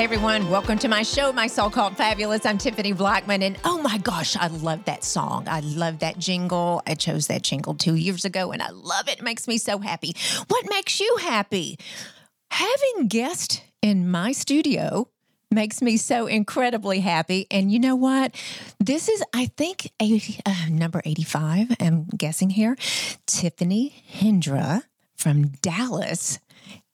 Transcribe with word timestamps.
Hey 0.00 0.04
everyone, 0.04 0.48
welcome 0.48 0.78
to 0.78 0.88
my 0.88 1.02
show, 1.02 1.30
My 1.30 1.46
So 1.46 1.68
Called 1.68 1.94
Fabulous. 1.94 2.46
I'm 2.46 2.56
Tiffany 2.56 2.92
Blackman, 2.92 3.42
and 3.42 3.58
oh 3.66 3.82
my 3.82 3.98
gosh, 3.98 4.34
I 4.34 4.46
love 4.46 4.86
that 4.86 5.04
song. 5.04 5.46
I 5.46 5.60
love 5.60 5.98
that 5.98 6.18
jingle. 6.18 6.80
I 6.86 6.94
chose 6.94 7.26
that 7.26 7.42
jingle 7.42 7.74
two 7.74 7.96
years 7.96 8.24
ago, 8.24 8.50
and 8.50 8.62
I 8.62 8.70
love 8.70 9.08
it. 9.08 9.18
It 9.18 9.22
makes 9.22 9.46
me 9.46 9.58
so 9.58 9.76
happy. 9.76 10.16
What 10.48 10.64
makes 10.70 11.00
you 11.00 11.18
happy? 11.20 11.78
Having 12.50 13.08
guests 13.08 13.60
in 13.82 14.10
my 14.10 14.32
studio 14.32 15.10
makes 15.50 15.82
me 15.82 15.98
so 15.98 16.26
incredibly 16.26 17.00
happy. 17.00 17.46
And 17.50 17.70
you 17.70 17.78
know 17.78 17.94
what? 17.94 18.34
This 18.78 19.06
is, 19.06 19.22
I 19.34 19.50
think, 19.58 19.92
a, 20.00 20.18
uh, 20.46 20.70
number 20.70 21.02
85, 21.04 21.76
I'm 21.78 22.04
guessing 22.04 22.48
here. 22.48 22.74
Tiffany 23.26 24.02
Hendra 24.10 24.84
from 25.18 25.48
Dallas 25.60 26.38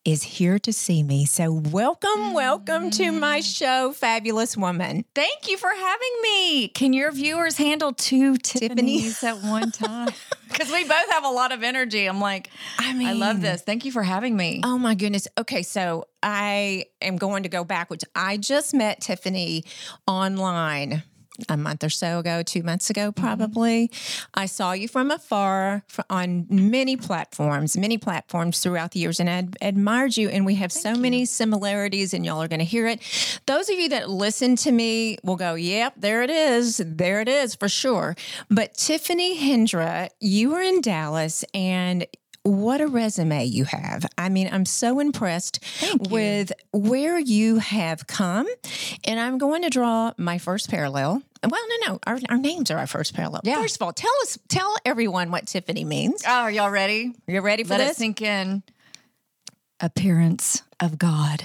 is 0.07 0.23
here 0.23 0.59
to 0.61 0.73
see 0.73 1.03
me. 1.03 1.27
So, 1.27 1.53
welcome, 1.53 2.33
welcome 2.33 2.91
to 2.93 3.11
my 3.11 3.41
mm. 3.41 3.59
show, 3.59 3.93
Fabulous 3.93 4.57
Woman. 4.57 5.05
Thank 5.17 5.51
you 5.51 5.57
for 5.57 5.69
having 5.69 6.13
me. 6.23 6.69
Can 6.69 6.93
your 6.93 7.11
viewers 7.11 7.57
handle 7.57 7.93
two 7.93 8.37
Tiffany. 8.37 8.69
Tiffany's 8.69 9.25
at 9.25 9.43
one 9.43 9.71
time? 9.73 10.11
Because 10.49 10.71
we 10.71 10.85
both 10.85 11.11
have 11.11 11.25
a 11.25 11.31
lot 11.31 11.51
of 11.51 11.65
energy. 11.65 12.07
I'm 12.07 12.21
like, 12.21 12.51
I 12.79 12.93
mean, 12.95 13.09
I 13.09 13.13
love 13.15 13.41
this. 13.41 13.63
Thank 13.63 13.85
you 13.85 13.91
for 13.91 14.05
having 14.05 14.37
me. 14.37 14.61
Oh 14.65 14.79
my 14.79 14.95
goodness. 14.95 15.27
Okay, 15.37 15.63
so 15.63 16.07
I 16.23 16.85
am 17.03 17.17
going 17.17 17.43
to 17.43 17.49
go 17.49 17.65
backwards. 17.65 18.05
I 18.15 18.37
just 18.37 18.75
met 18.75 19.01
Tiffany 19.01 19.65
online 20.07 21.03
a 21.49 21.57
month 21.57 21.85
or 21.85 21.91
so 21.91 22.19
ago, 22.19 22.43
two 22.43 22.63
months 22.63 22.91
ago, 22.91 23.11
mm-hmm. 23.13 23.21
probably. 23.21 23.91
I 24.35 24.47
saw 24.47 24.73
you 24.73 24.89
from 24.89 25.11
afar 25.11 25.85
on 26.11 26.47
many 26.49 26.97
platforms, 26.97 27.77
many 27.77 27.99
platforms 27.99 28.61
throughout 28.61 28.93
the 28.93 29.01
years, 29.01 29.21
and 29.21 29.29
I 29.29 29.33
ad- 29.35 29.57
admired 29.61 30.17
you. 30.17 30.29
And 30.29 30.47
we 30.47 30.57
have 30.57 30.73
so 30.73 30.95
many 30.95 31.25
similarities, 31.25 32.15
and 32.15 32.25
y'all 32.25 32.43
are 32.43 32.49
going 32.49 32.61
to 32.61 32.65
hear 32.65 32.87
it. 32.87 33.01
Those 33.47 33.69
of 33.69 33.79
you 33.79 33.89
that 33.91 34.11
listen 34.11 34.57
to 34.57 34.73
me 34.73 35.19
will 35.23 35.37
go, 35.37 35.55
Yep, 35.55 35.95
there 35.97 36.23
it 36.23 36.31
is. 36.31 36.83
There 36.85 37.21
it 37.21 37.29
is 37.29 37.55
for 37.55 37.69
sure. 37.69 38.17
But 38.51 38.75
Tiffany 38.75 39.39
Hendra, 39.39 40.11
you 40.21 40.51
were 40.51 40.63
in 40.63 40.81
Dallas, 40.81 41.45
and 41.55 42.07
what 42.47 42.81
a 42.81 42.87
resume 42.87 43.45
you 43.45 43.65
have. 43.65 44.07
I 44.17 44.29
mean, 44.29 44.49
I'm 44.53 44.65
so 44.65 45.01
impressed 45.01 45.59
with 46.09 46.53
where 46.73 47.19
you 47.19 47.59
have 47.59 48.07
come. 48.07 48.47
And 49.05 49.19
I'm 49.19 49.39
going 49.39 49.63
to 49.63 49.71
draw 49.71 50.13
my 50.17 50.39
first 50.39 50.71
parallel. 50.71 51.23
Well, 51.43 51.61
no, 51.81 51.89
no, 51.89 51.99
our, 52.07 52.19
our 52.29 52.39
names 52.39 52.71
are 52.71 52.79
our 52.79 52.87
first 52.87 53.15
parallel. 53.15 53.41
Yeah. 53.45 53.61
First 53.61 53.77
of 53.77 53.83
all, 53.83 53.93
tell 53.93 54.13
us, 54.23 54.39
tell 54.49 54.77
everyone 54.85 55.31
what 55.31 55.47
Tiffany 55.47 55.85
means. 55.85 56.23
Oh, 56.27 56.31
are 56.31 56.51
y'all 56.51 56.71
ready? 56.71 57.13
Are 57.29 57.33
you 57.33 57.41
ready 57.41 57.65
for 57.65 57.71
Let 57.71 57.81
it 57.81 57.89
this? 57.89 57.97
sink 57.97 58.23
in. 58.23 58.63
Appearance 59.81 60.63
of 60.81 60.99
God. 60.99 61.45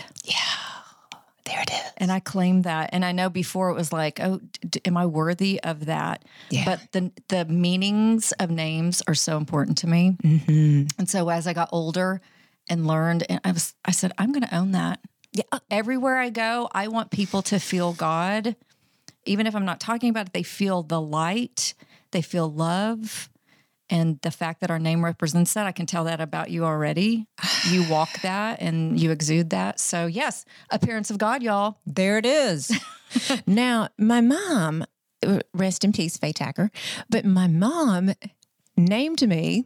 There 1.52 1.62
it 1.62 1.72
is. 1.72 1.92
And 1.98 2.12
I 2.12 2.20
claim 2.20 2.62
that. 2.64 2.92
And 2.94 3.04
I 3.04 3.12
know 3.12 3.30
before 3.30 3.70
it 3.70 3.76
was 3.76 3.92
like, 3.92 4.20
oh, 4.20 4.40
d- 4.68 4.82
am 4.86 4.98
I 4.98 5.06
worthy 5.06 5.62
of 5.62 5.86
that? 5.86 6.24
Yeah. 6.50 6.66
But 6.66 6.92
the 6.92 7.12
the 7.28 7.46
meanings 7.46 8.32
of 8.34 8.50
names 8.50 9.04
are 9.08 9.16
so 9.16 9.38
important 9.38 9.78
to 9.80 9.88
me. 9.88 10.18
Mm-hmm. 10.24 10.88
And 10.98 11.10
so 11.10 11.30
as 11.30 11.46
I 11.48 11.54
got 11.54 11.70
older 11.72 12.22
and 12.70 12.88
learned, 12.88 13.26
and 13.30 13.42
I 13.44 13.52
was, 13.52 13.74
I 13.84 13.92
said, 13.92 14.14
I'm 14.18 14.32
going 14.32 14.48
to 14.48 14.56
own 14.56 14.72
that. 14.72 15.00
Yeah. 15.34 15.44
uh, 15.52 15.60
Everywhere 15.70 16.18
I 16.18 16.30
go, 16.30 16.70
I 16.72 16.88
want 16.88 17.12
people 17.12 17.42
to 17.44 17.60
feel 17.60 17.94
God. 17.94 18.56
Even 19.26 19.46
if 19.46 19.56
I'm 19.56 19.66
not 19.66 19.80
talking 19.80 20.10
about 20.10 20.28
it, 20.28 20.34
they 20.34 20.44
feel 20.44 20.84
the 20.84 21.02
light, 21.02 21.74
they 22.12 22.22
feel 22.22 22.52
love. 22.52 23.30
And 23.92 24.20
the 24.22 24.32
fact 24.32 24.62
that 24.62 24.72
our 24.72 24.80
name 24.80 25.04
represents 25.04 25.54
that, 25.54 25.68
I 25.68 25.74
can 25.74 25.86
tell 25.86 26.06
that 26.06 26.22
about 26.22 26.50
you 26.50 26.64
already. 26.64 27.28
You 27.70 27.84
walk 27.90 28.22
that 28.22 28.62
and 28.62 29.00
you 29.00 29.12
exude 29.12 29.50
that. 29.52 29.80
So, 29.80 30.06
yes, 30.06 30.46
appearance 30.70 31.12
of 31.12 31.18
God, 31.18 31.44
y'all. 31.44 31.78
There 31.86 32.18
it 32.18 32.26
is. 32.26 32.72
now, 33.46 33.90
my 33.98 34.22
mom, 34.22 34.86
rest 35.54 35.84
in 35.84 35.92
peace, 35.92 36.18
Faye 36.18 36.32
Tacker, 36.32 36.72
but 37.10 37.26
my 37.26 37.48
mom 37.48 38.14
named 38.78 39.28
me 39.28 39.66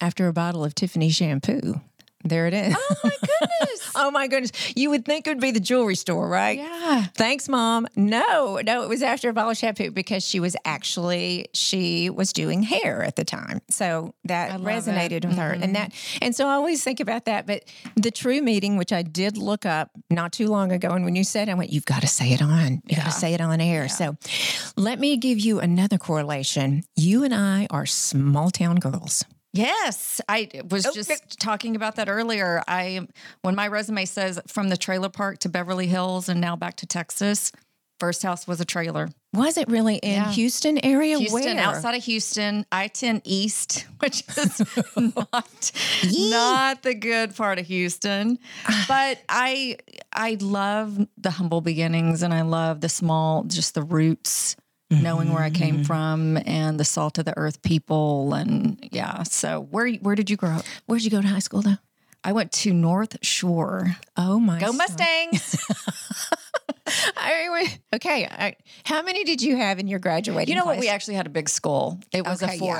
after 0.00 0.28
a 0.28 0.32
bottle 0.32 0.64
of 0.64 0.74
Tiffany 0.74 1.10
shampoo. 1.10 1.80
There 2.24 2.46
it 2.46 2.54
is. 2.54 2.76
Oh 2.78 2.94
my 3.02 3.10
goodness. 3.10 3.92
oh 3.94 4.10
my 4.10 4.28
goodness. 4.28 4.52
You 4.76 4.90
would 4.90 5.04
think 5.04 5.26
it 5.26 5.30
would 5.30 5.40
be 5.40 5.50
the 5.50 5.60
jewelry 5.60 5.94
store, 5.94 6.28
right? 6.28 6.58
yeah. 6.58 7.06
Thanks, 7.14 7.48
mom. 7.48 7.86
No, 7.96 8.60
no, 8.64 8.82
it 8.82 8.88
was 8.88 9.02
after 9.02 9.28
a 9.28 9.32
bottle 9.32 9.50
of 9.50 9.56
shampoo 9.56 9.90
because 9.90 10.24
she 10.24 10.40
was 10.40 10.56
actually 10.64 11.48
she 11.52 12.10
was 12.10 12.32
doing 12.32 12.62
hair 12.62 13.02
at 13.02 13.16
the 13.16 13.24
time, 13.24 13.60
so 13.68 14.14
that 14.24 14.60
love 14.60 14.60
it. 14.60 14.64
resonated 14.64 15.24
with 15.24 15.36
her, 15.36 15.50
and 15.52 15.62
mm-hmm. 15.62 15.72
that, 15.74 15.92
and 16.20 16.34
so 16.34 16.46
I 16.46 16.54
always 16.54 16.84
think 16.84 17.00
about 17.00 17.24
that. 17.24 17.46
But 17.46 17.64
the 17.96 18.10
true 18.10 18.40
meeting, 18.40 18.76
which 18.76 18.92
I 18.92 19.02
did 19.02 19.36
look 19.36 19.66
up 19.66 19.90
not 20.10 20.32
too 20.32 20.48
long 20.48 20.72
ago, 20.72 20.90
and 20.90 21.04
when 21.04 21.16
you 21.16 21.24
said, 21.24 21.48
I 21.48 21.54
went, 21.54 21.70
you've 21.70 21.86
got 21.86 22.02
to 22.02 22.08
say 22.08 22.32
it 22.32 22.42
on, 22.42 22.82
you 22.86 22.96
gotta 22.96 23.10
say 23.10 23.34
it 23.34 23.40
on 23.40 23.60
air. 23.60 23.88
So, 23.88 24.16
let 24.76 24.98
me 24.98 25.16
give 25.16 25.38
you 25.38 25.60
another 25.60 25.98
correlation. 25.98 26.84
You 26.96 27.24
and 27.24 27.34
I 27.34 27.66
are 27.70 27.86
small 27.86 28.50
town 28.50 28.76
girls. 28.76 29.24
Yes, 29.52 30.20
I 30.28 30.48
was 30.70 30.84
just 30.94 31.38
talking 31.38 31.76
about 31.76 31.96
that 31.96 32.08
earlier. 32.08 32.62
I 32.66 33.06
when 33.42 33.54
my 33.54 33.68
resume 33.68 34.04
says 34.06 34.40
from 34.46 34.68
the 34.68 34.76
trailer 34.76 35.10
park 35.10 35.38
to 35.40 35.48
Beverly 35.48 35.86
Hills 35.86 36.28
and 36.28 36.40
now 36.40 36.56
back 36.56 36.76
to 36.76 36.86
Texas, 36.86 37.52
first 38.00 38.22
house 38.22 38.46
was 38.48 38.60
a 38.62 38.64
trailer. 38.64 39.10
Was 39.34 39.56
it 39.58 39.68
really 39.68 39.96
in 39.96 40.12
Yeah. 40.12 40.30
Houston 40.32 40.78
area? 40.84 41.18
Houston, 41.18 41.56
Where? 41.56 41.58
outside 41.60 41.94
of 41.94 42.02
Houston, 42.04 42.64
I 42.72 42.88
ten 42.88 43.20
East, 43.24 43.86
which 43.98 44.24
is 44.38 44.62
not 44.96 45.72
Yee. 46.02 46.30
not 46.30 46.82
the 46.82 46.94
good 46.94 47.36
part 47.36 47.58
of 47.58 47.66
Houston. 47.66 48.38
But 48.88 49.18
I 49.28 49.76
I 50.14 50.38
love 50.40 50.98
the 51.18 51.30
humble 51.30 51.60
beginnings 51.60 52.22
and 52.22 52.32
I 52.32 52.40
love 52.40 52.80
the 52.80 52.88
small, 52.88 53.44
just 53.44 53.74
the 53.74 53.82
roots. 53.82 54.56
Knowing 55.00 55.32
where 55.32 55.42
I 55.42 55.48
Mm-hmm. 55.50 55.62
came 55.62 55.84
from 55.84 56.36
and 56.46 56.78
the 56.78 56.84
salt 56.84 57.18
of 57.18 57.24
the 57.24 57.36
earth 57.38 57.62
people 57.62 58.34
and 58.34 58.78
yeah, 58.92 59.22
so 59.22 59.60
where 59.70 59.88
where 59.94 60.14
did 60.14 60.28
you 60.28 60.36
grow 60.36 60.50
up? 60.50 60.64
Where'd 60.86 61.02
you 61.02 61.10
go 61.10 61.20
to 61.22 61.28
high 61.28 61.38
school 61.40 61.62
though? 61.62 61.78
I 62.24 62.32
went 62.32 62.52
to 62.52 62.72
North 62.72 63.16
Shore. 63.22 63.96
Oh 64.16 64.38
my! 64.38 64.60
Go. 64.60 64.72
Mustangs! 64.72 65.56
I 67.16 67.78
okay. 67.94 68.26
I, 68.26 68.56
how 68.84 69.02
many 69.02 69.24
did 69.24 69.40
you 69.42 69.56
have 69.56 69.78
in 69.78 69.88
your 69.88 69.98
graduating? 69.98 70.52
you 70.54 70.58
know 70.60 70.66
what? 70.66 70.78
We 70.78 70.88
actually 70.88 71.14
had 71.14 71.26
a 71.26 71.30
big 71.30 71.48
school. 71.48 71.98
It 72.12 72.24
was 72.24 72.42
Okay, 72.42 72.58
a 72.58 72.64
yeah. 72.64 72.74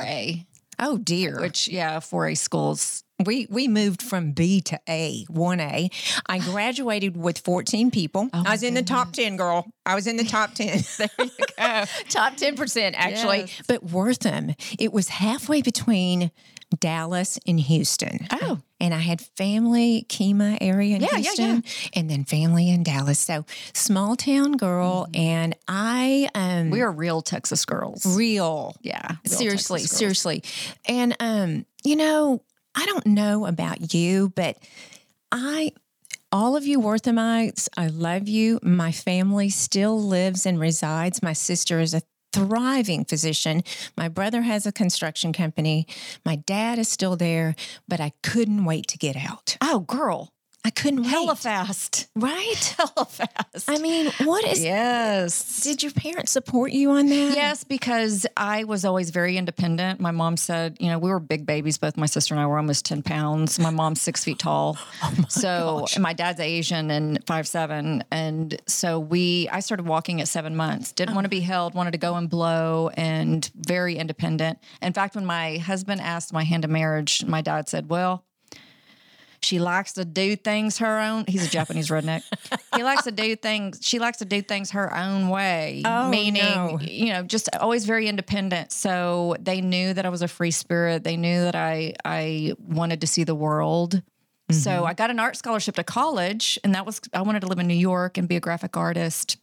4A, 0.78 0.84
Oh 0.86 0.98
dear. 0.98 1.40
which 1.40 1.68
yeah, 1.68 1.98
4A 1.98 2.36
schools. 2.36 3.04
we 3.24 3.46
we 3.50 3.68
moved 3.68 4.02
from 4.02 4.32
B 4.32 4.60
to 4.62 4.80
A, 4.88 5.24
one 5.28 5.60
A. 5.60 5.90
I 6.26 6.38
graduated 6.50 7.16
with 7.16 7.38
fourteen 7.38 7.90
people. 7.90 8.28
Oh, 8.32 8.42
I 8.46 8.52
was 8.52 8.62
in 8.62 8.74
the 8.74 8.82
top 8.82 9.12
ten, 9.12 9.36
girl. 9.36 9.66
I 9.86 9.94
was 9.94 10.06
in 10.06 10.16
the 10.16 10.24
top 10.24 10.54
ten. 10.54 10.82
there 10.98 11.08
you 11.18 11.30
go. 11.58 11.84
top 12.08 12.36
ten 12.36 12.56
percent 12.56 12.94
actually. 12.98 13.40
Yes. 13.40 13.62
But 13.68 13.84
Wortham, 13.84 14.54
it 14.78 14.92
was 14.92 15.08
halfway 15.08 15.62
between 15.62 16.30
Dallas 16.80 17.38
and 17.46 17.58
Houston. 17.60 18.26
Oh. 18.30 18.58
And 18.80 18.92
I 18.92 18.98
had 18.98 19.20
family, 19.20 20.04
Kemah 20.08 20.58
area 20.60 20.96
in 20.96 21.02
Yeah, 21.02 21.08
yeah, 21.12 21.18
Houston, 21.18 21.64
and 21.94 22.10
then 22.10 22.24
family 22.24 22.68
in 22.68 22.82
Dallas. 22.82 23.18
So 23.20 23.44
small 23.74 24.16
town 24.16 24.52
girl, 24.52 25.06
and 25.14 25.54
I 25.68 26.28
um 26.34 26.70
We 26.70 26.80
are 26.80 26.90
real 26.90 27.22
Texas 27.22 27.64
girls. 27.64 28.04
real 28.16 28.74
yeah. 28.82 29.16
real 29.24 29.38
seriously 29.38 29.80
seriously 29.80 30.42
and 30.86 31.16
um 31.20 31.64
you 31.84 31.96
know 31.96 32.42
i 32.74 32.84
don't 32.86 33.06
know 33.06 33.46
about 33.46 33.94
you 33.94 34.32
but 34.34 34.56
i 35.30 35.72
all 36.30 36.56
of 36.56 36.64
you 36.66 36.80
worthamites 36.80 37.68
i 37.76 37.86
love 37.88 38.28
you 38.28 38.58
my 38.62 38.90
family 38.92 39.48
still 39.48 40.00
lives 40.00 40.46
and 40.46 40.58
resides 40.60 41.22
my 41.22 41.32
sister 41.32 41.80
is 41.80 41.94
a 41.94 42.02
thriving 42.32 43.04
physician. 43.04 43.62
My 43.96 44.08
brother 44.08 44.42
has 44.42 44.66
a 44.66 44.72
construction 44.72 45.32
company. 45.32 45.86
My 46.24 46.36
dad 46.36 46.78
is 46.78 46.88
still 46.88 47.16
there 47.16 47.54
but 47.88 48.00
i 48.00 48.12
couldn't 48.22 48.64
wait 48.64 48.86
to 48.88 48.98
get 48.98 49.16
out. 49.16 49.56
Oh, 49.60 49.80
girl. 49.80 50.32
I 50.64 50.70
couldn't 50.70 51.04
Hella 51.04 51.28
wait 51.28 51.38
fast. 51.38 52.08
right 52.16 52.74
Hella 52.78 53.06
fast. 53.06 53.68
i 53.68 53.78
mean 53.78 54.10
what 54.24 54.44
is 54.46 54.62
yes. 54.62 55.62
did 55.62 55.82
your 55.82 55.92
parents 55.92 56.32
support 56.32 56.72
you 56.72 56.90
on 56.90 57.06
that 57.06 57.32
Yes, 57.34 57.64
because 57.64 58.26
I 58.36 58.64
was 58.64 58.84
always 58.84 59.10
very 59.10 59.36
independent. 59.36 60.00
My 60.00 60.10
mom 60.10 60.36
said, 60.36 60.76
you 60.80 60.88
know, 60.88 60.98
we 60.98 61.10
were 61.10 61.20
big 61.20 61.46
babies. 61.46 61.78
Both 61.78 61.96
my 61.96 62.06
sister 62.06 62.34
and 62.34 62.40
I 62.40 62.46
were 62.46 62.56
almost 62.56 62.84
10 62.84 63.02
pounds. 63.02 63.58
My 63.58 63.70
mom's 63.70 64.00
six 64.00 64.24
feet 64.24 64.38
tall. 64.38 64.78
Oh 65.04 65.24
so, 65.28 65.86
and 65.94 66.02
my 66.02 66.12
dad's 66.12 66.40
Asian 66.40 66.90
and 66.90 67.24
five 67.26 67.46
seven, 67.46 68.04
And 68.10 68.60
so 68.66 69.00
we, 69.00 69.48
I 69.50 69.60
started 69.60 69.86
walking 69.86 70.20
at 70.20 70.28
seven 70.28 70.54
months. 70.56 70.92
Didn't 70.92 71.14
want 71.14 71.24
to 71.24 71.28
be 71.28 71.40
oh. 71.40 71.44
held, 71.44 71.74
wanted 71.74 71.92
to 71.92 71.98
go 71.98 72.14
and 72.14 72.30
blow 72.30 72.90
and 72.94 73.50
very 73.54 73.96
independent. 73.96 74.58
In 74.80 74.92
fact, 74.92 75.14
when 75.14 75.26
my 75.26 75.58
husband 75.58 76.00
asked 76.00 76.32
my 76.32 76.44
hand 76.44 76.64
in 76.64 76.72
marriage, 76.72 77.24
my 77.24 77.40
dad 77.40 77.68
said, 77.68 77.88
well, 77.88 78.24
she 79.44 79.58
likes 79.58 79.94
to 79.94 80.04
do 80.04 80.36
things 80.36 80.78
her 80.78 81.00
own. 81.00 81.24
He's 81.26 81.46
a 81.46 81.50
Japanese 81.50 81.88
redneck. 81.88 82.22
he 82.74 82.82
likes 82.82 83.04
to 83.04 83.12
do 83.12 83.36
things. 83.36 83.80
She 83.82 83.98
likes 83.98 84.18
to 84.18 84.24
do 84.24 84.42
things 84.42 84.70
her 84.72 84.94
own 84.94 85.28
way. 85.28 85.82
Oh, 85.84 86.08
meaning, 86.08 86.42
no. 86.42 86.78
you 86.80 87.12
know, 87.12 87.22
just 87.22 87.48
always 87.60 87.84
very 87.84 88.08
independent. 88.08 88.72
So 88.72 89.36
they 89.40 89.60
knew 89.60 89.94
that 89.94 90.06
I 90.06 90.08
was 90.08 90.22
a 90.22 90.28
free 90.28 90.50
spirit. 90.50 91.04
They 91.04 91.16
knew 91.16 91.42
that 91.42 91.54
I 91.54 91.94
I 92.04 92.54
wanted 92.58 93.00
to 93.02 93.06
see 93.06 93.24
the 93.24 93.34
world. 93.34 94.02
So 94.50 94.70
mm-hmm. 94.70 94.86
I 94.86 94.94
got 94.94 95.10
an 95.10 95.18
art 95.18 95.36
scholarship 95.36 95.76
to 95.76 95.84
college, 95.84 96.58
and 96.62 96.74
that 96.74 96.84
was 96.84 97.00
I 97.12 97.22
wanted 97.22 97.40
to 97.40 97.46
live 97.46 97.58
in 97.58 97.66
New 97.66 97.74
York 97.74 98.18
and 98.18 98.28
be 98.28 98.36
a 98.36 98.40
graphic 98.40 98.76
artist. 98.76 99.38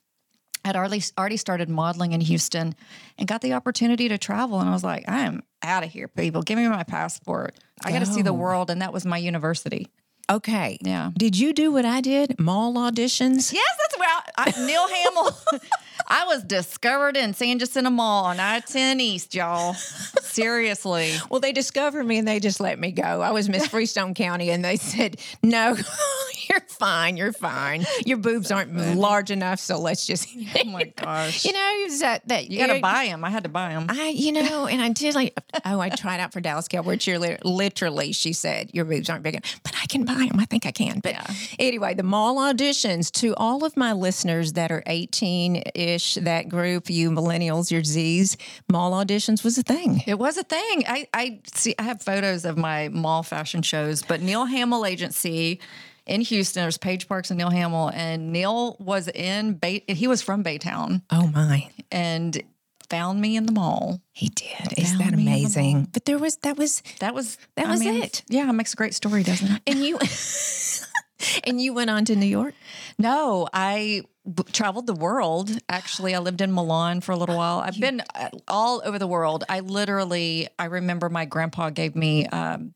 I'd 0.66 0.76
already 0.76 1.02
already 1.18 1.38
started 1.38 1.70
modeling 1.70 2.14
in 2.14 2.22
Houston, 2.22 2.76
and 3.18 3.28
got 3.28 3.42
the 3.42 3.54
opportunity 3.54 4.10
to 4.10 4.18
travel. 4.18 4.60
And 4.60 4.70
I 4.70 4.74
was 4.74 4.84
like, 4.84 5.06
I 5.08 5.22
am 5.22 5.44
out 5.64 5.84
of 5.84 5.92
here, 5.92 6.08
people. 6.08 6.42
Give 6.42 6.58
me 6.58 6.68
my 6.68 6.84
passport. 6.84 7.56
I 7.84 7.92
got 7.92 8.00
to 8.00 8.06
see 8.06 8.22
the 8.22 8.34
world, 8.34 8.70
and 8.70 8.82
that 8.82 8.94
was 8.94 9.06
my 9.06 9.18
university. 9.18 9.88
Okay. 10.30 10.78
Yeah. 10.82 11.12
Did 11.18 11.38
you 11.38 11.54
do 11.54 11.72
what 11.72 11.86
I 11.86 12.02
did? 12.02 12.40
Mall 12.40 12.74
auditions? 12.76 13.52
Yes, 13.52 13.78
that's 13.80 13.98
where 13.98 14.10
I, 14.10 14.22
I, 14.38 14.66
Neal 14.66 14.88
Hamil. 14.88 15.60
I 16.08 16.26
was 16.26 16.44
discovered 16.44 17.18
in 17.18 17.34
San 17.34 17.60
Jacinto 17.60 17.90
Mall 17.90 18.26
on 18.26 18.40
I 18.40 18.62
10 18.62 19.00
East, 19.00 19.36
y'all. 19.36 19.74
Seriously. 20.22 21.14
Well, 21.30 21.40
they 21.40 21.52
discovered 21.52 22.04
me 22.04 22.18
and 22.18 22.28
they 22.28 22.40
just 22.40 22.60
let 22.60 22.80
me 22.80 22.92
go. 22.92 23.22
I 23.22 23.32
was 23.32 23.50
Miss 23.50 23.68
Freestone 23.68 24.14
County 24.16 24.50
and 24.50 24.64
they 24.64 24.76
said, 24.78 25.20
no, 25.44 25.76
you're 26.50 26.62
fine. 26.62 27.18
You're 27.18 27.34
fine. 27.34 27.86
Your 28.06 28.18
boobs 28.18 28.52
aren't 28.52 28.76
large 28.98 29.30
enough. 29.30 29.60
So 29.60 29.80
let's 29.80 30.08
just, 30.08 30.30
Oh 30.56 30.64
my 30.66 30.86
gosh. 30.96 31.46
you 31.46 31.54
know, 31.54 31.86
that, 32.00 32.28
that 32.28 32.50
You 32.50 32.66
got 32.66 32.74
to 32.74 32.80
buy 32.80 33.06
them. 33.06 33.24
I 33.24 33.30
had 33.30 33.44
to 33.44 33.50
buy 33.50 33.70
them. 33.70 33.86
I, 33.90 34.10
you 34.10 34.32
know, 34.32 34.66
and 34.68 34.82
I 34.82 34.90
did 34.90 35.14
like, 35.14 35.38
oh, 35.66 35.80
I 35.80 35.90
tried 35.90 36.20
out 36.20 36.34
for 36.34 36.42
Dallas 36.42 36.68
Cowboy 36.68 36.96
cheerleader. 36.96 37.40
Literally, 37.44 38.14
she 38.14 38.34
said, 38.34 38.72
your 38.74 38.86
boobs 38.86 39.10
aren't 39.10 39.24
big 39.24 39.36
enough, 39.36 39.60
but 39.64 39.74
I 39.82 39.86
can 39.86 40.06
buy 40.06 40.19
them. 40.28 40.40
I 40.40 40.46
think 40.46 40.66
I 40.66 40.72
can. 40.72 41.00
But 41.00 41.16
anyway, 41.58 41.94
the 41.94 42.04
mall 42.04 42.38
auditions 42.38 43.12
to 43.22 43.34
all 43.36 43.64
of 43.64 43.78
my 43.78 43.94
listeners 43.94 44.54
that 44.54 44.72
are 44.72 44.84
18 44.86 45.64
ish, 45.76 46.16
that 46.16 46.50
group, 46.50 46.90
you 46.90 47.10
millennials, 47.12 47.72
your 47.72 47.84
Z's, 47.84 48.38
mall 48.72 48.92
auditions 48.92 49.44
was 49.44 49.58
a 49.58 49.64
thing. 49.64 50.04
It 50.06 50.20
was 50.20 50.38
a 50.38 50.44
thing. 50.44 50.84
I, 50.88 51.08
I 51.14 51.40
see. 51.54 51.76
I 51.80 51.84
have 51.84 52.02
photos 52.02 52.46
of 52.46 52.58
my 52.58 52.90
mall 52.90 53.24
fashion 53.24 53.62
shows, 53.62 54.04
but 54.04 54.22
Neal 54.22 54.46
Hamil 54.48 54.88
Agency 54.88 55.60
in 56.06 56.22
Houston. 56.22 56.64
There's 56.64 56.78
Page 56.78 57.08
Parkes 57.08 57.30
and 57.32 57.38
Neal 57.38 57.52
Hamil, 57.52 57.92
and 57.94 58.32
Neal 58.32 58.76
was 58.80 59.08
in 59.08 59.54
Bay. 59.54 59.84
He 59.88 60.08
was 60.08 60.22
from 60.22 60.44
Baytown 60.44 61.02
Oh 61.12 61.28
my. 61.28 61.70
and 61.92 62.42
found 62.90 63.22
me 63.22 63.36
in 63.36 63.46
the 63.46 63.52
mall. 63.52 64.02
He 64.14 64.30
did. 64.30 64.78
Is 64.78 64.90
Found 64.90 65.02
that 65.02 65.14
amazing? 65.14 65.88
But 65.92 66.06
there 66.06 66.18
was, 66.18 66.38
that 66.38 66.58
was, 66.58 66.82
That 67.00 67.14
was 67.14 67.38
That 67.56 67.68
I 67.68 67.72
was 67.72 67.80
mean, 67.82 68.04
it. 68.04 68.24
Yeah, 68.30 68.50
it 68.50 68.54
makes 68.54 68.74
a 68.74 68.76
great 68.78 68.94
story, 68.94 69.24
doesn't 69.24 69.52
it? 69.52 69.62
and 69.68 69.80
you, 69.84 69.98
and 71.44 71.62
you 71.62 71.74
went 71.74 71.90
on 71.90 72.06
to 72.06 72.16
New 72.16 72.26
York? 72.26 72.54
No, 72.98 73.48
I 73.54 74.04
traveled 74.52 74.88
the 74.88 74.94
world. 74.94 75.50
Actually, 75.70 76.16
I 76.16 76.20
lived 76.20 76.42
in 76.42 76.52
Milan 76.54 77.02
for 77.02 77.12
a 77.12 77.18
little 77.18 77.36
while. 77.38 77.60
I've 77.60 77.80
been 77.80 78.02
uh, 78.16 78.30
all 78.48 78.82
over 78.86 79.00
the 79.00 79.08
world. 79.08 79.44
I 79.50 79.62
literally, 79.62 80.48
I 80.58 80.66
remember 80.66 81.10
my 81.10 81.26
grandpa 81.26 81.70
gave 81.72 81.96
me 81.96 82.26
um, 82.28 82.74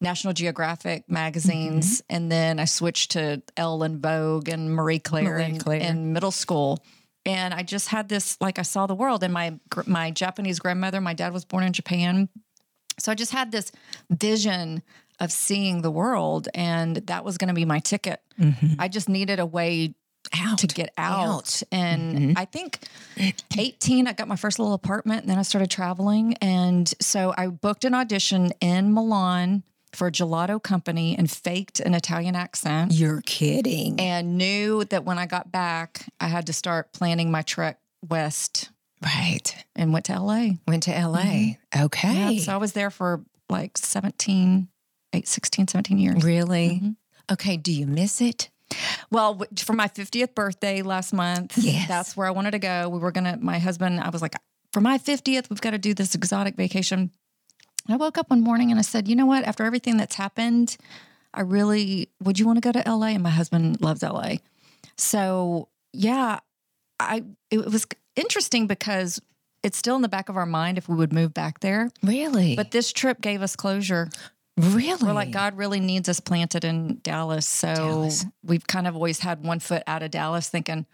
National 0.00 0.32
Geographic 0.32 1.08
magazines, 1.08 2.02
Mm-hmm. 2.02 2.14
and 2.16 2.32
then 2.32 2.58
I 2.60 2.64
switched 2.64 3.12
to 3.12 3.42
Elle 3.56 3.82
and 3.84 4.02
Vogue 4.02 4.48
and 4.48 4.74
Marie 4.74 4.98
Claire, 4.98 5.24
Marie 5.24 5.44
in, 5.44 5.58
Claire. 5.58 5.80
in 5.80 6.12
middle 6.12 6.32
school. 6.32 6.82
And 7.24 7.54
I 7.54 7.62
just 7.62 7.88
had 7.88 8.08
this, 8.08 8.36
like, 8.40 8.58
I 8.58 8.62
saw 8.62 8.86
the 8.86 8.94
world. 8.94 9.22
And 9.22 9.32
my 9.32 9.58
my 9.86 10.10
Japanese 10.10 10.58
grandmother, 10.58 11.00
my 11.00 11.14
dad 11.14 11.32
was 11.32 11.44
born 11.44 11.64
in 11.64 11.72
Japan, 11.72 12.28
so 12.98 13.12
I 13.12 13.14
just 13.14 13.32
had 13.32 13.52
this 13.52 13.72
vision 14.10 14.82
of 15.20 15.32
seeing 15.32 15.82
the 15.82 15.90
world, 15.90 16.48
and 16.54 16.96
that 16.96 17.24
was 17.24 17.38
going 17.38 17.48
to 17.48 17.54
be 17.54 17.64
my 17.64 17.78
ticket. 17.78 18.20
Mm-hmm. 18.38 18.74
I 18.78 18.88
just 18.88 19.08
needed 19.08 19.38
a 19.38 19.46
way 19.46 19.94
Out. 20.34 20.58
to 20.58 20.66
get 20.66 20.92
out. 20.98 21.28
Out. 21.28 21.62
And 21.70 22.18
mm-hmm. 22.18 22.32
I 22.38 22.44
think 22.44 22.80
18, 23.56 24.06
I 24.06 24.12
got 24.12 24.28
my 24.28 24.36
first 24.36 24.58
little 24.58 24.74
apartment, 24.74 25.22
and 25.22 25.30
then 25.30 25.38
I 25.38 25.42
started 25.42 25.70
traveling. 25.70 26.34
And 26.40 26.92
so 27.00 27.34
I 27.36 27.48
booked 27.48 27.84
an 27.84 27.94
audition 27.94 28.52
in 28.60 28.92
Milan 28.92 29.62
for 29.94 30.06
a 30.06 30.12
gelato 30.12 30.62
company 30.62 31.16
and 31.16 31.30
faked 31.30 31.80
an 31.80 31.94
Italian 31.94 32.34
accent 32.34 32.92
You're 32.92 33.20
kidding. 33.26 34.00
and 34.00 34.38
knew 34.38 34.84
that 34.86 35.04
when 35.04 35.18
I 35.18 35.26
got 35.26 35.52
back, 35.52 36.06
I 36.20 36.28
had 36.28 36.46
to 36.46 36.52
start 36.52 36.92
planning 36.92 37.30
my 37.30 37.42
trek 37.42 37.78
west 38.08 38.70
right. 39.02 39.54
and 39.76 39.92
went 39.92 40.06
to 40.06 40.18
LA. 40.18 40.50
Went 40.66 40.84
to 40.84 40.90
LA. 40.92 41.54
Okay. 41.76 42.34
Yeah, 42.34 42.40
so 42.42 42.52
I 42.54 42.56
was 42.56 42.72
there 42.72 42.90
for 42.90 43.22
like 43.50 43.76
17, 43.78 44.68
8, 45.12 45.28
16, 45.28 45.68
17 45.68 45.98
years. 45.98 46.24
Really? 46.24 46.68
Mm-hmm. 46.70 46.90
Okay. 47.32 47.56
Do 47.56 47.72
you 47.72 47.86
miss 47.86 48.20
it? 48.20 48.48
Well, 49.10 49.42
for 49.58 49.74
my 49.74 49.88
50th 49.88 50.34
birthday 50.34 50.80
last 50.82 51.12
month, 51.12 51.58
Yes. 51.58 51.86
that's 51.88 52.16
where 52.16 52.26
I 52.26 52.30
wanted 52.30 52.52
to 52.52 52.58
go. 52.58 52.88
We 52.88 52.98
were 52.98 53.12
going 53.12 53.24
to, 53.24 53.36
my 53.36 53.58
husband, 53.58 54.00
I 54.00 54.08
was 54.08 54.22
like, 54.22 54.34
for 54.72 54.80
my 54.80 54.96
50th, 54.96 55.50
we've 55.50 55.60
got 55.60 55.72
to 55.72 55.78
do 55.78 55.92
this 55.92 56.14
exotic 56.14 56.56
vacation. 56.56 57.10
I 57.88 57.96
woke 57.96 58.18
up 58.18 58.30
one 58.30 58.40
morning 58.40 58.70
and 58.70 58.78
I 58.78 58.82
said, 58.82 59.08
you 59.08 59.16
know 59.16 59.26
what? 59.26 59.44
After 59.44 59.64
everything 59.64 59.96
that's 59.96 60.14
happened, 60.14 60.76
I 61.34 61.40
really, 61.40 62.08
would 62.22 62.38
you 62.38 62.46
want 62.46 62.62
to 62.62 62.72
go 62.72 62.72
to 62.72 62.90
LA? 62.90 63.08
And 63.08 63.22
my 63.22 63.30
husband 63.30 63.80
loves 63.80 64.02
LA. 64.02 64.36
So, 64.96 65.68
yeah, 65.92 66.40
I, 67.00 67.24
it 67.50 67.64
was 67.64 67.86
interesting 68.16 68.66
because 68.66 69.20
it's 69.62 69.78
still 69.78 69.96
in 69.96 70.02
the 70.02 70.08
back 70.08 70.28
of 70.28 70.36
our 70.36 70.46
mind 70.46 70.78
if 70.78 70.88
we 70.88 70.96
would 70.96 71.12
move 71.12 71.34
back 71.34 71.60
there. 71.60 71.90
Really? 72.02 72.56
But 72.56 72.70
this 72.70 72.92
trip 72.92 73.20
gave 73.20 73.42
us 73.42 73.56
closure. 73.56 74.08
really? 74.56 75.06
We're 75.06 75.12
like, 75.12 75.30
God 75.30 75.56
really 75.56 75.80
needs 75.80 76.08
us 76.08 76.20
planted 76.20 76.64
in 76.64 77.00
Dallas. 77.02 77.46
So 77.48 77.74
Dallas. 77.74 78.26
we've 78.44 78.66
kind 78.66 78.86
of 78.86 78.94
always 78.94 79.20
had 79.20 79.44
one 79.44 79.60
foot 79.60 79.82
out 79.86 80.02
of 80.02 80.10
Dallas 80.10 80.48
thinking 80.48 80.86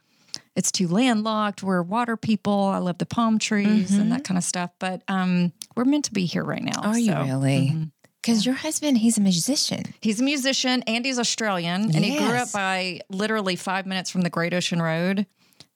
it's 0.58 0.72
too 0.72 0.88
landlocked. 0.88 1.62
We're 1.62 1.82
water 1.82 2.16
people. 2.16 2.64
I 2.64 2.78
love 2.78 2.98
the 2.98 3.06
palm 3.06 3.38
trees 3.38 3.96
and 3.96 4.10
that 4.12 4.24
kind 4.24 4.36
of 4.36 4.42
stuff. 4.44 4.70
But 4.80 5.02
um, 5.08 5.52
we're 5.76 5.84
meant 5.84 6.04
to 6.06 6.12
be 6.12 6.26
here 6.26 6.42
right 6.44 6.62
now. 6.62 6.82
Are 6.82 6.98
you 6.98 7.12
So, 7.12 7.22
really? 7.22 7.70
mhm. 7.72 7.90
Because 8.20 8.44
your 8.44 8.56
husband, 8.56 8.98
he's 8.98 9.16
a 9.16 9.20
musician. 9.20 9.84
He's 10.02 10.20
a 10.20 10.24
musician 10.24 10.82
and 10.88 11.06
he's 11.06 11.18
Australian. 11.20 11.82
And 11.94 12.04
he 12.04 12.18
grew 12.18 12.34
up 12.36 12.50
by 12.52 13.00
literally 13.08 13.54
five 13.56 13.86
minutes 13.86 14.10
from 14.10 14.22
the 14.22 14.28
Great 14.30 14.52
Ocean 14.52 14.82
Road. 14.82 15.24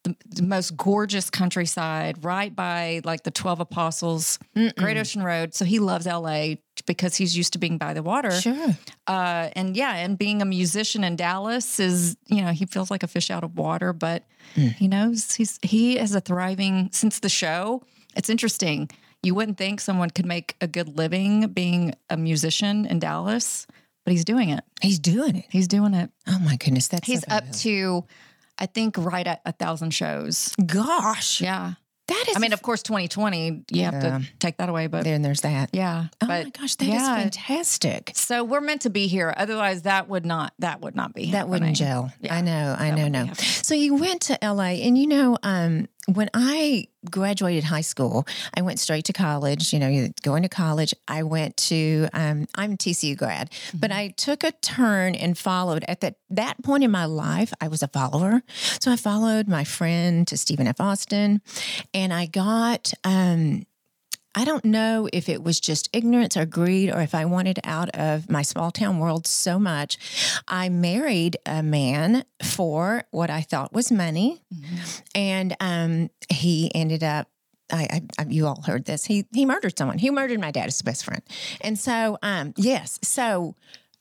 The, 0.04 0.16
the 0.30 0.42
most 0.42 0.76
gorgeous 0.76 1.30
countryside, 1.30 2.24
right 2.24 2.54
by 2.54 3.02
like 3.04 3.22
the 3.22 3.30
12 3.30 3.60
Apostles, 3.60 4.38
Great 4.76 4.96
Ocean 4.96 5.22
Road. 5.22 5.54
So 5.54 5.64
he 5.64 5.78
loves 5.78 6.06
LA 6.06 6.54
because 6.86 7.14
he's 7.14 7.36
used 7.36 7.52
to 7.52 7.60
being 7.60 7.78
by 7.78 7.94
the 7.94 8.02
water. 8.02 8.32
Sure. 8.32 8.76
uh, 9.06 9.50
and 9.54 9.76
yeah, 9.76 9.94
and 9.94 10.18
being 10.18 10.42
a 10.42 10.44
musician 10.44 11.04
in 11.04 11.14
Dallas 11.14 11.78
is, 11.78 12.16
you 12.26 12.42
know, 12.42 12.50
he 12.50 12.66
feels 12.66 12.90
like 12.90 13.04
a 13.04 13.06
fish 13.06 13.30
out 13.30 13.44
of 13.44 13.56
water, 13.56 13.92
but 13.92 14.24
he 14.54 14.88
knows 14.88 15.34
he's 15.34 15.60
he 15.62 15.98
is 15.98 16.14
a 16.14 16.20
thriving 16.20 16.88
since 16.92 17.20
the 17.20 17.28
show. 17.28 17.82
It's 18.16 18.28
interesting. 18.28 18.90
You 19.22 19.36
wouldn't 19.36 19.56
think 19.56 19.80
someone 19.80 20.10
could 20.10 20.26
make 20.26 20.56
a 20.60 20.66
good 20.66 20.96
living 20.98 21.46
being 21.48 21.94
a 22.10 22.16
musician 22.16 22.86
in 22.86 22.98
Dallas, 22.98 23.68
but 24.04 24.10
he's 24.12 24.24
doing 24.24 24.50
it. 24.50 24.64
He's 24.80 24.98
doing 24.98 25.36
it. 25.36 25.44
He's 25.48 25.68
doing 25.68 25.94
it. 25.94 26.10
Oh 26.26 26.40
my 26.40 26.56
goodness. 26.56 26.88
That's 26.88 27.06
He's 27.06 27.24
up 27.28 27.48
to, 27.60 28.04
I 28.58 28.66
think, 28.66 28.96
right 28.98 29.26
at 29.26 29.40
a 29.46 29.52
thousand 29.52 29.90
shows. 29.92 30.54
Gosh. 30.64 31.40
Yeah. 31.40 31.74
That 32.08 32.24
is 32.28 32.36
I 32.36 32.40
mean, 32.40 32.52
of 32.52 32.62
course, 32.62 32.82
2020, 32.82 33.62
you 33.70 33.84
have 33.84 33.94
Yeah. 33.94 34.00
to 34.18 34.24
take 34.40 34.56
that 34.58 34.68
away, 34.68 34.88
but 34.88 35.04
then 35.04 35.22
there's 35.22 35.42
that. 35.42 35.70
yeah. 35.72 36.06
Oh 36.20 36.26
but 36.26 36.44
my 36.44 36.50
gosh, 36.50 36.74
that 36.74 36.84
is 36.88 36.94
yeah. 36.94 37.16
fantastic. 37.16 38.10
So 38.14 38.42
we're 38.44 38.60
meant 38.60 38.82
to 38.82 38.90
be 38.90 39.06
here. 39.06 39.32
Otherwise, 39.36 39.82
that 39.82 40.08
would 40.08 40.26
not, 40.26 40.52
that 40.58 40.80
would 40.80 40.96
not 40.96 41.14
be 41.14 41.30
That 41.30 41.48
wouldn't 41.48 41.76
gel. 41.76 42.12
I 42.28 42.40
know, 42.40 42.74
I 42.78 42.90
know, 42.90 43.06
no. 43.08 43.32
So 43.34 43.74
you 43.74 43.94
went 43.94 44.22
to 44.22 44.38
LA 44.42 44.82
and 44.84 44.98
you 44.98 45.06
know, 45.06 45.38
um, 45.44 45.86
when 46.06 46.28
I 46.34 46.88
graduated 47.10 47.64
high 47.64 47.82
school, 47.82 48.26
I 48.56 48.62
went 48.62 48.80
straight 48.80 49.04
to 49.06 49.12
college. 49.12 49.72
You 49.72 49.78
know, 49.78 50.08
going 50.22 50.42
to 50.42 50.48
college, 50.48 50.94
I 51.06 51.22
went 51.22 51.56
to, 51.68 52.08
um, 52.12 52.46
I'm 52.54 52.72
a 52.72 52.76
TCU 52.76 53.16
grad, 53.16 53.50
but 53.74 53.90
Mm-hmm. 53.90 53.98
I 53.98 54.08
took 54.16 54.42
a 54.44 54.52
turn 54.52 55.14
and 55.14 55.36
followed 55.36 55.84
at 55.86 56.00
that, 56.00 56.16
that 56.30 56.62
point 56.62 56.82
in 56.84 56.90
my 56.90 57.04
life, 57.04 57.52
I 57.60 57.68
was 57.68 57.82
a 57.82 57.88
follower. 57.88 58.42
So 58.80 58.90
I 58.90 58.96
followed 58.96 59.48
my 59.48 59.64
friend 59.64 60.26
to 60.28 60.36
Stephen 60.36 60.66
F. 60.66 60.80
Austin 60.80 61.40
and 61.92 62.12
I 62.12 62.26
got, 62.26 62.92
um, 63.04 63.66
I 64.34 64.44
don't 64.44 64.64
know 64.64 65.08
if 65.12 65.28
it 65.28 65.42
was 65.42 65.60
just 65.60 65.88
ignorance 65.92 66.36
or 66.36 66.46
greed 66.46 66.90
or 66.90 67.00
if 67.02 67.14
I 67.14 67.24
wanted 67.26 67.60
out 67.64 67.90
of 67.90 68.30
my 68.30 68.42
small 68.42 68.70
town 68.70 68.98
world 68.98 69.26
so 69.26 69.58
much. 69.58 69.98
I 70.48 70.68
married 70.68 71.36
a 71.44 71.62
man 71.62 72.24
for 72.42 73.04
what 73.10 73.30
I 73.30 73.42
thought 73.42 73.72
was 73.72 73.92
money. 73.92 74.40
And 75.14 75.56
um, 75.60 76.10
he 76.30 76.70
ended 76.74 77.04
up. 77.04 77.28
I, 77.70 78.02
I, 78.18 78.24
you 78.28 78.46
all 78.46 78.60
heard 78.60 78.84
this. 78.84 79.06
He 79.06 79.24
he 79.32 79.46
murdered 79.46 79.78
someone. 79.78 79.96
He 79.96 80.10
murdered 80.10 80.40
my 80.40 80.50
dad's 80.50 80.82
best 80.82 81.06
friend. 81.06 81.22
And 81.62 81.78
so, 81.78 82.18
um, 82.22 82.52
yes, 82.58 82.98
so 83.02 83.54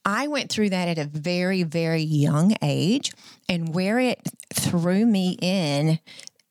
I 0.04 0.26
went 0.28 0.50
through 0.50 0.70
that 0.70 0.88
at 0.88 0.98
a 0.98 1.04
very, 1.04 1.62
very 1.62 2.02
young 2.02 2.54
age, 2.60 3.12
and 3.48 3.74
where 3.74 3.98
it 3.98 4.20
threw 4.52 5.06
me 5.06 5.38
in 5.40 6.00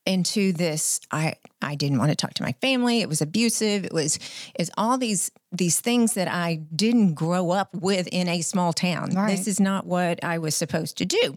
into 0.06 0.52
this 0.52 1.00
i 1.10 1.34
i 1.60 1.74
didn't 1.74 1.98
want 1.98 2.10
to 2.10 2.16
talk 2.16 2.34
to 2.34 2.42
my 2.42 2.52
family 2.60 3.00
it 3.00 3.08
was 3.08 3.22
abusive 3.22 3.84
it 3.84 3.92
was 3.92 4.18
is 4.58 4.70
all 4.76 4.98
these 4.98 5.30
these 5.52 5.80
things 5.80 6.14
that 6.14 6.26
i 6.28 6.56
didn't 6.74 7.14
grow 7.14 7.50
up 7.50 7.72
with 7.74 8.08
in 8.10 8.28
a 8.28 8.40
small 8.42 8.72
town 8.72 9.10
Right. 9.14 9.36
this 9.36 9.46
is 9.46 9.60
not 9.60 9.86
what 9.86 10.24
i 10.24 10.38
was 10.38 10.54
supposed 10.54 10.98
to 10.98 11.04
do 11.04 11.36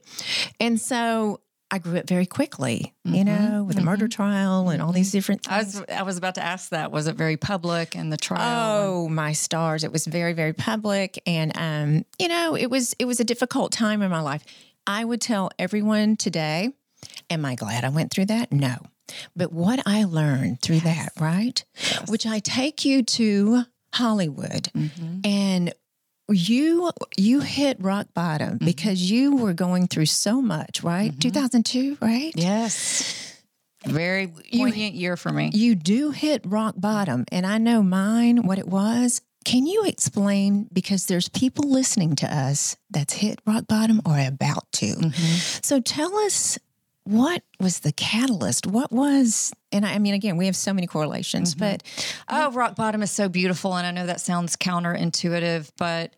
and 0.59 0.79
so 0.81 1.41
I 1.71 1.79
grew 1.79 1.97
up 1.97 2.07
very 2.07 2.27
quickly, 2.27 2.93
you 3.03 3.23
know, 3.25 3.63
with 3.63 3.75
the 3.75 3.81
murder 3.81 4.07
trial 4.07 4.69
and 4.69 4.83
all 4.83 4.91
these 4.91 5.11
different 5.11 5.51
I 5.51 5.57
was 5.57 5.83
I 5.89 6.03
was 6.03 6.15
about 6.15 6.35
to 6.35 6.43
ask 6.43 6.69
that. 6.69 6.91
Was 6.91 7.07
it 7.07 7.15
very 7.15 7.37
public 7.37 7.95
and 7.95 8.13
the 8.13 8.17
trial? 8.17 8.83
Oh 9.03 9.09
my 9.09 9.33
stars! 9.33 9.83
It 9.83 9.91
was 9.91 10.05
very, 10.05 10.33
very 10.33 10.53
public, 10.53 11.21
and 11.25 11.51
um, 11.57 12.05
you 12.19 12.27
know, 12.27 12.55
it 12.55 12.67
was 12.69 12.93
it 12.99 13.05
was 13.05 13.19
a 13.19 13.23
difficult 13.23 13.71
time 13.71 14.03
in 14.03 14.11
my 14.11 14.21
life. 14.21 14.43
I 14.85 15.03
would 15.03 15.21
tell 15.21 15.49
everyone 15.57 16.17
today, 16.17 16.69
"Am 17.29 17.45
I 17.45 17.55
glad 17.55 17.83
I 17.83 17.89
went 17.89 18.11
through 18.11 18.25
that?" 18.25 18.51
No, 18.51 18.77
but 19.35 19.51
what 19.51 19.81
I 19.85 20.03
learned 20.03 20.61
through 20.61 20.81
that, 20.81 21.09
right? 21.19 21.63
Yes. 21.75 22.09
Which 22.09 22.25
I 22.25 22.39
take 22.39 22.85
you 22.85 23.03
to 23.03 23.63
Hollywood, 23.93 24.69
mm-hmm. 24.75 25.19
and 25.23 25.73
you 26.29 26.91
you 27.17 27.41
hit 27.41 27.77
rock 27.79 28.07
bottom 28.13 28.55
mm-hmm. 28.55 28.65
because 28.65 29.09
you 29.09 29.35
were 29.35 29.53
going 29.53 29.87
through 29.87 30.07
so 30.07 30.41
much, 30.41 30.83
right? 30.83 31.11
Mm-hmm. 31.11 31.29
Thousand 31.29 31.65
two, 31.65 31.97
right? 32.01 32.31
Yes. 32.35 33.33
Very 33.85 34.27
poignant 34.27 34.95
year 34.95 35.15
for 35.15 35.31
me. 35.31 35.51
You 35.53 35.75
do 35.75 36.09
hit 36.09 36.41
rock 36.45 36.73
bottom, 36.77 37.25
and 37.31 37.45
I 37.45 37.59
know 37.59 37.83
mine, 37.83 38.47
what 38.47 38.57
it 38.57 38.67
was. 38.67 39.21
Can 39.43 39.67
you 39.67 39.83
explain? 39.85 40.67
Because 40.73 41.05
there's 41.05 41.29
people 41.29 41.69
listening 41.69 42.15
to 42.15 42.35
us 42.35 42.77
that's 42.89 43.13
hit 43.13 43.39
rock 43.45 43.67
bottom 43.67 44.01
or 44.03 44.19
about 44.19 44.71
to. 44.73 45.11
So 45.61 45.79
tell 45.79 46.17
us 46.17 46.57
what 47.05 47.43
was 47.59 47.79
the 47.79 47.91
catalyst? 47.91 48.67
What 48.67 48.91
was, 48.91 49.53
and 49.71 49.85
I 49.85 49.93
I 49.93 49.99
mean, 49.99 50.13
again, 50.13 50.37
we 50.37 50.47
have 50.47 50.55
so 50.55 50.73
many 50.73 50.87
correlations, 50.87 51.55
but 51.55 51.83
Oh, 52.27 52.51
rock 52.51 52.75
bottom 52.75 53.01
is 53.01 53.11
so 53.11 53.29
beautiful. 53.29 53.75
And 53.75 53.87
I 53.87 53.91
know 53.91 54.07
that 54.07 54.19
sounds 54.19 54.55
counterintuitive, 54.57 55.71
but 55.77 56.15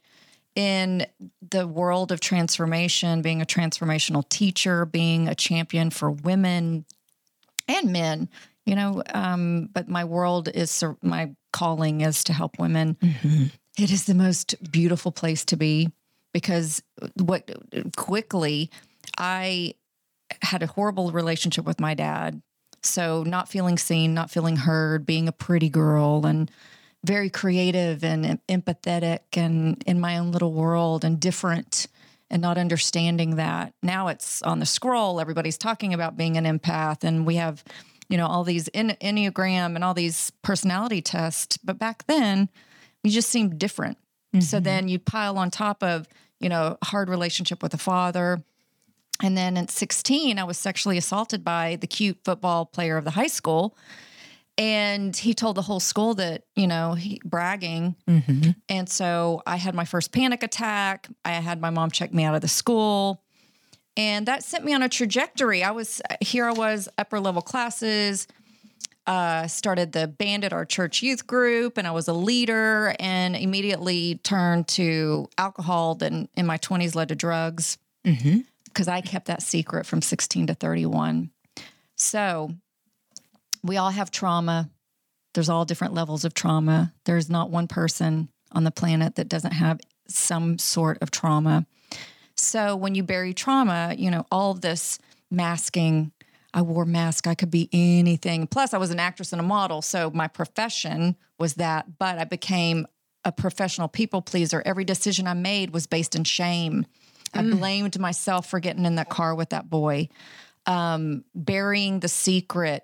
in 0.56 1.06
the 1.51 1.67
world 1.67 2.12
of 2.12 2.20
transformation, 2.20 3.22
being 3.22 3.41
a 3.41 3.46
transformational 3.46 4.27
teacher, 4.27 4.86
being 4.86 5.27
a 5.27 5.36
champion 5.36 5.89
for 5.91 6.10
women 6.10 6.86
and 7.67 7.91
men, 7.91 8.29
you 8.65 8.75
know, 8.75 9.03
um, 9.13 9.70
but 9.74 9.88
my 9.88 10.03
world 10.06 10.50
is 10.53 10.84
my 11.03 11.36
calling 11.51 12.01
is 12.01 12.24
to 12.24 12.34
help 12.34 12.58
women. 12.60 12.98
It 13.77 13.91
is 13.91 14.06
the 14.06 14.15
most 14.15 14.56
beautiful 14.72 15.12
place 15.12 15.46
to 15.46 15.58
be 15.58 15.91
because 16.34 16.82
what 17.15 17.50
quickly 17.96 18.72
I 19.17 19.75
had 20.41 20.63
a 20.63 20.67
horrible 20.67 21.12
relationship 21.12 21.65
with 21.65 21.79
my 21.79 21.93
dad. 21.93 22.41
So 22.84 23.24
not 23.24 23.50
feeling 23.50 23.77
seen, 23.77 24.13
not 24.13 24.29
feeling 24.31 24.57
heard, 24.57 25.05
being 25.05 25.27
a 25.27 25.31
pretty 25.31 25.69
girl 25.69 26.25
and 26.25 26.50
very 27.03 27.29
creative 27.29 28.03
and 28.03 28.39
empathetic 28.48 29.19
and 29.34 29.84
in 29.86 30.00
my 30.00 30.17
own 30.17 30.31
little 30.31 30.53
world 30.53 31.03
and 31.03 31.19
different 31.19 31.88
and 32.29 32.41
not 32.41 32.57
understanding 32.57 33.38
that. 33.38 33.74
Now 33.81 34.10
it's 34.10 34.41
on 34.41 34.60
the 34.60 34.65
scroll. 34.65 35.19
Everybody's 35.19 35.57
talking 35.57 35.93
about 35.93 36.17
being 36.17 36.38
an 36.38 36.46
empath 36.46 37.03
and 37.03 37.25
we 37.25 37.36
have, 37.36 37.63
you 38.10 38.17
know, 38.17 38.27
all 38.27 38.43
these 38.43 38.67
Enneagram 38.69 39.75
and 39.75 39.84
all 39.84 39.93
these 39.93 40.31
personality 40.41 41.01
tests. 41.01 41.57
But 41.57 41.79
back 41.79 42.05
then, 42.07 42.50
you 43.03 43.12
just 43.12 43.29
seemed 43.29 43.57
different. 43.60 43.98
So 44.39 44.57
mm-hmm. 44.57 44.63
then 44.63 44.88
you 44.89 45.00
pile 45.00 45.38
on 45.38 45.50
top 45.50 45.81
of, 45.81 46.07
you 46.39 46.50
know, 46.50 46.77
hard 46.84 47.10
relationship 47.10 47.63
with 47.63 47.74
a 47.74 47.77
father, 47.77 48.43
and 49.21 49.38
then 49.38 49.57
at 49.57 49.71
16, 49.71 50.38
I 50.38 50.43
was 50.43 50.57
sexually 50.57 50.97
assaulted 50.97 51.43
by 51.43 51.77
the 51.81 51.88
cute 51.88 52.19
football 52.24 52.65
player 52.65 52.97
of 52.97 53.03
the 53.03 53.12
high 53.12 53.27
school. 53.27 53.75
And 54.59 55.15
he 55.15 55.33
told 55.33 55.55
the 55.55 55.62
whole 55.62 55.79
school 55.79 56.15
that, 56.15 56.43
you 56.55 56.65
know, 56.65 56.93
he 56.93 57.21
bragging. 57.24 57.95
And 58.69 58.89
so 58.89 59.43
I 59.45 59.57
had 59.57 59.75
my 59.75 59.86
first 59.86 60.12
panic 60.12 60.41
attack. 60.41 61.07
I 61.24 61.31
had 61.31 61.62
my 61.62 61.69
mom 61.69 61.91
check 61.91 62.13
me 62.13 62.24
out 62.24 62.33
of 62.33 62.41
the 62.41 62.47
school. 62.47 63.21
And 63.95 64.27
that 64.27 64.43
sent 64.43 64.63
me 64.65 64.74
on 64.74 64.81
a 64.83 64.89
trajectory. 64.89 65.63
I 65.63 65.71
was 65.71 66.01
here, 66.21 66.45
I 66.45 66.53
was 66.53 66.88
upper 66.97 67.19
level 67.19 67.41
classes, 67.41 68.27
uh, 69.07 69.47
started 69.47 69.91
the 69.91 70.07
band 70.07 70.43
at 70.43 70.53
our 70.53 70.65
church 70.65 71.01
youth 71.01 71.25
group, 71.25 71.77
and 71.77 71.88
I 71.88 71.91
was 71.91 72.07
a 72.07 72.13
leader 72.13 72.95
and 73.00 73.36
immediately 73.36 74.19
turned 74.24 74.67
to 74.69 75.27
alcohol. 75.38 75.95
Then 75.95 76.29
in 76.36 76.45
my 76.45 76.57
20s 76.59 76.93
led 76.95 77.09
to 77.09 77.15
drugs 77.15 77.77
because 78.77 78.88
I 78.88 79.01
kept 79.01 79.25
that 79.25 79.41
secret 79.41 79.88
from 79.88 80.03
16 80.03 80.48
to 80.48 80.53
31. 80.53 81.31
So 81.96 82.51
we 83.63 83.77
all 83.77 83.89
have 83.89 84.12
trauma. 84.12 84.69
There's 85.34 85.50
all 85.50 85.65
different 85.65 85.96
levels 85.96 86.24
of 86.24 86.36
trauma. 86.36 86.93
There's 87.05 87.27
not 87.27 87.50
one 87.50 87.67
person 87.67 88.29
on 88.51 88.65
the 88.65 88.72
planet 88.72 89.15
that 89.15 89.29
doesn't 89.29 89.53
have 89.53 89.79
some 90.07 90.60
sort 90.60 91.00
of 91.01 91.10
trauma. 91.10 91.65
So 92.36 92.75
when 92.75 92.93
you 92.93 93.01
bury 93.01 93.34
trauma, 93.34 93.96
you 93.98 94.12
know, 94.12 94.27
all 94.31 94.51
of 94.51 94.62
this 94.62 95.00
masking, 95.31 96.12
I 96.53 96.62
wore 96.62 96.86
mask, 96.86 97.25
I 97.25 97.34
could 97.34 97.50
be 97.50 97.69
anything. 97.74 98.46
Plus, 98.46 98.75
I 98.75 98.77
was 98.77 98.91
an 98.91 99.00
actress 99.00 99.31
and 99.31 99.39
a 99.39 99.43
model. 99.43 99.81
So 99.81 100.12
my 100.12 100.27
profession 100.27 101.15
was 101.39 101.55
that, 101.55 101.98
but 101.98 102.19
I 102.19 102.25
became 102.25 102.86
a 103.25 103.31
professional 103.31 103.88
people 103.88 104.22
pleaser. 104.22 104.62
Every 104.67 104.86
decision 104.86 105.25
I 105.25 105.34
made 105.34 105.72
was 105.72 105.88
based 105.88 106.15
in 106.15 106.25
shame. 106.25 106.86
I 107.34 107.41
blamed 107.43 108.00
myself 108.00 108.50
for 108.50 108.60
getting 108.60 108.86
in 108.86 108.96
that 108.96 109.10
car 109.10 109.36
with 109.36 109.50
that 109.50 109.69
boy, 109.69 110.10
um, 110.65 111.24
burying 111.36 112.00
the 112.00 112.07
secret. 112.07 112.84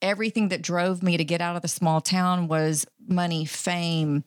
Everything 0.00 0.48
that 0.48 0.62
drove 0.62 1.02
me 1.02 1.16
to 1.16 1.24
get 1.24 1.40
out 1.40 1.56
of 1.56 1.62
the 1.62 1.68
small 1.68 2.00
town 2.00 2.48
was 2.48 2.86
money, 3.08 3.44
fame, 3.44 4.24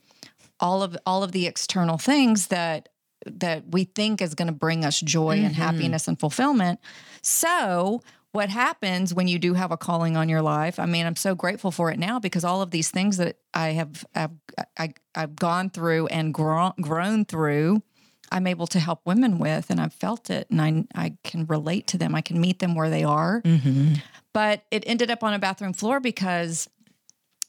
all 0.59 0.83
of 0.83 0.97
all 1.05 1.23
of 1.23 1.31
the 1.31 1.47
external 1.47 1.97
things 1.97 2.47
that 2.47 2.89
that 3.25 3.63
we 3.71 3.83
think 3.83 4.21
is 4.21 4.35
going 4.35 4.47
to 4.47 4.53
bring 4.53 4.83
us 4.83 4.99
joy 4.99 5.37
and 5.37 5.55
happiness 5.55 6.07
and 6.07 6.19
fulfillment. 6.19 6.79
So, 7.21 8.01
what 8.31 8.49
happens 8.49 9.13
when 9.13 9.27
you 9.27 9.37
do 9.37 9.53
have 9.53 9.71
a 9.71 9.77
calling 9.77 10.17
on 10.17 10.29
your 10.29 10.41
life? 10.41 10.79
I 10.79 10.85
mean, 10.85 11.05
I'm 11.05 11.15
so 11.15 11.35
grateful 11.35 11.71
for 11.71 11.91
it 11.91 11.99
now 11.99 12.19
because 12.19 12.43
all 12.43 12.61
of 12.61 12.71
these 12.71 12.89
things 12.89 13.17
that 13.17 13.37
I 13.53 13.69
have 13.69 14.05
I've, 14.15 14.31
I, 14.77 14.93
I've 15.13 15.35
gone 15.35 15.69
through 15.69 16.07
and 16.07 16.33
grown 16.33 16.73
grown 16.81 17.25
through, 17.25 17.83
I'm 18.31 18.47
able 18.47 18.67
to 18.67 18.79
help 18.79 19.01
women 19.05 19.37
with, 19.39 19.69
and 19.69 19.79
I've 19.79 19.93
felt 19.93 20.29
it, 20.29 20.47
and 20.49 20.61
I 20.61 20.85
I 20.95 21.17
can 21.23 21.45
relate 21.45 21.87
to 21.87 21.97
them. 21.97 22.15
I 22.15 22.21
can 22.21 22.39
meet 22.39 22.59
them 22.59 22.75
where 22.75 22.89
they 22.89 23.03
are. 23.03 23.41
Mm-hmm. 23.41 23.95
But 24.33 24.63
it 24.71 24.83
ended 24.87 25.11
up 25.11 25.23
on 25.23 25.33
a 25.33 25.39
bathroom 25.39 25.73
floor 25.73 25.99
because 25.99 26.69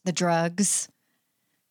the 0.05 0.13
drugs, 0.13 0.89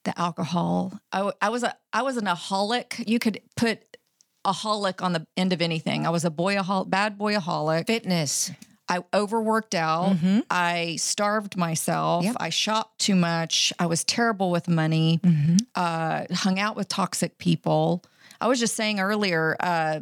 the 0.06 0.18
alcohol. 0.20 0.94
I 1.12 1.50
was 1.50 1.64
a 1.64 1.76
I 1.94 2.02
was 2.02 2.18
an 2.18 2.26
aholic. 2.26 3.08
You 3.08 3.20
could 3.20 3.42
put 3.56 3.98
aholic 4.46 5.04
on 5.04 5.14
the 5.14 5.26
end 5.38 5.54
of 5.54 5.62
anything. 5.62 6.06
I 6.06 6.10
was 6.10 6.26
a 6.26 6.32
boy 6.32 6.56
boyaholic, 6.56 6.90
bad 6.90 7.18
boy 7.18 7.36
boyaholic. 7.36 7.88
fitness. 7.88 8.52
I 8.90 9.04
overworked 9.14 9.74
out. 9.74 10.16
Mm-hmm. 10.16 10.40
I 10.50 10.98
starved 10.98 11.56
myself. 11.56 12.26
Yep. 12.26 12.36
I 12.40 12.50
shopped 12.50 13.00
too 13.00 13.16
much. 13.16 13.72
I 13.80 13.86
was 13.86 14.04
terrible 14.04 14.52
with 14.52 14.68
money. 14.68 15.22
Mm-hmm. 15.24 15.58
Uh, 15.76 16.26
hung 16.34 16.60
out 16.60 16.76
with 16.76 16.90
toxic 16.90 17.38
people. 17.38 18.04
I 18.42 18.48
was 18.48 18.60
just 18.60 18.76
saying 18.76 19.00
earlier, 19.00 19.56
uh, 19.60 20.02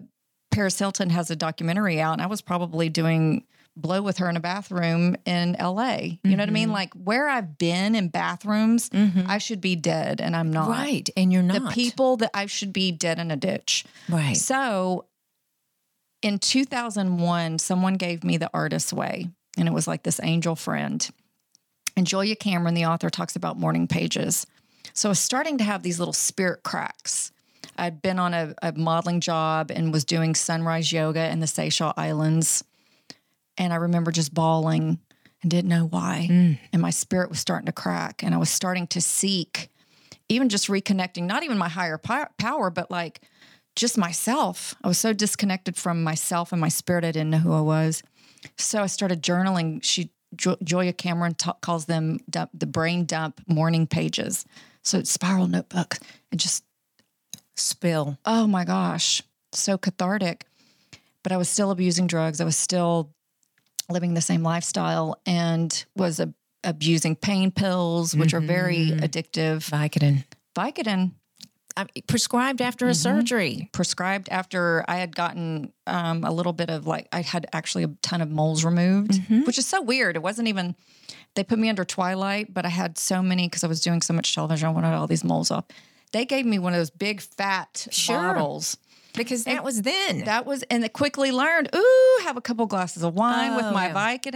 Paris 0.52 0.80
Hilton 0.80 1.10
has 1.10 1.30
a 1.30 1.36
documentary 1.36 2.02
out, 2.02 2.14
and 2.14 2.22
I 2.22 2.28
was 2.28 2.42
probably 2.42 2.90
doing 2.90 3.46
blow 3.76 4.02
with 4.02 4.18
her 4.18 4.30
in 4.30 4.36
a 4.36 4.40
bathroom 4.40 5.16
in 5.26 5.56
LA. 5.60 5.98
You 6.24 6.36
know 6.36 6.42
what 6.42 6.50
I 6.50 6.52
mean? 6.52 6.72
Like 6.72 6.94
where 6.94 7.30
I've 7.30 7.58
been 7.58 7.96
in 7.96 8.10
bathrooms, 8.10 8.90
I 9.28 9.38
should 9.38 9.62
be 9.62 9.76
dead, 9.76 10.22
and 10.22 10.36
I'm 10.36 10.52
not. 10.52 10.70
Right. 10.70 11.10
And 11.16 11.32
you're 11.32 11.44
not. 11.44 11.62
The 11.62 11.70
people 11.70 12.18
that 12.18 12.32
I 12.34 12.46
should 12.48 12.74
be 12.74 12.92
dead 12.92 13.20
in 13.20 13.32
a 13.32 13.38
ditch. 13.38 13.86
Right. 14.10 14.36
So 14.36 15.06
in 16.22 16.40
2001, 16.40 17.60
someone 17.60 17.94
gave 17.96 18.24
me 18.24 18.38
the 18.38 18.50
artist's 18.54 18.92
way, 18.92 19.30
and 19.58 19.68
it 19.68 19.74
was 19.74 19.88
like 19.88 20.04
this 20.04 20.20
angel 20.24 20.56
friend. 20.56 21.08
And 21.96 22.08
Julia 22.08 22.36
Cameron, 22.36 22.76
the 22.76 22.86
author, 22.86 23.10
talks 23.10 23.36
about 23.36 23.58
morning 23.58 23.88
pages. 23.88 24.46
So 24.94 25.10
I 25.10 25.12
was 25.12 25.20
starting 25.20 25.58
to 25.60 25.64
have 25.64 25.84
these 25.84 26.00
little 26.00 26.14
spirit 26.14 26.64
cracks. 26.64 27.32
I'd 27.80 28.02
been 28.02 28.20
on 28.20 28.34
a, 28.34 28.54
a 28.62 28.72
modeling 28.74 29.22
job 29.22 29.72
and 29.72 29.92
was 29.92 30.06
doing 30.06 30.36
sunrise 30.36 30.92
yoga 30.92 31.30
in 31.30 31.40
the 31.40 31.48
Seychelles 31.48 31.94
Islands. 31.98 32.64
And 33.58 33.74
I 33.74 33.78
remember 33.78 34.12
just 34.12 34.34
bawling 34.34 35.00
and 35.42 35.52
didn't 35.52 35.70
know 35.70 35.86
why. 35.86 36.28
Mm. 36.30 36.60
And 36.74 36.82
my 36.82 36.90
spirit 36.90 37.30
was 37.30 37.40
starting 37.40 37.66
to 37.68 37.72
crack. 37.72 38.24
And 38.24 38.36
I 38.36 38.38
was 38.38 38.50
starting 38.50 38.88
to 38.88 39.02
seek, 39.02 39.70
even 40.28 40.50
just 40.50 40.68
reconnecting, 40.68 41.24
not 41.24 41.44
even 41.44 41.58
my 41.58 41.70
higher 41.70 41.98
power, 41.98 42.70
but 42.70 42.92
like 42.92 43.22
just 43.76 43.98
myself. 43.98 44.76
I 44.84 44.88
was 44.88 44.98
so 44.98 45.14
disconnected 45.14 45.76
from 45.76 46.04
myself 46.04 46.52
and 46.52 46.60
my 46.60 46.70
spirit, 46.70 47.06
I 47.06 47.12
didn't 47.12 47.30
know 47.30 47.38
who 47.38 47.54
I 47.54 47.62
was. 47.62 48.04
So 48.58 48.82
I 48.82 48.88
started 48.88 49.24
journaling. 49.24 49.84
She, 49.84 50.12
jo- 50.36 50.58
Julia 50.64 50.94
Cameron 50.94 51.36
ta- 51.36 51.58
calls 51.62 51.86
them 51.86 52.20
dump, 52.30 52.52
the 52.54 52.68
brain 52.68 53.06
dump 53.06 53.42
morning 53.48 53.88
pages. 53.88 54.46
So 54.84 54.98
it's 54.98 55.12
spiral 55.12 55.48
notebook 55.48 55.98
and 56.32 56.40
just 56.40 56.64
Spill. 57.60 58.18
oh 58.26 58.48
my 58.48 58.66
gosh, 58.66 59.22
so 59.52 59.78
cathartic. 59.78 60.46
But 61.24 61.32
I 61.32 61.38
was 61.38 61.50
still 61.50 61.72
abusing 61.72 62.08
drugs. 62.08 62.40
I 62.40 62.46
was 62.46 62.56
still 62.56 63.14
living 63.90 64.14
the 64.14 64.22
same 64.22 64.44
lifestyle 64.44 65.20
and 65.26 65.86
was 65.96 66.22
abusing 66.64 67.16
pain 67.16 67.52
pills, 67.52 68.16
which 68.16 68.34
are 68.34 68.40
very 68.40 68.78
mm-hmm. 68.78 69.00
addictive. 69.00 69.70
Vicodin. 69.70 70.24
Vicodin. 70.56 71.12
I 71.78 71.86
prescribed 72.08 72.62
after 72.62 72.88
a 72.88 72.92
mm-hmm. 72.92 72.96
surgery. 72.96 73.70
prescribed 73.72 74.28
after 74.30 74.84
I 74.88 74.98
had 74.98 75.16
gotten 75.16 75.72
um, 75.88 76.24
a 76.24 76.32
little 76.32 76.52
bit 76.52 76.70
of 76.70 76.86
like 76.86 77.08
I 77.14 77.22
had 77.22 77.48
actually 77.54 77.84
a 77.84 77.90
ton 78.02 78.22
of 78.22 78.30
moles 78.30 78.66
removed, 78.66 79.12
mm-hmm. 79.12 79.42
which 79.44 79.58
is 79.58 79.66
so 79.66 79.82
weird. 79.82 80.16
It 80.16 80.22
wasn't 80.22 80.48
even 80.48 80.76
they 81.36 81.44
put 81.44 81.60
me 81.60 81.70
under 81.70 81.86
twilight, 81.86 82.54
but 82.54 82.66
I 82.66 82.70
had 82.70 82.98
so 82.98 83.22
many 83.22 83.48
because 83.48 83.64
I 83.64 83.68
was 83.68 83.82
doing 83.82 84.02
so 84.02 84.14
much 84.14 84.34
television. 84.34 84.68
I 84.68 84.72
wanted 84.72 84.94
all 84.94 85.08
these 85.08 85.24
moles 85.24 85.52
off. 85.52 85.66
They 86.12 86.26
gave 86.26 86.46
me 86.46 86.60
one 86.60 86.74
of 86.74 86.80
those 86.80 86.90
big 86.90 87.22
fat 87.22 87.88
Sure. 87.92 88.16
bottles. 88.18 88.78
Because 89.16 89.44
that 89.46 89.64
was 89.64 89.82
then. 89.82 90.26
That 90.26 90.46
was 90.46 90.64
and 90.64 90.84
they 90.84 90.90
quickly 90.90 91.32
learned. 91.32 91.70
Ooh, 91.76 92.20
have 92.24 92.38
a 92.38 92.42
couple 92.42 92.66
glasses 92.68 93.04
of 93.04 93.16
wine 93.16 93.56
with 93.56 93.66
Oh, 93.66 93.72
my 93.74 93.88
yeah. 93.88 93.94
Vicodin. 94.18 94.34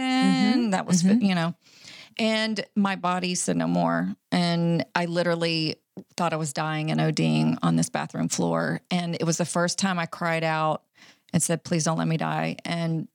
Mm-hmm. 0.54 0.70
That 0.70 0.84
was 0.86 1.02
mm-hmm. 1.02 1.24
you 1.24 1.34
know, 1.34 1.54
and 2.18 2.64
my 2.74 2.96
body 2.96 3.34
said 3.36 3.56
no 3.56 3.68
more. 3.68 4.14
And 4.32 4.84
I 4.94 5.04
literally 5.06 5.76
thought 6.16 6.32
I 6.32 6.36
was 6.36 6.52
dying 6.52 6.90
and 6.90 7.00
ODing 7.00 7.56
on 7.62 7.76
this 7.76 7.88
bathroom 7.88 8.28
floor. 8.28 8.80
And 8.90 9.14
it 9.14 9.24
was 9.24 9.38
the 9.38 9.44
first 9.44 9.78
time 9.78 9.98
I 9.98 10.06
cried 10.06 10.42
out 10.44 10.82
and 11.32 11.40
said, 11.42 11.62
"Please 11.64 11.84
don't 11.84 11.96
let 11.98 12.08
me 12.08 12.16
die." 12.16 12.56
And 12.64 13.06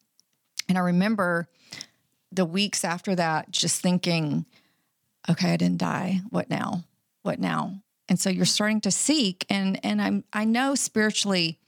and 0.69 0.77
I 0.77 0.81
remember 0.81 1.49
the 2.31 2.45
weeks 2.45 2.85
after 2.85 3.15
that, 3.15 3.51
just 3.51 3.81
thinking, 3.81 4.45
"Okay, 5.29 5.51
I 5.51 5.57
didn't 5.57 5.79
die. 5.79 6.21
What 6.29 6.49
now? 6.49 6.85
What 7.21 7.39
now?" 7.39 7.81
And 8.09 8.19
so 8.19 8.29
you're 8.29 8.45
starting 8.45 8.81
to 8.81 8.91
seek, 8.91 9.45
and 9.49 9.79
and 9.85 10.01
I'm 10.01 10.23
I 10.33 10.43
know 10.45 10.75
spiritually 10.75 11.59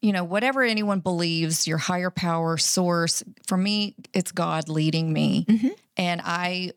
you 0.00 0.12
know, 0.12 0.24
whatever 0.24 0.62
anyone 0.62 1.00
believes, 1.00 1.66
your 1.66 1.78
higher 1.78 2.10
power 2.10 2.56
source, 2.56 3.22
for 3.46 3.56
me, 3.56 3.96
it's 4.12 4.30
God 4.32 4.68
leading 4.68 5.12
me. 5.12 5.44
Mm-hmm. 5.48 5.68
And 5.96 6.20
I 6.24 6.72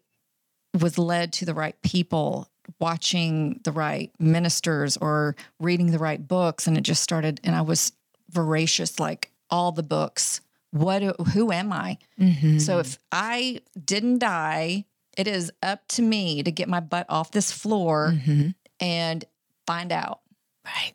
was 0.79 0.97
led 0.97 1.33
to 1.33 1.45
the 1.45 1.53
right 1.53 1.79
people, 1.83 2.49
watching 2.79 3.59
the 3.63 3.71
right 3.71 4.11
ministers 4.19 4.97
or 4.97 5.35
reading 5.59 5.91
the 5.91 5.99
right 5.99 6.25
books. 6.25 6.65
And 6.65 6.77
it 6.77 6.81
just 6.81 7.03
started, 7.03 7.39
and 7.43 7.55
I 7.55 7.61
was 7.61 7.91
voracious, 8.31 8.99
like 8.99 9.31
all 9.49 9.71
the 9.71 9.83
books. 9.83 10.41
What, 10.71 11.03
who 11.33 11.51
am 11.51 11.73
I? 11.73 11.97
Mm-hmm. 12.19 12.59
So 12.59 12.79
if 12.79 12.97
I 13.11 13.61
didn't 13.83 14.19
die, 14.19 14.85
it 15.17 15.27
is 15.27 15.51
up 15.61 15.85
to 15.89 16.01
me 16.01 16.41
to 16.41 16.51
get 16.51 16.69
my 16.69 16.79
butt 16.79 17.05
off 17.09 17.31
this 17.31 17.51
floor 17.51 18.13
mm-hmm. 18.15 18.49
And 18.81 19.23
find 19.65 19.91
out 19.91 20.19
right. 20.65 20.93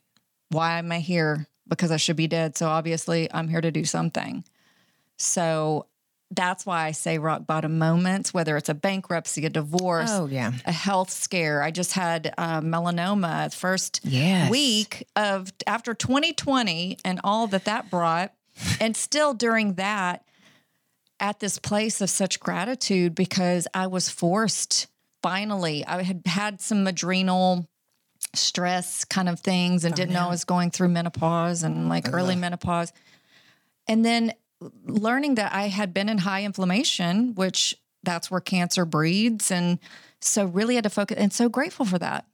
why 0.50 0.78
am 0.78 0.92
I 0.92 0.98
here? 1.00 1.46
Because 1.68 1.90
I 1.90 1.96
should 1.96 2.16
be 2.16 2.26
dead. 2.26 2.56
So 2.56 2.66
obviously, 2.68 3.32
I'm 3.32 3.48
here 3.48 3.60
to 3.60 3.70
do 3.70 3.84
something. 3.84 4.44
So 5.18 5.86
that's 6.32 6.66
why 6.66 6.86
I 6.86 6.90
say 6.90 7.18
rock 7.18 7.46
bottom 7.46 7.78
moments, 7.78 8.34
whether 8.34 8.56
it's 8.56 8.68
a 8.68 8.74
bankruptcy, 8.74 9.46
a 9.46 9.50
divorce, 9.50 10.10
Oh, 10.12 10.26
yeah. 10.26 10.52
a 10.64 10.72
health 10.72 11.10
scare. 11.10 11.62
I 11.62 11.70
just 11.70 11.92
had 11.92 12.34
uh, 12.36 12.60
melanoma 12.60 13.54
first 13.54 14.00
Yes. 14.02 14.50
week 14.50 15.06
of 15.14 15.52
after 15.66 15.94
2020 15.94 16.98
and 17.04 17.20
all 17.22 17.46
that 17.48 17.64
that 17.66 17.90
brought, 17.90 18.32
and 18.80 18.96
still 18.96 19.34
during 19.34 19.74
that, 19.74 20.24
at 21.18 21.40
this 21.40 21.58
place 21.58 22.00
of 22.02 22.10
such 22.10 22.40
gratitude 22.40 23.14
because 23.14 23.66
I 23.72 23.86
was 23.86 24.08
forced. 24.10 24.86
Finally, 25.22 25.82
I 25.86 26.02
had 26.02 26.22
had 26.26 26.60
some 26.60 26.86
adrenal 26.86 27.66
stress 28.36 29.04
kind 29.04 29.28
of 29.28 29.40
things 29.40 29.84
and 29.84 29.94
didn't 29.94 30.12
know 30.14 30.26
I 30.26 30.30
was 30.30 30.44
going 30.44 30.70
through 30.70 30.88
menopause 30.88 31.62
and 31.62 31.88
like 31.88 32.12
early 32.12 32.36
menopause. 32.36 32.92
And 33.88 34.04
then 34.04 34.32
learning 34.84 35.36
that 35.36 35.52
I 35.52 35.68
had 35.68 35.92
been 35.94 36.08
in 36.08 36.18
high 36.18 36.44
inflammation, 36.44 37.34
which 37.34 37.76
that's 38.02 38.30
where 38.30 38.40
cancer 38.40 38.84
breeds. 38.84 39.50
And 39.50 39.78
so 40.20 40.46
really 40.46 40.74
had 40.76 40.84
to 40.84 40.90
focus 40.90 41.16
and 41.18 41.32
so 41.32 41.48
grateful 41.48 41.84
for 41.84 41.98
that. 41.98 42.24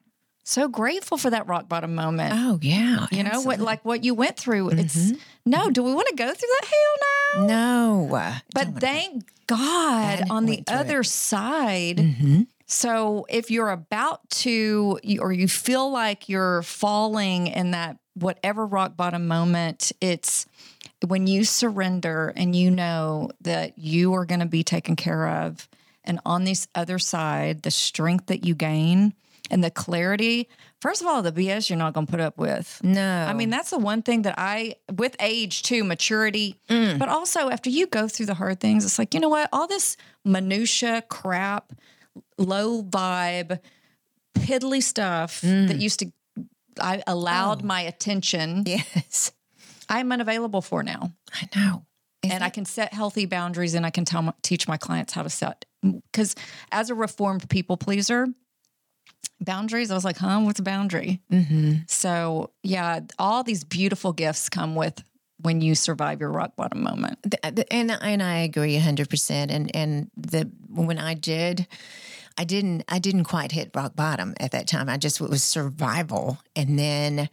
So 0.45 0.67
grateful 0.67 1.19
for 1.19 1.31
that 1.31 1.47
rock 1.47 1.69
bottom 1.69 1.95
moment. 1.95 2.33
Oh, 2.37 2.59
yeah. 2.63 3.07
you 3.13 3.23
know, 3.23 3.41
what 3.43 3.61
like 3.61 3.85
what 3.85 4.03
you 4.03 4.13
went 4.15 4.37
through. 4.37 4.71
It's 4.71 4.97
Mm-hmm. 4.97 5.19
no, 5.47 5.71
do 5.71 5.83
we 5.85 5.95
want 5.95 6.09
to 6.09 6.17
go 6.17 6.27
through 6.27 6.49
that? 6.61 6.69
Hell 6.69 7.47
no. 7.47 8.07
No. 8.07 8.33
But 8.53 8.81
thank 8.81 9.25
God 9.47 10.25
on 10.31 10.47
the 10.47 10.57
through 10.67 10.77
it. 10.77 10.81
other 10.81 11.03
side. 11.05 11.97
Mhm. 11.99 12.47
So 12.73 13.27
if 13.29 13.51
you're 13.51 13.69
about 13.69 14.29
to, 14.31 14.99
or 15.21 15.31
you 15.31 15.47
feel 15.47 15.91
like 15.91 16.31
you're 16.31 16.63
falling 16.63 17.49
in 17.49 17.73
that 17.73 17.99
whatever 18.15 18.67
rock 18.67 18.97
bottom 18.97 19.29
moment, 19.29 19.93
it's 20.01 20.47
when 21.07 21.27
you 21.27 21.45
surrender 21.45 22.33
and 22.35 22.57
you 22.57 22.71
know 22.71 23.31
that 23.43 23.79
you 23.79 24.15
are 24.15 24.25
going 24.25 24.41
to 24.41 24.47
be 24.47 24.65
taken 24.65 24.97
care 24.97 25.29
of. 25.29 25.69
And 26.05 26.19
on 26.25 26.45
this 26.45 26.67
other 26.75 26.99
side, 26.99 27.63
the 27.63 27.71
strength 27.71 28.27
that 28.27 28.43
you 28.43 28.55
gain 28.55 29.13
and 29.51 29.63
the 29.63 29.71
clarity, 29.71 30.49
first 30.81 31.03
of 31.03 31.07
all, 31.07 31.21
the 31.21 31.31
BS 31.31 31.69
you're 31.69 31.79
not 31.79 31.93
going 31.93 32.07
to 32.07 32.11
put 32.11 32.21
up 32.21 32.39
with. 32.39 32.81
No. 32.83 33.27
I 33.29 33.35
mean, 33.35 33.51
that's 33.51 33.69
the 33.69 33.79
one 33.79 34.01
thing 34.01 34.23
that 34.23 34.37
I, 34.39 34.77
with 34.91 35.15
age 35.21 35.63
too, 35.63 35.85
maturity, 35.85 36.59
mm. 36.71 36.99
but 36.99 37.11
also 37.11 37.51
after 37.51 37.69
you 37.69 37.87
go 37.87 38.09
through 38.09 38.27
the 38.27 38.35
hard 38.35 38.61
things, 38.61 38.87
it's 38.87 38.99
like, 38.99 39.13
you 39.13 39.21
know 39.21 39.29
what? 39.29 39.51
All 39.53 39.67
this 39.67 39.99
minutia 40.25 41.03
crap, 41.11 41.75
low 42.39 42.83
vibe, 42.83 43.59
piddly 44.35 44.83
stuff 44.83 45.41
that 45.43 45.77
used 45.79 46.01
to, 46.01 46.13
I 46.81 47.03
allowed 47.07 47.63
my 47.63 47.83
attention, 47.83 48.65
yes. 48.67 49.33
I'm 49.89 50.11
unavailable 50.13 50.63
for 50.63 50.83
now. 50.83 51.13
I 51.35 51.49
know. 51.55 51.85
and 52.23 52.45
I 52.45 52.51
can 52.51 52.65
set 52.65 52.95
healthy 52.95 53.27
boundaries 53.27 53.75
and 53.75 53.85
I 53.85 53.91
can 53.91 54.05
tell 54.05 54.35
teach 54.43 54.69
my 54.69 54.77
clients 54.77 55.13
how 55.13 55.23
to 55.23 55.31
set. 55.31 55.65
Because 55.83 56.35
as 56.71 56.91
a 56.91 56.95
reformed 56.95 57.49
people 57.49 57.77
pleaser, 57.77 58.29
boundaries, 59.41 59.91
I 59.91 59.95
was 59.95 60.05
like, 60.05 60.19
huh, 60.19 60.41
what's 60.41 60.61
a 60.61 60.63
boundary? 60.63 61.21
Mm-hmm. 61.33 61.79
So, 61.89 62.51
yeah, 62.63 63.01
all 63.19 63.43
these 63.43 63.65
beautiful 63.65 64.13
gifts 64.13 64.49
come 64.49 64.77
with 64.77 65.03
when 65.41 65.61
you 65.61 65.75
survive 65.75 66.21
your 66.21 66.31
rock 66.31 66.55
bottom 66.57 66.83
moment. 66.83 67.19
And 67.43 67.91
and 67.91 68.23
I 68.23 68.39
agree 68.39 68.77
hundred 68.79 69.11
percent. 69.11 69.51
And 69.51 69.75
and 69.75 70.11
the 70.17 70.51
when 70.75 70.99
I 70.99 71.15
did, 71.15 71.67
I 72.39 72.45
didn't 72.45 72.85
I 72.89 72.99
didn't 72.99 73.25
quite 73.25 73.53
hit 73.53 73.71
rock 73.75 73.95
bottom 73.95 74.35
at 74.41 74.53
that 74.53 74.67
time. 74.67 74.89
I 74.89 74.97
just 74.97 75.21
it 75.21 75.31
was 75.31 75.43
survival, 75.43 76.39
and 76.57 76.79
then 76.79 77.29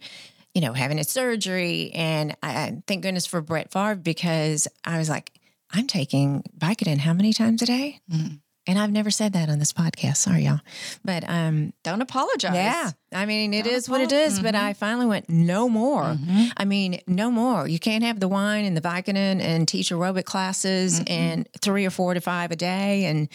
you 0.54 0.60
know 0.60 0.72
having 0.72 0.98
a 0.98 1.04
surgery, 1.04 1.90
and 1.94 2.36
I, 2.42 2.50
I 2.50 2.82
thank 2.86 3.02
goodness 3.02 3.26
for 3.26 3.40
Brett 3.40 3.72
Favre 3.72 3.96
because 3.96 4.68
I 4.84 4.98
was 4.98 5.08
like, 5.08 5.32
I'm 5.70 5.86
taking 5.86 6.42
Vicodin 6.58 6.98
how 6.98 7.12
many 7.12 7.32
times 7.32 7.62
a 7.62 7.66
day. 7.66 8.00
Mm-hmm. 8.10 8.36
And 8.70 8.78
I've 8.78 8.92
never 8.92 9.10
said 9.10 9.32
that 9.32 9.48
on 9.48 9.58
this 9.58 9.72
podcast. 9.72 10.18
Sorry, 10.18 10.44
y'all. 10.44 10.60
But 11.04 11.28
um, 11.28 11.72
Don't 11.82 12.00
apologize. 12.00 12.54
yeah, 12.54 12.92
I 13.12 13.26
mean, 13.26 13.52
it 13.52 13.66
a 13.66 13.70
is 13.70 13.88
what 13.88 14.00
it 14.00 14.12
is, 14.12 14.34
is. 14.34 14.40
But 14.40 14.54
I 14.54 14.74
finally 14.74 15.06
went, 15.06 15.28
no 15.28 15.68
more. 15.68 16.16
I 16.56 16.64
mean, 16.64 17.00
no 17.08 17.32
more. 17.32 17.66
You 17.66 17.80
can't 17.80 18.04
have 18.04 18.20
the 18.20 18.28
wine 18.28 18.64
and 18.64 18.76
the 18.76 18.80
Vicodin 18.80 19.40
and 19.40 19.66
teach 19.66 19.90
aerobic 19.90 20.24
classes 20.24 21.02
and 21.08 21.48
three 21.60 21.84
or 21.84 21.90
four 21.90 22.14
to 22.14 22.20
five 22.20 22.52
a 22.52 22.56
day, 22.56 23.06
and 23.06 23.28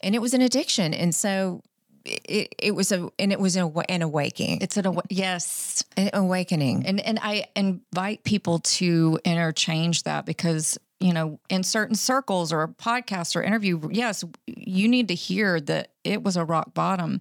and 0.00 0.14
it 0.14 0.20
was 0.20 0.32
an 0.32 0.42
addiction. 0.42 0.94
And 0.94 1.12
so 1.12 1.62
it 2.04 2.54
it 2.58 2.74
was 2.76 2.92
a 2.92 3.08
and 3.18 3.32
it 3.32 3.40
was 3.40 3.56
a, 3.56 3.66
an 3.88 4.02
awakening, 4.02 4.60
It's 4.62 4.76
an 4.76 4.86
awa- 4.86 5.02
yes. 5.10 5.82
an 5.96 6.10
awakening. 6.12 6.86
And 6.86 7.00
and 7.00 7.18
I 7.20 7.46
invite 7.56 8.22
people 8.22 8.60
to 8.60 9.18
interchange 9.24 10.04
that 10.04 10.24
because 10.24 10.78
you 11.00 11.12
know 11.12 11.38
in 11.48 11.62
certain 11.62 11.94
circles 11.94 12.52
or 12.52 12.62
a 12.62 12.68
podcast 12.68 13.36
or 13.36 13.42
interview, 13.42 13.80
yes, 13.90 14.24
you 14.46 14.88
need 14.88 15.08
to 15.08 15.14
hear 15.14 15.60
that 15.60 15.92
it 16.04 16.22
was 16.22 16.36
a 16.36 16.44
rock 16.44 16.74
bottom, 16.74 17.20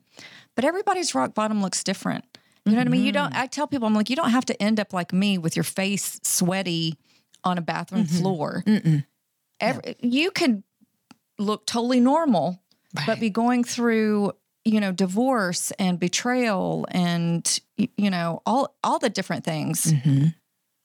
but 0.56 0.66
everybody's 0.66 1.14
rock 1.14 1.34
bottom 1.34 1.62
looks 1.62 1.84
different. 1.84 2.26
You 2.66 2.74
know 2.74 2.80
what 2.80 2.88
I 2.88 2.92
mean? 2.92 3.06
You 3.06 3.14
don't. 3.14 3.32
Mm-hmm. 3.32 3.42
I 3.42 3.48
tell 3.48 3.66
people, 3.66 3.88
I'm 3.88 3.94
like, 3.94 4.10
you 4.10 4.18
don't 4.18 4.32
have 4.32 4.46
to 4.46 4.62
end 4.62 4.80
up 4.80 4.92
like 4.92 5.14
me 5.14 5.38
with 5.38 5.56
your 5.56 5.64
face 5.64 6.20
sweaty 6.24 6.98
on 7.44 7.58
a 7.58 7.62
bathroom 7.62 8.04
mm-hmm. 8.04 8.18
floor. 8.18 8.64
Every, 9.62 9.96
You 10.02 10.32
could 10.32 10.64
look 11.40 11.66
totally 11.66 12.02
normal, 12.02 12.62
but 13.06 13.20
be 13.20 13.30
going 13.30 13.64
through 13.64 14.34
you 14.66 14.82
know 14.82 14.92
divorce 14.92 15.72
and 15.80 15.98
betrayal 15.98 16.86
and 16.92 17.60
you 17.78 18.10
know 18.10 18.42
all 18.46 18.76
all 18.84 19.00
the 19.00 19.10
different 19.10 19.46
things 19.46 19.94
mm-hmm. 19.94 20.28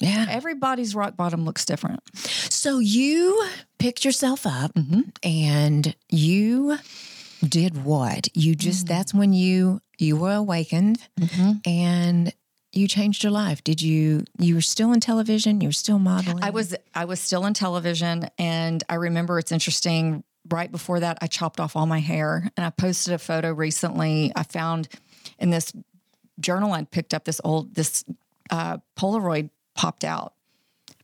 Yeah. 0.02 0.26
everybody's 0.30 0.94
rock 0.94 1.16
bottom 1.16 1.44
looks 1.44 1.64
different 1.64 2.00
So 2.16 2.78
you 2.78 3.42
picked 3.78 4.04
yourself 4.04 4.46
up 4.46 4.72
Mm-hmm. 4.74 5.00
and 5.22 5.94
you 6.10 6.78
did 7.46 7.84
what? 7.84 8.28
You 8.36 8.54
just 8.54 8.86
Mm-hmm. 8.86 8.94
that's 8.94 9.14
when 9.14 9.32
you 9.32 9.80
you 9.98 10.16
were 10.16 10.34
awakened 10.34 10.98
and 11.66 12.32
you 12.72 12.88
changed 12.88 13.22
your 13.22 13.32
life. 13.32 13.62
Did 13.64 13.82
you 13.82 14.24
you 14.38 14.54
were 14.54 14.60
still 14.62 14.92
in 14.92 15.00
television, 15.00 15.60
you 15.60 15.68
were 15.68 15.72
still 15.72 15.98
modeling? 15.98 16.42
i 16.42 16.50
was 16.50 16.74
i 16.94 17.04
was 17.04 17.20
still 17.20 17.44
in 17.46 17.54
television 17.54 18.28
and 18.38 18.82
i 18.88 18.94
remember 18.94 19.38
it's 19.38 19.52
interesting 19.52 20.24
right 20.50 20.72
before 20.72 20.98
that 21.00 21.18
i 21.20 21.26
chopped 21.28 21.60
off 21.60 21.76
all 21.76 21.86
my 21.86 22.00
hair 22.00 22.50
and 22.56 22.66
i 22.66 22.70
posted 22.70 23.12
a 23.14 23.18
photo 23.18 23.52
recently 23.52 24.32
i 24.34 24.42
found 24.42 24.88
in 25.38 25.50
this 25.50 25.72
journal 26.40 26.72
i 26.72 26.82
picked 26.84 27.14
up 27.14 27.24
this 27.24 27.40
old 27.44 27.74
this 27.74 28.04
uh, 28.50 28.78
polaroid 28.98 29.50
popped 29.74 30.04
out 30.04 30.35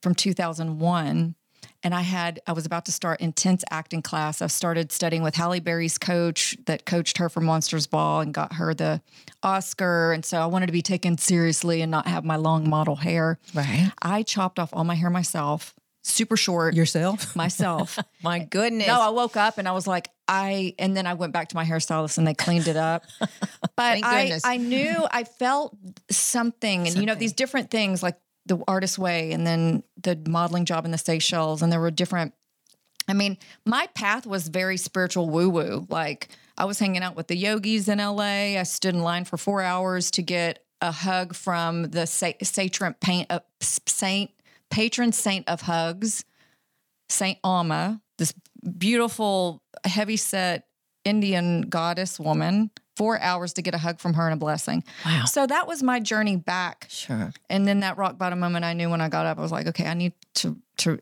from 0.01 0.15
2001 0.15 1.35
and 1.83 1.95
I 1.95 2.01
had 2.01 2.41
I 2.47 2.53
was 2.53 2.67
about 2.67 2.87
to 2.87 2.93
start 2.93 3.21
intense 3.21 3.65
acting 3.71 4.03
class. 4.03 4.43
I've 4.43 4.53
started 4.53 4.91
studying 4.91 5.23
with 5.23 5.37
Halle 5.37 5.61
Berry's 5.61 5.99
coach 5.99 6.57
that 6.67 6.85
coached 6.85 7.19
her 7.19 7.29
for 7.29 7.41
Monsters 7.41 7.87
Ball 7.87 8.21
and 8.21 8.35
got 8.35 8.55
her 8.55 8.75
the 8.75 9.01
Oscar. 9.43 10.13
And 10.13 10.25
so 10.25 10.39
I 10.39 10.47
wanted 10.47 10.67
to 10.67 10.73
be 10.73 10.83
taken 10.83 11.19
seriously 11.19 11.81
and 11.81 11.91
not 11.91 12.07
have 12.07 12.25
my 12.25 12.37
long 12.37 12.69
model 12.69 12.97
hair. 12.97 13.39
Right. 13.55 13.93
I 14.03 14.23
chopped 14.23 14.59
off 14.59 14.71
all 14.73 14.85
my 14.85 14.97
hair 14.97 15.11
myself, 15.11 15.75
super 16.03 16.37
short 16.37 16.75
Yourself? 16.75 17.37
myself. 17.37 17.99
My 18.23 18.41
goodness. 18.41 18.89
No, 18.89 19.01
I 19.01 19.11
woke 19.11 19.37
up 19.37 19.59
and 19.59 19.69
I 19.69 19.73
was 19.73 19.87
like, 19.87 20.11
I, 20.27 20.75
and 20.79 20.97
then 20.97 21.07
I 21.07 21.15
went 21.15 21.33
back 21.33 21.49
to 21.51 21.57
my 21.57 21.65
hairstylist 21.65 22.19
and 22.19 22.27
they 22.27 22.35
cleaned 22.35 22.69
it 22.69 22.77
up. 22.77 23.05
But 23.77 24.03
I, 24.03 24.23
goodness. 24.23 24.45
I 24.45 24.57
knew 24.57 25.07
I 25.09 25.23
felt 25.23 25.77
something, 26.11 26.89
and 26.89 26.97
you 26.97 27.07
know, 27.07 27.15
these 27.15 27.33
different 27.33 27.71
things 27.71 28.03
like 28.03 28.17
the 28.49 28.59
artist 28.67 28.99
way 28.99 29.33
and 29.33 29.47
then 29.47 29.83
the 30.03 30.21
modeling 30.29 30.65
job 30.65 30.85
in 30.85 30.91
the 30.91 30.99
Seychelles, 30.99 31.63
and 31.63 31.73
there 31.73 31.81
were 31.81 31.91
different. 31.91 32.35
I 33.07 33.15
mean, 33.15 33.39
my 33.65 33.89
path 33.95 34.27
was 34.27 34.49
very 34.49 34.77
spiritual 34.77 35.31
woo 35.31 35.49
woo. 35.49 35.87
Like 35.89 36.29
I 36.57 36.65
was 36.65 36.79
hanging 36.79 37.03
out 37.03 37.17
with 37.17 37.29
the 37.29 37.37
yogis 37.37 37.89
in 37.89 37.99
LA. 37.99 38.59
I 38.59 38.63
stood 38.65 38.95
in 38.95 39.03
line 39.03 39.25
for 39.25 39.37
four 39.37 39.63
hours 39.63 40.11
to 40.13 40.23
get 40.23 40.65
a 40.81 40.93
hug 40.93 41.35
from 41.35 41.85
the 41.85 42.07
sa- 42.07 42.33
patron 42.41 42.95
paint 43.01 43.27
uh, 43.31 43.41
saint 43.61 44.31
patron 44.71 45.13
saint 45.13 45.49
of 45.49 45.63
hugs, 45.63 46.25
Saint 47.09 47.39
Amma, 47.45 48.01
this 48.19 48.35
beautiful, 48.79 49.63
heavy 49.85 50.17
set 50.17 50.67
Indian 51.05 51.63
goddess 51.63 52.21
woman. 52.21 52.71
Four 52.99 53.21
hours 53.21 53.53
to 53.53 53.63
get 53.63 53.75
a 53.75 53.79
hug 53.79 54.01
from 54.01 54.15
her 54.15 54.27
and 54.27 54.35
a 54.35 54.37
blessing. 54.37 54.83
Wow. 55.07 55.25
So 55.27 55.47
that 55.47 55.69
was 55.69 55.85
my 55.85 56.01
journey 56.01 56.35
back. 56.35 56.87
Sure. 56.91 57.33
And 57.49 57.67
then 57.67 57.79
that 57.81 57.97
rock 57.97 58.19
bottom 58.19 58.41
moment, 58.41 58.65
I 58.65 58.73
knew 58.73 58.91
when 58.91 59.01
I 59.01 59.09
got 59.09 59.25
up, 59.25 59.39
I 59.39 59.41
was 59.41 59.53
like, 59.53 59.69
okay, 59.69 59.87
I 59.87 59.95
need 59.95 60.15
to 60.35 60.57
to 60.79 60.99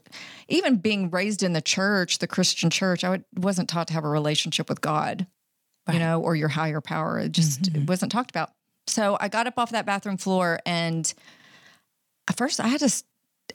even 0.48 0.76
being 0.76 1.10
raised 1.10 1.42
in 1.42 1.54
the 1.54 1.62
church, 1.62 2.18
the 2.18 2.26
Christian 2.26 2.68
church, 2.68 3.02
I 3.02 3.08
would, 3.08 3.24
wasn't 3.34 3.70
taught 3.70 3.88
to 3.88 3.94
have 3.94 4.04
a 4.04 4.10
relationship 4.10 4.68
with 4.68 4.82
God, 4.82 5.26
you 5.90 5.98
know, 5.98 6.20
or 6.20 6.36
your 6.36 6.48
higher 6.48 6.82
power. 6.82 7.18
It 7.18 7.32
just 7.32 7.66
it 7.66 7.72
mm-hmm. 7.72 7.86
wasn't 7.86 8.12
talked 8.12 8.30
about. 8.30 8.50
So 8.86 9.16
I 9.18 9.28
got 9.28 9.46
up 9.46 9.58
off 9.58 9.70
that 9.70 9.86
bathroom 9.86 10.18
floor, 10.18 10.60
and 10.66 11.12
at 12.28 12.36
first 12.36 12.60
I 12.60 12.68
had 12.68 12.80
to 12.80 13.02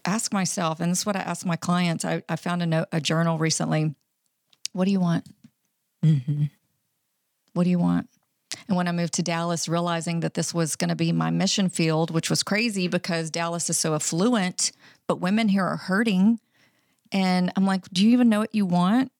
ask 0.06 0.34
myself, 0.34 0.80
and 0.80 0.92
this 0.92 1.00
is 1.00 1.06
what 1.06 1.16
I 1.16 1.20
ask 1.20 1.46
my 1.46 1.56
clients. 1.56 2.06
I, 2.06 2.24
I 2.28 2.38
found 2.38 2.64
a 2.64 2.66
note, 2.66 2.88
a 2.92 3.00
journal 3.00 3.38
recently. 3.38 3.94
What 4.74 4.86
do 4.86 4.92
you 4.92 5.00
want? 5.00 5.28
Mm-hmm. 6.04 6.46
What 7.54 7.66
do 7.66 7.70
you 7.70 7.80
want? 7.80 8.10
And 8.72 8.78
when 8.78 8.88
I 8.88 8.94
moved 8.94 9.16
to 9.16 9.22
Dallas, 9.22 9.68
realizing 9.68 10.22
that 10.22 10.34
this 10.34 10.54
was 10.54 10.78
going 10.78 10.92
to 10.92 10.96
be 10.96 11.12
my 11.12 11.30
mission 11.30 11.68
field, 11.68 12.10
which 12.10 12.30
was 12.30 12.42
crazy 12.42 12.88
because 12.88 13.30
Dallas 13.30 13.70
is 13.70 13.78
so 13.78 13.96
affluent, 13.96 14.72
but 15.08 15.20
women 15.20 15.50
here 15.50 15.66
are 15.66 15.76
hurting. 15.76 16.40
And 17.12 17.52
I'm 17.58 17.66
like, 17.66 17.90
do 17.90 18.06
you 18.06 18.14
even 18.14 18.30
know 18.30 18.40
what 18.40 18.56
you 18.56 18.66
want 18.66 19.12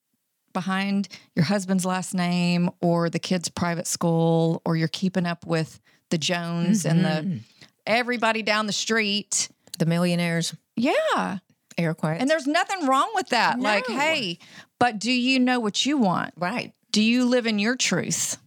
behind 0.54 1.10
your 1.36 1.44
husband's 1.44 1.84
last 1.84 2.14
name 2.14 2.70
or 2.80 3.10
the 3.10 3.20
kid's 3.20 3.50
private 3.50 3.88
school 3.88 4.62
or 4.64 4.78
you're 4.78 4.88
keeping 4.88 5.26
up 5.26 5.46
with 5.46 5.82
the 6.12 6.18
Jones 6.18 6.86
and 6.86 7.04
the 7.04 7.10
mm-hmm. 7.10 7.38
everybody 7.86 8.44
down 8.44 8.68
the 8.68 8.72
street? 8.72 9.50
The 9.80 9.86
millionaires, 9.86 10.56
Yeah. 10.78 11.40
air 11.78 11.94
quotes. 11.94 12.22
And 12.22 12.30
there's 12.30 12.48
nothing 12.48 12.86
wrong 12.86 13.12
with 13.16 13.28
that. 13.32 13.60
Like, 13.60 13.86
hey, 13.86 14.40
but 14.80 14.98
do 14.98 15.12
you 15.12 15.40
know 15.40 15.60
what 15.60 15.86
you 15.86 15.98
want? 15.98 16.36
right. 16.38 16.72
Do 16.94 17.02
you 17.02 17.26
live 17.26 17.48
in 17.48 17.60
your 17.60 17.76
truth? 17.76 18.38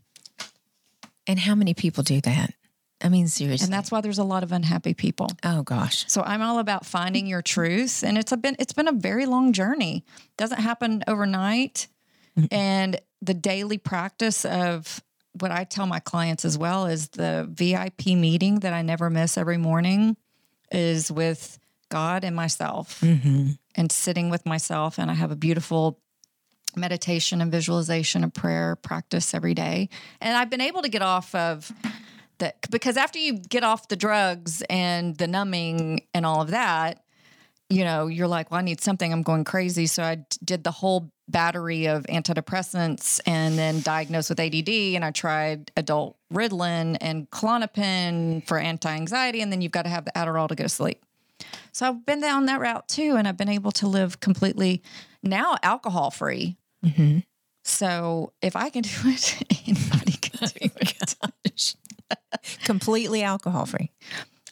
And 1.26 1.38
how 1.38 1.54
many 1.54 1.74
people 1.74 2.02
do 2.02 2.20
that? 2.22 2.54
I 3.02 3.08
mean, 3.08 3.28
seriously. 3.28 3.64
And 3.64 3.72
that's 3.72 3.90
why 3.90 4.00
there's 4.00 4.18
a 4.18 4.24
lot 4.24 4.42
of 4.42 4.52
unhappy 4.52 4.94
people. 4.94 5.28
oh 5.44 5.62
gosh. 5.62 6.04
So 6.08 6.22
I'm 6.22 6.40
all 6.40 6.58
about 6.58 6.87
finding 6.87 7.26
your 7.26 7.42
truth, 7.42 8.02
and 8.02 8.16
it's 8.16 8.32
a 8.32 8.37
been 8.37 8.56
it's 8.58 8.72
been 8.72 8.88
a 8.88 8.92
very 8.92 9.26
long 9.26 9.52
journey. 9.52 10.04
Doesn't 10.38 10.60
happen 10.60 11.02
overnight, 11.06 11.88
and 12.50 12.98
the 13.20 13.34
daily 13.34 13.78
practice 13.78 14.44
of 14.44 15.02
what 15.40 15.50
I 15.50 15.64
tell 15.64 15.87
my 15.87 15.98
clients 15.98 16.44
as 16.44 16.56
well 16.56 16.87
is 16.87 17.08
the 17.08 17.46
VIP 17.50 18.06
meeting 18.06 18.60
that 18.60 18.72
I 18.72 18.82
never 18.82 19.10
miss 19.10 19.37
every 19.37 19.58
morning 19.58 20.16
is 20.70 21.10
with 21.10 21.58
God 21.90 22.24
and 22.24 22.34
myself, 22.34 23.00
mm-hmm. 23.00 23.50
and 23.74 23.92
sitting 23.92 24.30
with 24.30 24.46
myself, 24.46 24.98
and 24.98 25.10
I 25.10 25.14
have 25.14 25.30
a 25.30 25.37
beautiful 25.37 26.00
meditation 26.76 27.40
and 27.40 27.50
visualization 27.50 28.22
and 28.22 28.32
prayer 28.32 28.76
practice 28.76 29.34
every 29.34 29.54
day. 29.54 29.88
And 30.20 30.37
I've 30.37 30.50
been 30.50 30.60
able 30.60 30.82
to 30.82 30.88
get 30.88 31.02
off 31.02 31.34
of 31.34 31.70
that 32.38 32.56
because 32.70 32.96
after 32.96 33.18
you 33.18 33.38
get 33.38 33.64
off 33.64 33.88
the 33.88 33.96
drugs 33.96 34.62
and 34.68 35.16
the 35.16 35.26
numbing 35.26 36.02
and 36.12 36.26
all 36.26 36.42
of 36.42 36.50
that, 36.50 37.04
you 37.70 37.84
know, 37.84 38.06
you're 38.06 38.28
like, 38.28 38.50
well, 38.50 38.60
I 38.60 38.62
need 38.62 38.80
something. 38.80 39.12
I'm 39.12 39.22
going 39.22 39.44
crazy. 39.44 39.87
So 39.87 40.02
I 40.02 40.24
did 40.44 40.64
the 40.64 40.70
whole 40.70 41.10
battery 41.28 41.87
of 41.87 42.04
antidepressants 42.04 43.20
and 43.26 43.58
then 43.58 43.80
diagnosed 43.80 44.28
with 44.28 44.38
ADD. 44.38 44.68
And 44.68 45.04
I 45.04 45.10
tried 45.10 45.72
adult 45.76 46.16
Ritalin 46.32 46.98
and 47.00 47.30
Klonopin 47.30 48.46
for 48.46 48.58
anti 48.58 48.92
anxiety. 48.92 49.40
And 49.40 49.50
then 49.50 49.62
you've 49.62 49.72
got 49.72 49.82
to 49.82 49.88
have 49.88 50.04
the 50.04 50.12
Adderall 50.12 50.48
to 50.48 50.54
go 50.54 50.64
to 50.64 50.68
sleep. 50.68 51.02
So 51.72 51.88
I've 51.88 52.06
been 52.06 52.20
down 52.20 52.46
that 52.46 52.60
route 52.60 52.87
too. 52.88 53.16
And 53.16 53.26
I've 53.26 53.37
been 53.37 53.48
able 53.48 53.72
to 53.72 53.88
live 53.88 54.20
completely 54.20 54.82
now 55.22 55.56
alcohol 55.62 56.10
free. 56.10 56.56
Mm-hmm. 56.85 57.18
So 57.64 58.33
if 58.42 58.57
I 58.57 58.70
can 58.70 58.83
do 58.83 58.90
it, 59.05 59.42
anybody 59.66 60.12
can 60.12 60.40
oh 60.42 60.47
do 60.47 60.70
it. 61.44 61.75
Completely 62.64 63.23
alcohol 63.23 63.66
free. 63.66 63.90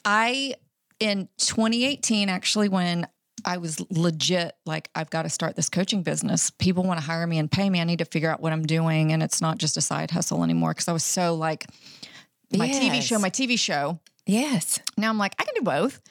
I 0.03 0.55
in 0.99 1.29
2018 1.37 2.29
actually 2.29 2.69
when 2.69 3.07
I 3.45 3.57
was 3.57 3.79
legit 3.91 4.55
like 4.65 4.89
I've 4.95 5.09
got 5.09 5.23
to 5.23 5.29
start 5.29 5.55
this 5.55 5.69
coaching 5.69 6.01
business. 6.01 6.49
People 6.49 6.83
want 6.83 6.99
to 6.99 7.05
hire 7.05 7.27
me 7.27 7.37
and 7.37 7.51
pay 7.51 7.69
me. 7.69 7.79
I 7.81 7.83
need 7.83 7.99
to 7.99 8.05
figure 8.05 8.29
out 8.29 8.41
what 8.41 8.53
I'm 8.53 8.63
doing 8.63 9.11
and 9.11 9.21
it's 9.21 9.41
not 9.41 9.57
just 9.57 9.77
a 9.77 9.81
side 9.81 10.11
hustle 10.11 10.43
anymore 10.43 10.73
cuz 10.73 10.87
I 10.87 10.93
was 10.93 11.03
so 11.03 11.35
like 11.35 11.65
my 12.55 12.69
TV 12.69 13.01
show, 13.01 13.19
my 13.19 13.29
TV 13.29 13.57
show. 13.59 13.99
Yes. 14.25 14.79
Now 14.97 15.09
I'm 15.09 15.17
like 15.17 15.35
I 15.39 15.43
can 15.43 15.53
do 15.55 15.61
both. 15.61 16.01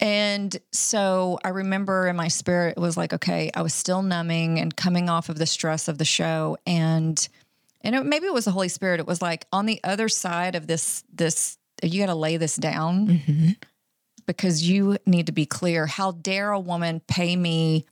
And 0.00 0.56
so 0.72 1.38
I 1.44 1.50
remember 1.50 2.08
in 2.08 2.16
my 2.16 2.28
spirit 2.28 2.74
it 2.76 2.80
was 2.80 2.96
like 2.96 3.12
okay, 3.12 3.50
I 3.54 3.62
was 3.62 3.74
still 3.74 4.02
numbing 4.02 4.58
and 4.58 4.74
coming 4.74 5.08
off 5.08 5.28
of 5.28 5.38
the 5.38 5.46
stress 5.46 5.88
of 5.88 5.98
the 5.98 6.04
show 6.04 6.56
and 6.66 7.28
and 7.82 7.94
it, 7.94 8.04
maybe 8.04 8.26
it 8.26 8.34
was 8.34 8.44
the 8.44 8.50
Holy 8.50 8.68
Spirit. 8.68 9.00
It 9.00 9.06
was 9.06 9.22
like 9.22 9.46
on 9.52 9.66
the 9.66 9.80
other 9.84 10.08
side 10.08 10.54
of 10.54 10.66
this 10.66 11.04
this 11.12 11.58
you 11.82 12.00
got 12.00 12.06
to 12.06 12.14
lay 12.14 12.36
this 12.36 12.56
down 12.56 13.06
mm-hmm. 13.06 13.48
because 14.26 14.68
you 14.68 14.98
need 15.06 15.26
to 15.26 15.32
be 15.32 15.46
clear. 15.46 15.86
How 15.86 16.12
dare 16.12 16.50
a 16.50 16.60
woman 16.60 17.00
pay 17.06 17.36
me 17.36 17.86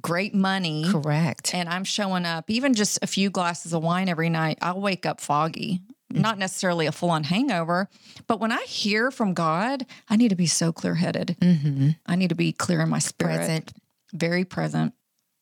great 0.00 0.34
money 0.34 0.84
Correct. 0.88 1.54
and 1.54 1.68
I'm 1.68 1.84
showing 1.84 2.24
up, 2.24 2.48
even 2.48 2.74
just 2.74 2.98
a 3.02 3.06
few 3.06 3.30
glasses 3.30 3.72
of 3.72 3.82
wine 3.82 4.08
every 4.08 4.30
night, 4.30 4.58
I'll 4.62 4.80
wake 4.80 5.04
up 5.04 5.20
foggy. 5.20 5.80
Not 6.12 6.38
necessarily 6.38 6.86
a 6.86 6.92
full 6.92 7.10
on 7.10 7.24
hangover, 7.24 7.88
but 8.26 8.40
when 8.40 8.52
I 8.52 8.62
hear 8.64 9.10
from 9.10 9.32
God, 9.34 9.86
I 10.08 10.16
need 10.16 10.30
to 10.30 10.36
be 10.36 10.46
so 10.46 10.72
clear 10.72 10.94
headed. 10.96 11.36
Mm-hmm. 11.40 11.90
I 12.06 12.16
need 12.16 12.28
to 12.28 12.34
be 12.34 12.52
clear 12.52 12.80
in 12.80 12.88
my 12.88 12.98
spirit, 12.98 13.36
Present. 13.36 13.72
very 14.12 14.44
present. 14.44 14.94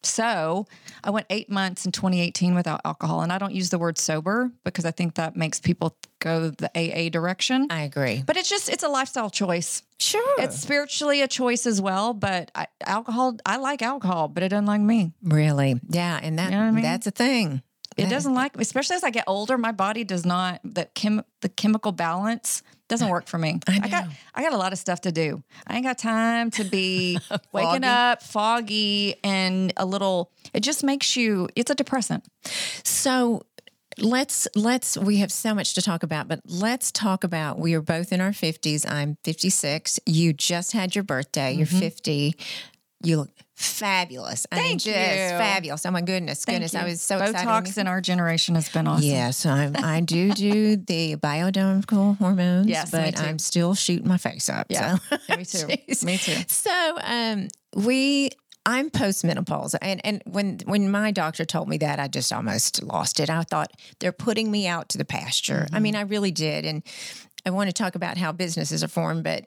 So 0.05 0.67
I 1.03 1.11
went 1.11 1.27
eight 1.29 1.51
months 1.51 1.85
in 1.85 1.91
2018 1.93 2.55
without 2.55 2.81
alcohol. 2.85 3.23
And 3.23 3.33
I 3.33 3.39
don't 3.39 3.53
use 3.53 3.71
the 3.71 3.79
word 3.79 3.99
sober 3.99 4.53
because 4.65 4.85
I 4.85 4.93
think 4.93 5.17
that 5.17 5.37
makes 5.37 5.59
people 5.59 5.97
go 6.21 6.51
the 6.51 6.71
AA 6.77 7.09
direction. 7.11 7.67
I 7.69 7.83
agree. 7.83 8.23
But 8.25 8.37
it's 8.37 8.49
just, 8.49 8.69
it's 8.69 8.85
a 8.85 8.89
lifestyle 8.89 9.29
choice. 9.29 9.83
Sure. 9.99 10.35
It's 10.39 10.57
spiritually 10.61 11.23
a 11.23 11.29
choice 11.29 11.67
as 11.67 11.81
well. 11.81 12.15
But 12.15 12.53
I, 12.55 12.69
alcohol, 12.87 13.39
I 13.45 13.57
like 13.57 13.83
alcohol, 13.83 14.29
but 14.29 14.45
it 14.45 14.51
doesn't 14.51 14.67
like 14.67 14.81
me. 14.81 15.13
really. 15.23 15.81
Yeah. 15.89 16.21
And 16.23 16.39
that 16.39 16.53
know 16.53 16.61
I 16.61 16.71
mean? 16.71 16.83
that's 16.83 17.09
a 17.09 17.13
thing. 17.13 17.63
It 17.99 18.11
doesn't 18.11 18.35
like, 18.35 18.57
especially 18.59 18.97
as 18.97 19.05
I 19.05 19.11
get 19.11 19.25
older, 19.27 19.59
my 19.59 19.73
body 19.73 20.05
does 20.05 20.25
not 20.25 20.61
the 20.65 20.87
chem 20.95 21.23
the 21.41 21.49
chemical 21.49 21.93
balance 21.93 22.63
doesn't 22.89 23.09
work 23.09 23.29
for 23.29 23.39
me. 23.39 23.61
I 23.69 23.89
got 23.89 24.07
know. 24.07 24.13
I 24.35 24.43
got 24.43 24.53
a 24.53 24.57
lot 24.57 24.73
of 24.73 24.79
stuff 24.79 25.03
to 25.03 25.13
do. 25.13 25.43
I 25.67 25.77
ain't 25.77 25.85
got 25.85 25.99
time 25.99 26.51
to 26.53 26.65
be 26.65 27.19
waking 27.53 27.85
up 27.85 28.23
foggy 28.23 29.17
and 29.23 29.73
a 29.77 29.85
little. 29.85 30.33
It 30.53 30.61
just 30.61 30.83
makes 30.83 31.17
you. 31.17 31.49
It's 31.55 31.71
a 31.71 31.75
depressant. 31.75 32.25
So 32.85 33.43
let's 33.99 34.49
let's 34.55 34.97
we 34.97 35.19
have 35.19 35.33
so 35.33 35.55
much 35.55 35.75
to 35.75 35.83
talk 35.83 36.03
about, 36.03 36.29
but 36.29 36.41
let's 36.45 36.91
talk 36.91 37.25
about 37.25 37.59
we 37.59 37.75
are 37.75 37.83
both 37.83 38.13
in 38.13 38.21
our 38.21 38.31
50s. 38.31 38.91
I'm 38.91 39.19
56. 39.25 40.01
You 40.07 40.33
just 40.33 40.73
had 40.73 40.95
your 40.95 41.05
birthday. 41.05 41.53
You're 41.53 41.67
mm-hmm. 41.67 41.79
50. 41.79 42.35
You 43.03 43.19
look 43.19 43.31
fabulous. 43.55 44.47
I 44.51 44.57
mean, 44.57 44.65
Thank 44.65 44.81
just 44.83 44.97
you. 44.97 45.03
fabulous. 45.39 45.87
Oh 45.87 45.91
my 45.91 46.01
goodness. 46.01 46.45
Thank 46.45 46.57
goodness. 46.57 46.75
you. 46.75 46.81
I 46.81 46.85
was 46.85 47.01
so 47.01 47.19
excited. 47.19 47.47
Botox 47.49 47.77
you- 47.77 47.81
in 47.83 47.87
our 47.87 48.01
generation 48.01 48.55
has 48.57 48.69
been 48.69 48.87
awesome. 48.89 49.05
Yes, 49.09 49.47
I'm, 49.47 49.75
I 49.77 50.01
do 50.01 50.33
do 50.33 50.77
the 50.77 51.17
bioidentical 51.17 52.17
hormones, 52.19 52.67
Yes, 52.67 52.91
but. 52.91 53.19
I'm 53.21 53.39
still 53.39 53.75
shooting 53.75 54.09
my 54.09 54.19
face 54.19 54.49
up. 54.49 54.67
Yeah. 54.69 54.99
so. 55.09 55.37
Me 55.37 55.45
too. 55.45 55.67
Me 56.07 56.19
too. 56.19 56.37
So 56.49 56.99
um, 57.03 57.49
we, 57.75 58.31
I'm 58.67 58.91
postmenopausal, 58.91 59.79
and 59.81 60.01
and 60.05 60.23
when 60.27 60.59
when 60.67 60.91
my 60.91 61.11
doctor 61.11 61.45
told 61.45 61.69
me 61.69 61.79
that, 61.79 61.99
I 62.01 62.09
just 62.09 62.33
almost 62.33 62.83
lost 62.83 63.19
it. 63.21 63.31
I 63.31 63.43
thought 63.45 63.71
they're 64.01 64.13
putting 64.13 64.51
me 64.51 64.67
out 64.67 64.89
to 64.91 64.99
the 64.99 65.05
pasture. 65.05 65.67
I 65.73 65.79
mean, 65.81 65.95
I 65.97 66.03
really 66.03 66.31
did, 66.33 66.65
and 66.67 66.83
I 67.47 67.51
want 67.51 67.69
to 67.69 67.73
talk 67.73 67.95
about 67.95 68.19
how 68.19 68.33
businesses 68.33 68.83
are 68.85 68.89
formed, 68.89 69.25
but 69.25 69.47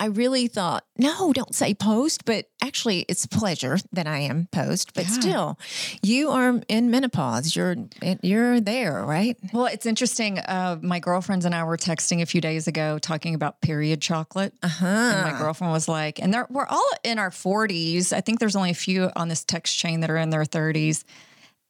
I 0.00 0.06
really 0.06 0.48
thought, 0.48 0.84
no, 0.96 1.32
don't 1.34 1.54
say 1.54 1.74
post, 1.74 2.24
but 2.24 2.46
actually 2.62 3.00
it's 3.06 3.24
a 3.26 3.28
pleasure 3.28 3.78
that 3.92 4.06
I 4.06 4.20
am 4.20 4.48
post, 4.50 4.94
but 4.94 5.04
Yeah. 5.04 5.10
still, 5.10 5.58
you 6.02 6.30
are 6.30 6.60
in 6.68 6.90
menopause. 6.90 7.54
You're 7.54 7.76
you're 8.22 8.60
there, 8.60 9.04
right? 9.04 9.36
Well, 9.52 9.66
it's 9.66 9.84
interesting. 9.84 10.38
Uh, 10.38 10.78
my 10.80 11.00
girlfriends 11.00 11.44
and 11.44 11.54
I 11.54 11.64
were 11.64 11.76
texting 11.76 12.22
a 12.22 12.26
few 12.26 12.40
days 12.40 12.66
ago 12.66 12.98
talking 12.98 13.34
about 13.34 13.60
period 13.60 14.00
chocolate. 14.00 14.54
Uh-huh. 14.62 14.86
And 14.86 15.22
my 15.32 15.38
girlfriend 15.38 15.72
was 15.72 15.86
like, 15.86 16.18
and 16.18 16.34
we're 16.48 16.66
all 16.66 16.90
in 17.04 17.18
our 17.18 17.30
40s. 17.30 18.12
I 18.14 18.22
think 18.22 18.40
there's 18.40 18.56
only 18.56 18.70
a 18.70 18.74
few 18.74 19.10
on 19.14 19.28
this 19.28 19.44
text 19.44 19.76
chain 19.78 20.00
that 20.00 20.08
are 20.10 20.16
in 20.16 20.30
their 20.30 20.44
30s. 20.44 21.04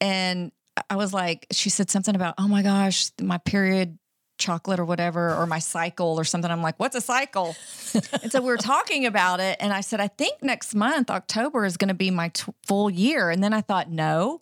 And 0.01 0.53
I 0.89 0.97
was 0.97 1.13
like, 1.13 1.47
she 1.51 1.69
said 1.69 1.91
something 1.91 2.15
about, 2.15 2.35
oh 2.39 2.49
my 2.49 2.63
gosh, 2.63 3.11
my 3.21 3.39
period 3.39 3.99
chocolate 4.41 4.81
or 4.81 4.85
whatever, 4.85 5.35
or 5.37 5.47
my 5.47 5.61
cycle 5.61 6.19
or 6.19 6.25
something. 6.25 6.51
I'm 6.51 6.63
like, 6.63 6.81
what's 6.81 6.97
a 6.97 7.01
cycle? 7.01 7.55
and 8.23 8.33
so 8.33 8.41
we 8.41 8.47
were 8.47 8.57
talking 8.57 9.07
about 9.07 9.39
it. 9.39 9.57
And 9.61 9.73
I 9.73 9.81
said, 9.83 10.01
I 10.01 10.09
think 10.09 10.43
next 10.43 10.75
month, 10.75 11.11
October, 11.11 11.65
is 11.65 11.77
going 11.77 11.89
to 11.89 11.95
be 11.95 12.11
my 12.11 12.29
t- 12.31 12.53
full 12.67 12.91
year. 12.91 13.31
And 13.31 13.45
then 13.45 13.53
I 13.53 13.61
thought, 13.61 13.89
no. 13.91 14.41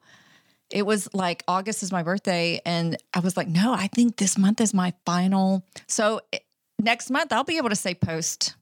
It 0.70 0.84
was 0.84 1.08
like 1.14 1.44
August 1.48 1.82
is 1.82 1.90
my 1.92 2.02
birthday. 2.02 2.60
And 2.64 2.96
I 3.14 3.20
was 3.20 3.36
like, 3.36 3.48
no, 3.48 3.72
I 3.72 3.88
think 3.88 4.16
this 4.16 4.36
month 4.38 4.60
is 4.60 4.72
my 4.74 4.92
final. 5.06 5.64
So 5.86 6.20
it- 6.32 6.44
next 6.78 7.10
month, 7.10 7.32
I'll 7.32 7.44
be 7.44 7.56
able 7.56 7.70
to 7.70 7.76
say 7.76 7.94
post 7.94 8.54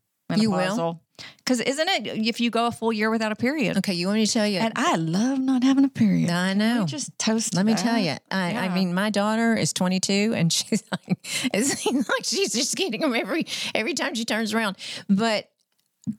You 0.42 0.50
will? 0.76 1.00
Because 1.38 1.60
isn't 1.60 1.88
it 1.88 2.06
if 2.26 2.40
you 2.40 2.50
go 2.50 2.66
a 2.66 2.72
full 2.72 2.92
year 2.92 3.10
without 3.10 3.32
a 3.32 3.36
period? 3.36 3.78
Okay, 3.78 3.94
you 3.94 4.06
want 4.06 4.18
me 4.18 4.26
to 4.26 4.32
tell 4.32 4.46
you? 4.46 4.58
And 4.58 4.72
I 4.76 4.96
love 4.96 5.38
not 5.38 5.62
having 5.62 5.84
a 5.84 5.88
period. 5.88 6.30
I 6.30 6.54
know. 6.54 6.80
we 6.80 6.86
just 6.86 7.16
toast. 7.18 7.54
Let 7.54 7.66
me 7.66 7.74
that? 7.74 7.82
tell 7.82 7.98
you, 7.98 8.16
I, 8.30 8.56
I 8.56 8.74
mean, 8.74 8.92
my 8.94 9.10
daughter 9.10 9.54
is 9.54 9.72
22, 9.72 10.32
and 10.34 10.52
she's 10.52 10.82
like, 10.90 11.18
it 11.54 11.64
seems 11.64 12.08
like 12.08 12.24
she's 12.24 12.52
just 12.52 12.76
getting 12.76 13.00
them 13.00 13.14
every 13.14 13.46
every 13.74 13.94
time 13.94 14.14
she 14.14 14.24
turns 14.24 14.52
around. 14.54 14.76
But 15.08 15.48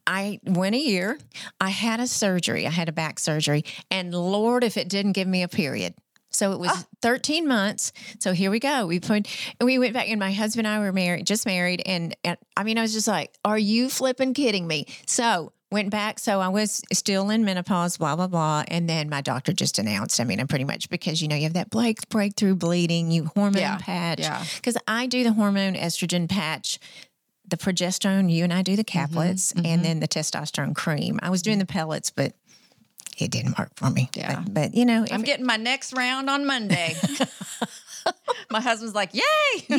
I 0.05 0.39
went 0.45 0.75
a 0.75 0.79
year. 0.79 1.17
I 1.61 1.69
had 1.69 1.99
a 1.99 2.07
surgery. 2.07 2.67
I 2.67 2.71
had 2.71 2.89
a 2.89 2.93
back 2.93 3.19
surgery, 3.19 3.63
and 3.91 4.13
Lord, 4.13 4.63
if 4.63 4.77
it 4.77 4.89
didn't 4.89 5.13
give 5.13 5.27
me 5.27 5.43
a 5.43 5.47
period. 5.47 5.93
So 6.29 6.51
it 6.51 6.59
was 6.59 6.69
Ah. 6.71 6.83
13 7.01 7.47
months. 7.47 7.91
So 8.19 8.33
here 8.33 8.51
we 8.51 8.59
go. 8.59 8.85
We 8.85 8.99
put, 8.99 9.27
and 9.59 9.65
we 9.65 9.79
went 9.79 9.93
back, 9.93 10.09
and 10.09 10.19
my 10.19 10.31
husband 10.33 10.67
and 10.67 10.75
I 10.75 10.79
were 10.79 10.91
married, 10.93 11.25
just 11.25 11.45
married, 11.45 11.81
and, 11.85 12.15
and 12.23 12.37
I 12.55 12.63
mean, 12.63 12.77
I 12.77 12.81
was 12.81 12.93
just 12.93 13.07
like, 13.07 13.33
"Are 13.45 13.57
you 13.57 13.89
flipping 13.89 14.33
kidding 14.33 14.67
me?" 14.67 14.85
So 15.07 15.53
went 15.71 15.89
back. 15.89 16.17
So 16.19 16.39
I 16.39 16.47
was 16.49 16.81
still 16.93 17.29
in 17.29 17.43
menopause, 17.43 17.97
blah 17.97 18.15
blah 18.15 18.27
blah, 18.27 18.63
and 18.67 18.87
then 18.89 19.09
my 19.09 19.21
doctor 19.21 19.51
just 19.53 19.79
announced. 19.79 20.19
I 20.19 20.23
mean, 20.25 20.39
I'm 20.39 20.47
pretty 20.47 20.63
much 20.65 20.89
because 20.89 21.21
you 21.21 21.27
know 21.27 21.35
you 21.35 21.43
have 21.43 21.53
that 21.53 21.69
break 21.69 22.07
breakthrough 22.09 22.55
bleeding, 22.55 23.09
you 23.11 23.31
hormone 23.35 23.61
Yeah, 23.61 23.77
patch. 23.79 24.19
yeah. 24.19 24.43
Because 24.57 24.77
I 24.87 25.07
do 25.07 25.23
the 25.23 25.33
hormone 25.33 25.75
estrogen 25.75 26.29
patch. 26.29 26.79
The 27.49 27.55
progesterone, 27.57 28.29
you 28.29 28.43
and 28.43 28.51
I 28.51 28.61
do 28.61 28.75
the 28.75 28.83
Mm-hmm, 28.83 29.17
caplets, 29.17 29.53
and 29.63 29.83
then 29.85 30.01
the 30.01 30.07
testosterone 30.09 30.75
cream. 30.75 31.17
I 31.23 31.29
was 31.29 31.41
doing 31.41 31.59
the 31.59 31.65
pellets, 31.65 32.11
but 32.11 32.33
it 33.17 33.31
didn't 33.31 33.57
work 33.57 33.71
for 33.75 33.89
me. 33.89 34.09
Yeah. 34.15 34.41
but, 34.41 34.53
but 34.53 34.75
you 34.75 34.85
know, 34.85 35.05
I'm 35.11 35.23
getting 35.23 35.45
my 35.45 35.57
next 35.57 35.93
round 35.93 36.29
on 36.29 36.45
Monday. 36.45 36.95
my 38.49 38.61
husband's 38.61 38.95
like, 38.95 39.13
"Yay!" 39.13 39.21
yay, 39.67 39.77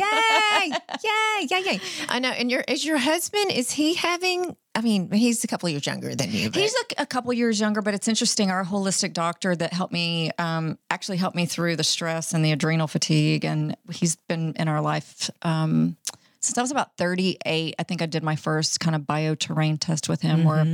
yay, 0.70 1.46
yay, 1.50 1.60
yay. 1.64 1.80
I 2.08 2.18
know. 2.18 2.30
And 2.30 2.50
your 2.50 2.62
is 2.68 2.84
your 2.84 2.98
husband? 2.98 3.50
Is 3.52 3.70
he 3.72 3.94
having? 3.94 4.56
I 4.74 4.80
mean, 4.80 5.10
he's 5.10 5.42
a 5.42 5.48
couple 5.48 5.68
years 5.68 5.86
younger 5.86 6.14
than 6.14 6.30
you. 6.30 6.50
But 6.50 6.62
He's 6.62 6.74
a, 6.74 7.02
a 7.02 7.06
couple 7.06 7.32
years 7.32 7.58
younger, 7.58 7.82
but 7.82 7.94
it's 7.94 8.06
interesting. 8.06 8.50
Our 8.50 8.64
holistic 8.64 9.12
doctor 9.12 9.56
that 9.56 9.72
helped 9.72 9.92
me 9.92 10.30
um, 10.38 10.78
actually 10.88 11.16
helped 11.16 11.34
me 11.34 11.46
through 11.46 11.76
the 11.76 11.84
stress 11.84 12.32
and 12.32 12.44
the 12.44 12.52
adrenal 12.52 12.86
fatigue, 12.86 13.44
and 13.44 13.76
he's 13.90 14.16
been 14.16 14.54
in 14.56 14.68
our 14.68 14.80
life 14.80 15.30
um, 15.42 15.96
since 16.40 16.56
I 16.56 16.60
was 16.60 16.70
about 16.70 16.96
38. 16.96 17.74
I 17.78 17.82
think 17.82 18.02
I 18.02 18.06
did 18.06 18.22
my 18.22 18.36
first 18.36 18.78
kind 18.78 18.94
of 18.94 19.02
bioterrain 19.02 19.78
test 19.80 20.08
with 20.08 20.22
him, 20.22 20.44
where 20.44 20.64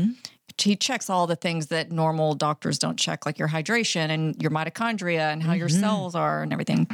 he 0.58 0.76
checks 0.76 1.10
all 1.10 1.26
the 1.26 1.36
things 1.36 1.66
that 1.68 1.90
normal 1.90 2.34
doctors 2.34 2.78
don't 2.78 2.98
check, 2.98 3.26
like 3.26 3.38
your 3.38 3.48
hydration 3.48 4.10
and 4.10 4.40
your 4.40 4.50
mitochondria 4.50 5.32
and 5.32 5.42
how 5.42 5.52
your 5.52 5.68
mm-hmm. 5.68 5.80
cells 5.80 6.14
are 6.14 6.42
and 6.42 6.52
everything. 6.52 6.86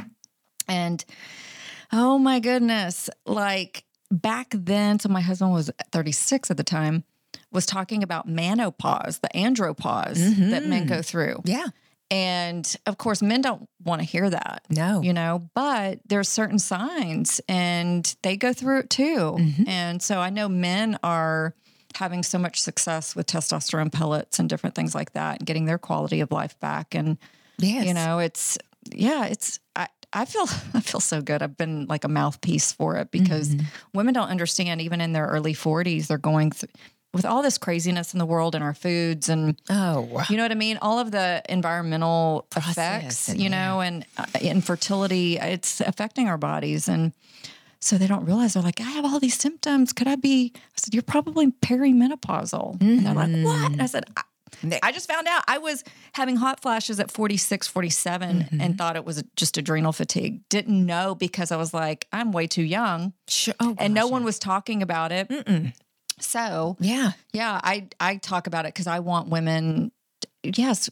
And 0.67 1.03
oh 1.91 2.17
my 2.17 2.39
goodness, 2.39 3.09
like 3.25 3.85
back 4.09 4.47
then, 4.51 4.99
so 4.99 5.09
my 5.09 5.21
husband 5.21 5.53
was 5.53 5.71
36 5.91 6.51
at 6.51 6.57
the 6.57 6.63
time, 6.63 7.03
was 7.51 7.65
talking 7.65 8.03
about 8.03 8.27
menopause, 8.27 9.19
the 9.19 9.29
andropause 9.29 10.49
that 10.49 10.65
men 10.65 10.85
go 10.85 10.95
mm-hmm. 10.95 11.01
through. 11.01 11.41
yeah, 11.45 11.67
And 12.09 12.75
of 12.85 12.97
course, 12.97 13.21
men 13.21 13.41
don't 13.41 13.67
want 13.83 14.01
to 14.01 14.05
hear 14.05 14.29
that. 14.29 14.65
no, 14.69 15.01
You 15.01 15.13
know, 15.13 15.49
but 15.53 15.99
there's 16.05 16.29
certain 16.29 16.59
signs 16.59 17.41
and 17.47 18.15
they 18.21 18.37
go 18.37 18.53
through 18.53 18.79
it 18.79 18.89
too. 18.89 19.35
Mm-hmm. 19.37 19.67
And 19.67 20.01
so 20.01 20.19
I 20.19 20.29
know 20.29 20.49
men 20.49 20.99
are 21.03 21.55
having 21.95 22.23
so 22.23 22.37
much 22.37 22.61
success 22.61 23.15
with 23.15 23.27
testosterone 23.27 23.91
pellets 23.91 24.39
and 24.39 24.49
different 24.49 24.75
things 24.75 24.95
like 24.95 25.13
that 25.13 25.39
and 25.39 25.45
getting 25.47 25.65
their 25.65 25.77
quality 25.77 26.21
of 26.21 26.31
life 26.31 26.59
back. 26.59 26.95
And 26.95 27.17
yes, 27.57 27.85
you 27.85 27.93
know 27.93 28.19
it's 28.19 28.57
yeah 28.91 29.25
it's 29.25 29.59
i 29.75 29.87
i 30.11 30.25
feel 30.25 30.45
i 30.73 30.79
feel 30.81 30.99
so 30.99 31.21
good. 31.21 31.41
I've 31.41 31.57
been 31.57 31.85
like 31.87 32.03
a 32.03 32.07
mouthpiece 32.07 32.71
for 32.71 32.97
it 32.97 33.11
because 33.11 33.55
women 33.93 34.13
don't 34.13 34.29
understand 34.29 34.81
even 34.81 35.01
in 35.01 35.13
their 35.13 35.27
early 35.27 35.53
40s 35.53 36.07
they're 36.07 36.17
going 36.17 36.51
through 36.51 36.69
with 37.13 37.25
all 37.25 37.41
this 37.43 37.57
craziness 37.57 38.13
in 38.13 38.19
the 38.19 38.25
world 38.25 38.55
and 38.55 38.63
our 38.63 38.73
foods 38.73 39.27
and 39.27 39.59
Oh, 39.69 40.23
you 40.29 40.37
know 40.37 40.43
what 40.43 40.51
i 40.51 40.55
mean? 40.55 40.77
All 40.81 40.97
of 40.99 41.11
the 41.11 41.41
environmental 41.49 42.47
Process 42.49 42.77
effects 43.27 43.35
you 43.35 43.49
know 43.49 43.81
and 43.81 44.05
uh, 44.17 44.25
infertility 44.39 45.37
it's 45.37 45.81
affecting 45.81 46.27
our 46.27 46.37
bodies. 46.37 46.87
And 46.87 47.11
so 47.81 47.97
they 47.97 48.07
don't 48.07 48.25
realize 48.25 48.53
they're 48.53 48.63
like, 48.63 48.79
I 48.79 48.83
have 48.91 49.05
all 49.05 49.19
these 49.19 49.37
symptoms. 49.37 49.91
Could 49.91 50.07
I 50.07 50.15
be? 50.15 50.53
I 50.55 50.59
said, 50.75 50.93
You're 50.93 51.03
probably 51.03 51.51
perimenopausal. 51.51 52.79
And 52.81 53.05
they're 53.05 53.13
like, 53.13 53.31
What? 53.43 53.71
And 53.71 53.81
I 53.81 53.87
said, 53.87 54.05
I, 54.15 54.21
mm-hmm. 54.57 54.73
I 54.83 54.91
just 54.91 55.09
found 55.09 55.27
out 55.27 55.43
I 55.47 55.57
was 55.57 55.83
having 56.13 56.35
hot 56.35 56.61
flashes 56.61 56.99
at 56.99 57.09
46, 57.09 57.67
47 57.67 58.37
mm-hmm. 58.37 58.61
and 58.61 58.77
thought 58.77 58.95
it 58.95 59.03
was 59.03 59.23
just 59.35 59.57
adrenal 59.57 59.91
fatigue. 59.91 60.47
Didn't 60.49 60.85
know 60.85 61.15
because 61.15 61.51
I 61.51 61.57
was 61.57 61.73
like, 61.73 62.07
I'm 62.11 62.31
way 62.31 62.47
too 62.47 62.63
young. 62.63 63.13
sure. 63.27 63.55
Oh, 63.59 63.75
And 63.79 63.93
no 63.93 64.07
one 64.07 64.23
was 64.23 64.37
talking 64.37 64.83
about 64.83 65.11
it. 65.11 65.31
So, 66.19 66.77
Yeah. 66.79 67.13
yeah, 67.33 67.59
I, 67.63 67.87
I 67.99 68.17
talk 68.17 68.45
about 68.45 68.65
it 68.65 68.73
because 68.73 68.85
I 68.87 68.99
want 68.99 69.29
women, 69.29 69.91
yes, 70.43 70.89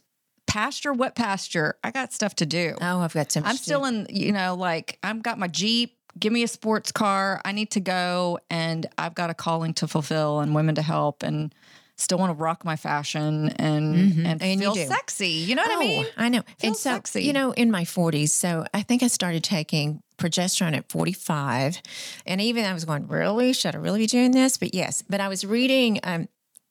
pasture, 0.48 0.92
what 0.92 1.16
pasture? 1.16 1.78
I 1.84 1.92
got 1.92 2.12
stuff 2.12 2.36
to 2.36 2.46
do. 2.46 2.76
Oh, 2.82 3.00
I've 3.00 3.14
got 3.14 3.32
some. 3.32 3.44
I'm 3.46 3.56
still 3.56 3.86
in, 3.86 4.08
you 4.10 4.32
know, 4.32 4.56
like 4.56 4.98
I've 5.04 5.22
got 5.22 5.38
my 5.38 5.48
Jeep. 5.48 5.96
Give 6.20 6.34
me 6.34 6.44
a 6.44 6.48
sports 6.48 6.92
car. 6.92 7.42
I 7.46 7.52
need 7.52 7.72
to 7.72 7.80
go, 7.80 8.40
and 8.50 8.86
I've 8.98 9.16
got 9.16 9.30
a 9.30 9.34
calling 9.34 9.74
to 9.76 9.88
fulfill 9.88 10.40
and 10.40 10.54
women 10.54 10.76
to 10.76 10.82
help, 10.82 11.24
and 11.24 11.54
still 11.96 12.18
want 12.18 12.30
to 12.30 12.42
rock 12.42 12.64
my 12.64 12.76
fashion 12.76 13.50
and 13.50 13.96
and, 13.96 13.96
Mm-hmm. 13.96 14.26
And 14.26 14.44
you 14.44 14.60
feel 14.60 14.74
do. 14.74 14.86
sexy. 14.86 15.28
You 15.28 15.56
know 15.56 15.64
what 15.64 15.78
I 15.78 15.80
mean? 15.80 16.06
I 16.18 16.30
know. 16.30 16.44
and 16.64 16.76
so, 16.76 16.92
sexy. 16.92 17.24
you 17.24 17.34
know, 17.34 17.52
in 17.52 17.72
my 17.72 17.84
40s, 17.84 18.30
so 18.30 18.66
I 18.74 18.82
think 18.82 19.04
I 19.04 19.08
started 19.08 19.44
taking 19.44 20.02
progesterone 20.18 20.76
at 20.76 20.90
45. 20.90 21.82
And 22.26 22.42
even 22.42 22.66
I 22.66 22.74
was 22.74 22.86
going, 22.86 23.08
really? 23.08 23.54
Should 23.54 23.76
I 23.76 23.80
really 23.80 24.00
be 24.00 24.08
doing 24.08 24.32
this? 24.32 24.58
But 24.58 24.74
yes, 24.74 25.04
but 25.10 25.20
I 25.22 25.28
was 25.28 25.46
reading, 25.46 26.00
um, 26.04 26.28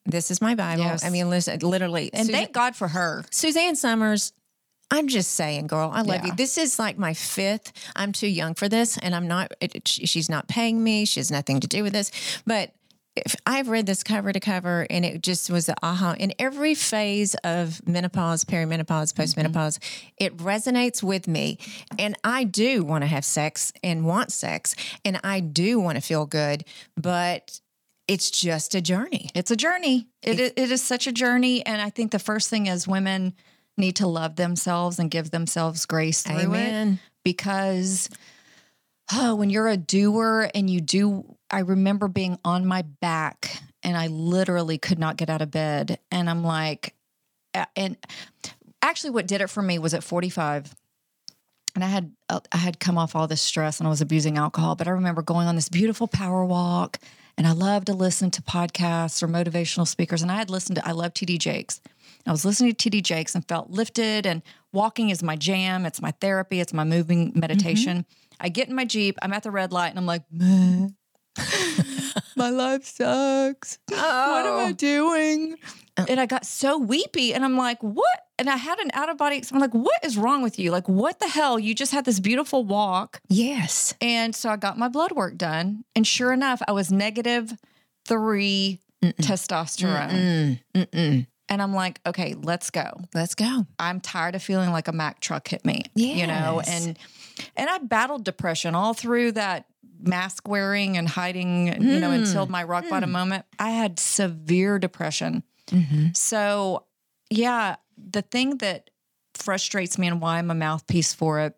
this 0.06 0.30
is 0.30 0.40
my 0.40 0.54
Bible. 0.54 0.84
Yes. 0.84 1.04
I 1.04 1.10
mean, 1.10 1.28
listen, 1.28 1.58
literally. 1.60 2.10
And 2.12 2.28
thank 2.28 2.52
God 2.52 2.76
for 2.76 2.88
her. 2.88 3.24
Suzanne 3.30 3.76
Somers, 3.76 4.32
I'm 4.90 5.08
just 5.08 5.32
saying, 5.32 5.66
girl, 5.66 5.90
I 5.92 6.02
love 6.02 6.22
Yeah. 6.22 6.26
you. 6.26 6.32
This 6.34 6.56
is 6.56 6.78
like 6.78 6.96
my 6.98 7.14
fifth. 7.14 7.72
I'm 7.94 8.12
too 8.12 8.28
young 8.28 8.54
for 8.54 8.68
this, 8.68 8.96
and 8.98 9.14
I'm 9.14 9.28
not. 9.28 9.52
It, 9.60 9.86
she's 9.86 10.28
not 10.30 10.48
paying 10.48 10.82
me. 10.82 11.04
She 11.04 11.20
has 11.20 11.30
nothing 11.30 11.60
to 11.60 11.66
do 11.66 11.82
with 11.82 11.92
this. 11.92 12.10
But 12.46 12.72
if 13.16 13.34
I've 13.46 13.68
read 13.68 13.86
this 13.86 14.02
cover 14.02 14.32
to 14.32 14.40
cover, 14.40 14.86
and 14.88 15.04
it 15.04 15.22
just 15.22 15.50
was 15.50 15.68
a 15.68 15.74
aha. 15.82 16.14
In 16.18 16.32
every 16.38 16.74
phase 16.74 17.34
of 17.44 17.86
menopause, 17.86 18.44
perimenopause, 18.44 19.12
mm-hmm. 19.12 19.22
postmenopause, 19.22 19.78
it 20.16 20.36
resonates 20.36 21.02
with 21.02 21.28
me, 21.28 21.58
and 21.98 22.16
I 22.24 22.44
do 22.44 22.84
want 22.84 23.02
to 23.02 23.08
have 23.08 23.24
sex 23.24 23.72
and 23.82 24.04
want 24.06 24.32
sex, 24.32 24.74
and 25.04 25.20
I 25.24 25.40
do 25.40 25.80
want 25.80 25.96
to 25.96 26.02
feel 26.02 26.26
good, 26.26 26.64
but 26.96 27.60
it's 28.06 28.30
just 28.30 28.74
a 28.74 28.80
journey. 28.80 29.30
It's 29.34 29.50
a 29.50 29.56
journey. 29.56 30.08
It, 30.22 30.40
it, 30.40 30.52
it 30.56 30.70
is 30.70 30.80
such 30.80 31.06
a 31.06 31.12
journey, 31.12 31.64
and 31.66 31.82
I 31.82 31.90
think 31.90 32.12
the 32.12 32.18
first 32.18 32.48
thing 32.48 32.66
is 32.66 32.88
women 32.88 33.34
need 33.78 33.96
to 33.96 34.06
love 34.06 34.36
themselves 34.36 34.98
and 34.98 35.10
give 35.10 35.30
themselves 35.30 35.86
grace 35.86 36.22
through 36.22 36.36
it 36.36 36.44
Amen. 36.44 37.00
because 37.24 38.08
oh, 39.12 39.34
when 39.34 39.50
you're 39.50 39.68
a 39.68 39.76
doer 39.76 40.50
and 40.54 40.68
you 40.68 40.80
do, 40.80 41.36
I 41.50 41.60
remember 41.60 42.08
being 42.08 42.38
on 42.44 42.66
my 42.66 42.82
back 42.82 43.62
and 43.82 43.96
I 43.96 44.08
literally 44.08 44.78
could 44.78 44.98
not 44.98 45.16
get 45.16 45.30
out 45.30 45.42
of 45.42 45.50
bed. 45.50 45.98
And 46.10 46.28
I'm 46.28 46.44
like, 46.44 46.94
and 47.74 47.96
actually, 48.82 49.10
what 49.10 49.26
did 49.26 49.40
it 49.40 49.48
for 49.48 49.62
me 49.62 49.78
was 49.78 49.94
at 49.94 50.04
45. 50.04 50.74
And 51.74 51.84
I 51.84 51.88
had 51.88 52.12
uh, 52.28 52.40
I 52.50 52.56
had 52.56 52.80
come 52.80 52.98
off 52.98 53.14
all 53.14 53.28
this 53.28 53.42
stress 53.42 53.78
and 53.78 53.86
I 53.86 53.90
was 53.90 54.00
abusing 54.00 54.36
alcohol, 54.36 54.74
but 54.74 54.88
I 54.88 54.90
remember 54.90 55.22
going 55.22 55.46
on 55.46 55.54
this 55.54 55.68
beautiful 55.68 56.08
power 56.08 56.44
walk, 56.44 56.98
and 57.36 57.46
I 57.46 57.52
love 57.52 57.84
to 57.84 57.92
listen 57.92 58.30
to 58.32 58.42
podcasts 58.42 59.22
or 59.22 59.28
motivational 59.28 59.86
speakers. 59.86 60.22
And 60.22 60.30
I 60.30 60.36
had 60.36 60.50
listened 60.50 60.76
to 60.76 60.88
I 60.88 60.92
love 60.92 61.14
TD 61.14 61.38
Jakes. 61.38 61.80
I 62.26 62.30
was 62.30 62.44
listening 62.44 62.74
to 62.74 62.90
TD 62.90 63.02
Jakes 63.02 63.34
and 63.34 63.46
felt 63.46 63.70
lifted. 63.70 64.26
And 64.26 64.42
walking 64.72 65.10
is 65.10 65.22
my 65.22 65.36
jam. 65.36 65.86
It's 65.86 66.02
my 66.02 66.12
therapy. 66.20 66.60
It's 66.60 66.72
my 66.72 66.84
moving 66.84 67.30
mm-hmm. 67.30 67.40
meditation. 67.40 68.04
I 68.40 68.48
get 68.48 68.68
in 68.68 68.74
my 68.74 68.84
Jeep. 68.84 69.18
I'm 69.22 69.32
at 69.32 69.42
the 69.42 69.50
red 69.50 69.72
light 69.72 69.88
and 69.88 69.98
I'm 69.98 70.06
like, 70.06 70.22
my 72.36 72.50
life 72.50 72.84
sucks. 72.84 73.78
What 73.88 74.46
am 74.46 74.58
I 74.58 74.68
oh. 74.68 74.72
doing? 74.72 75.56
Uh. 75.96 76.06
And 76.08 76.20
I 76.20 76.26
got 76.26 76.46
so 76.46 76.78
weepy 76.78 77.34
and 77.34 77.44
I'm 77.44 77.56
like, 77.56 77.82
what? 77.82 78.20
And 78.38 78.48
I 78.48 78.56
had 78.56 78.78
an 78.78 78.90
out 78.94 79.08
of 79.08 79.16
body. 79.16 79.42
I'm 79.52 79.58
like, 79.58 79.74
what 79.74 80.04
is 80.04 80.16
wrong 80.16 80.42
with 80.42 80.58
you? 80.58 80.70
Like, 80.70 80.88
what 80.88 81.18
the 81.18 81.26
hell? 81.26 81.58
You 81.58 81.74
just 81.74 81.92
had 81.92 82.04
this 82.04 82.20
beautiful 82.20 82.64
walk. 82.64 83.20
Yes. 83.28 83.94
And 84.00 84.34
so 84.34 84.50
I 84.50 84.56
got 84.56 84.78
my 84.78 84.88
blood 84.88 85.12
work 85.12 85.36
done. 85.36 85.84
And 85.96 86.06
sure 86.06 86.32
enough, 86.32 86.62
I 86.68 86.72
was 86.72 86.92
negative 86.92 87.52
3 88.06 88.78
testosterone. 89.02 90.60
Mm-mm. 90.74 91.26
And 91.48 91.62
I'm 91.62 91.72
like, 91.72 92.00
okay, 92.06 92.34
let's 92.42 92.70
go. 92.70 92.90
Let's 93.14 93.34
go. 93.34 93.66
I'm 93.78 94.00
tired 94.00 94.34
of 94.34 94.42
feeling 94.42 94.70
like 94.70 94.88
a 94.88 94.92
Mack 94.92 95.20
truck 95.20 95.48
hit 95.48 95.64
me. 95.64 95.84
You 95.94 96.26
know, 96.26 96.62
and 96.66 96.98
and 97.56 97.70
I 97.70 97.78
battled 97.78 98.24
depression 98.24 98.74
all 98.74 98.94
through 98.94 99.32
that 99.32 99.66
mask 100.00 100.46
wearing 100.46 100.96
and 100.96 101.08
hiding, 101.08 101.82
you 101.82 102.00
know, 102.00 102.10
until 102.10 102.46
my 102.46 102.62
rock 102.62 102.88
bottom 102.88 103.10
hmm. 103.10 103.14
moment. 103.14 103.44
I 103.58 103.70
had 103.70 103.98
severe 103.98 104.78
depression. 104.78 105.42
Mm-hmm. 105.68 106.08
So 106.14 106.84
yeah, 107.30 107.76
the 107.96 108.22
thing 108.22 108.58
that 108.58 108.90
frustrates 109.34 109.98
me 109.98 110.06
and 110.06 110.20
why 110.20 110.38
I'm 110.38 110.50
a 110.50 110.54
mouthpiece 110.54 111.14
for 111.14 111.40
it, 111.40 111.54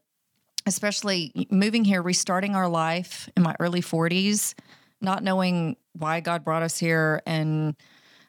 especially 0.66 1.46
moving 1.50 1.84
here, 1.84 2.02
restarting 2.02 2.54
our 2.54 2.68
life 2.68 3.28
in 3.36 3.42
my 3.42 3.54
early 3.60 3.80
40s, 3.80 4.54
not 5.00 5.22
knowing 5.22 5.76
why 5.92 6.20
God 6.20 6.44
brought 6.44 6.62
us 6.62 6.78
here 6.78 7.22
and 7.26 7.74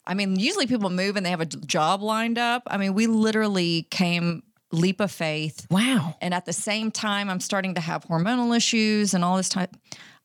I 0.06 0.14
mean, 0.14 0.38
usually 0.38 0.68
people 0.68 0.90
move 0.90 1.16
and 1.16 1.26
they 1.26 1.30
have 1.30 1.42
a 1.42 1.46
job 1.46 2.02
lined 2.02 2.38
up. 2.38 2.64
I 2.68 2.78
mean, 2.78 2.94
we 2.94 3.08
literally 3.08 3.84
came 3.92 4.44
leap 4.72 5.00
of 5.00 5.12
faith. 5.12 5.68
Wow. 5.70 6.16
And 6.22 6.34
at 6.34 6.46
the 6.46 6.54
same 6.54 6.92
time, 6.92 7.30
I'm 7.30 7.40
starting 7.40 7.76
to 7.76 7.82
have 7.82 8.06
hormonal 8.06 8.56
issues 8.56 9.14
and 9.14 9.24
all 9.24 9.38
this 9.38 9.50
time. 9.50 9.68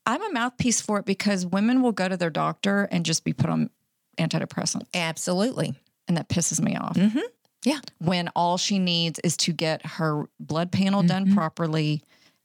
I'm 0.06 0.22
a 0.22 0.32
mouthpiece 0.32 0.80
for 0.80 0.98
it 0.98 1.04
because 1.04 1.44
women 1.44 1.82
will 1.82 1.92
go 1.92 2.08
to 2.08 2.16
their 2.16 2.30
doctor 2.30 2.88
and 2.90 3.04
just 3.04 3.24
be 3.24 3.32
put 3.32 3.50
on 3.50 3.70
antidepressants. 4.18 4.86
Absolutely. 4.94 5.74
And 6.08 6.16
that 6.16 6.28
pisses 6.28 6.60
me 6.60 6.76
off. 6.76 6.96
Mm-hmm. 6.96 7.18
Yeah. 7.64 7.80
When 7.98 8.28
all 8.36 8.56
she 8.56 8.78
needs 8.78 9.18
is 9.18 9.36
to 9.38 9.52
get 9.52 9.84
her 9.84 10.28
blood 10.38 10.70
panel 10.70 11.02
done 11.02 11.26
mm-hmm. 11.26 11.34
properly 11.34 12.02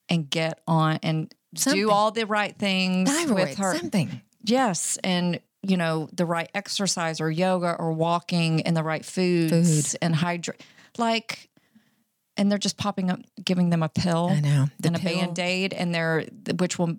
and 0.10 0.30
get 0.30 0.60
on 0.67 1.00
and 1.04 1.34
Something. 1.56 1.82
do 1.82 1.91
all 1.91 2.12
the 2.12 2.26
right 2.26 2.58
things 2.58 3.10
Thyroid, 3.10 3.50
with 3.50 3.58
her. 3.58 3.78
something. 3.78 4.22
Yes, 4.44 4.98
and 5.04 5.39
you 5.63 5.78
know 5.78 6.10
the 6.13 6.26
right 6.26 6.50
exercise 6.56 7.21
or 7.21 7.30
yoga 7.30 7.76
or 7.78 7.91
walking 7.93 8.62
and 8.62 8.76
the 8.76 8.84
right 8.84 9.06
foods 9.06 9.95
and 9.95 10.15
hydrate, 10.15 10.62
like, 10.97 11.50
and 12.38 12.52
they're 12.52 12.58
just 12.58 12.78
popping 12.78 13.12
up, 13.12 13.19
giving 13.43 13.69
them 13.69 13.84
a 13.84 13.89
pill 13.89 14.30
I 14.32 14.39
know. 14.39 14.67
The 14.80 14.88
and 14.88 14.95
a 14.95 15.00
pill. 15.00 15.19
band 15.19 15.39
aid, 15.39 15.74
and 15.74 15.93
they're 15.93 16.26
which 16.58 16.80
will 16.80 16.97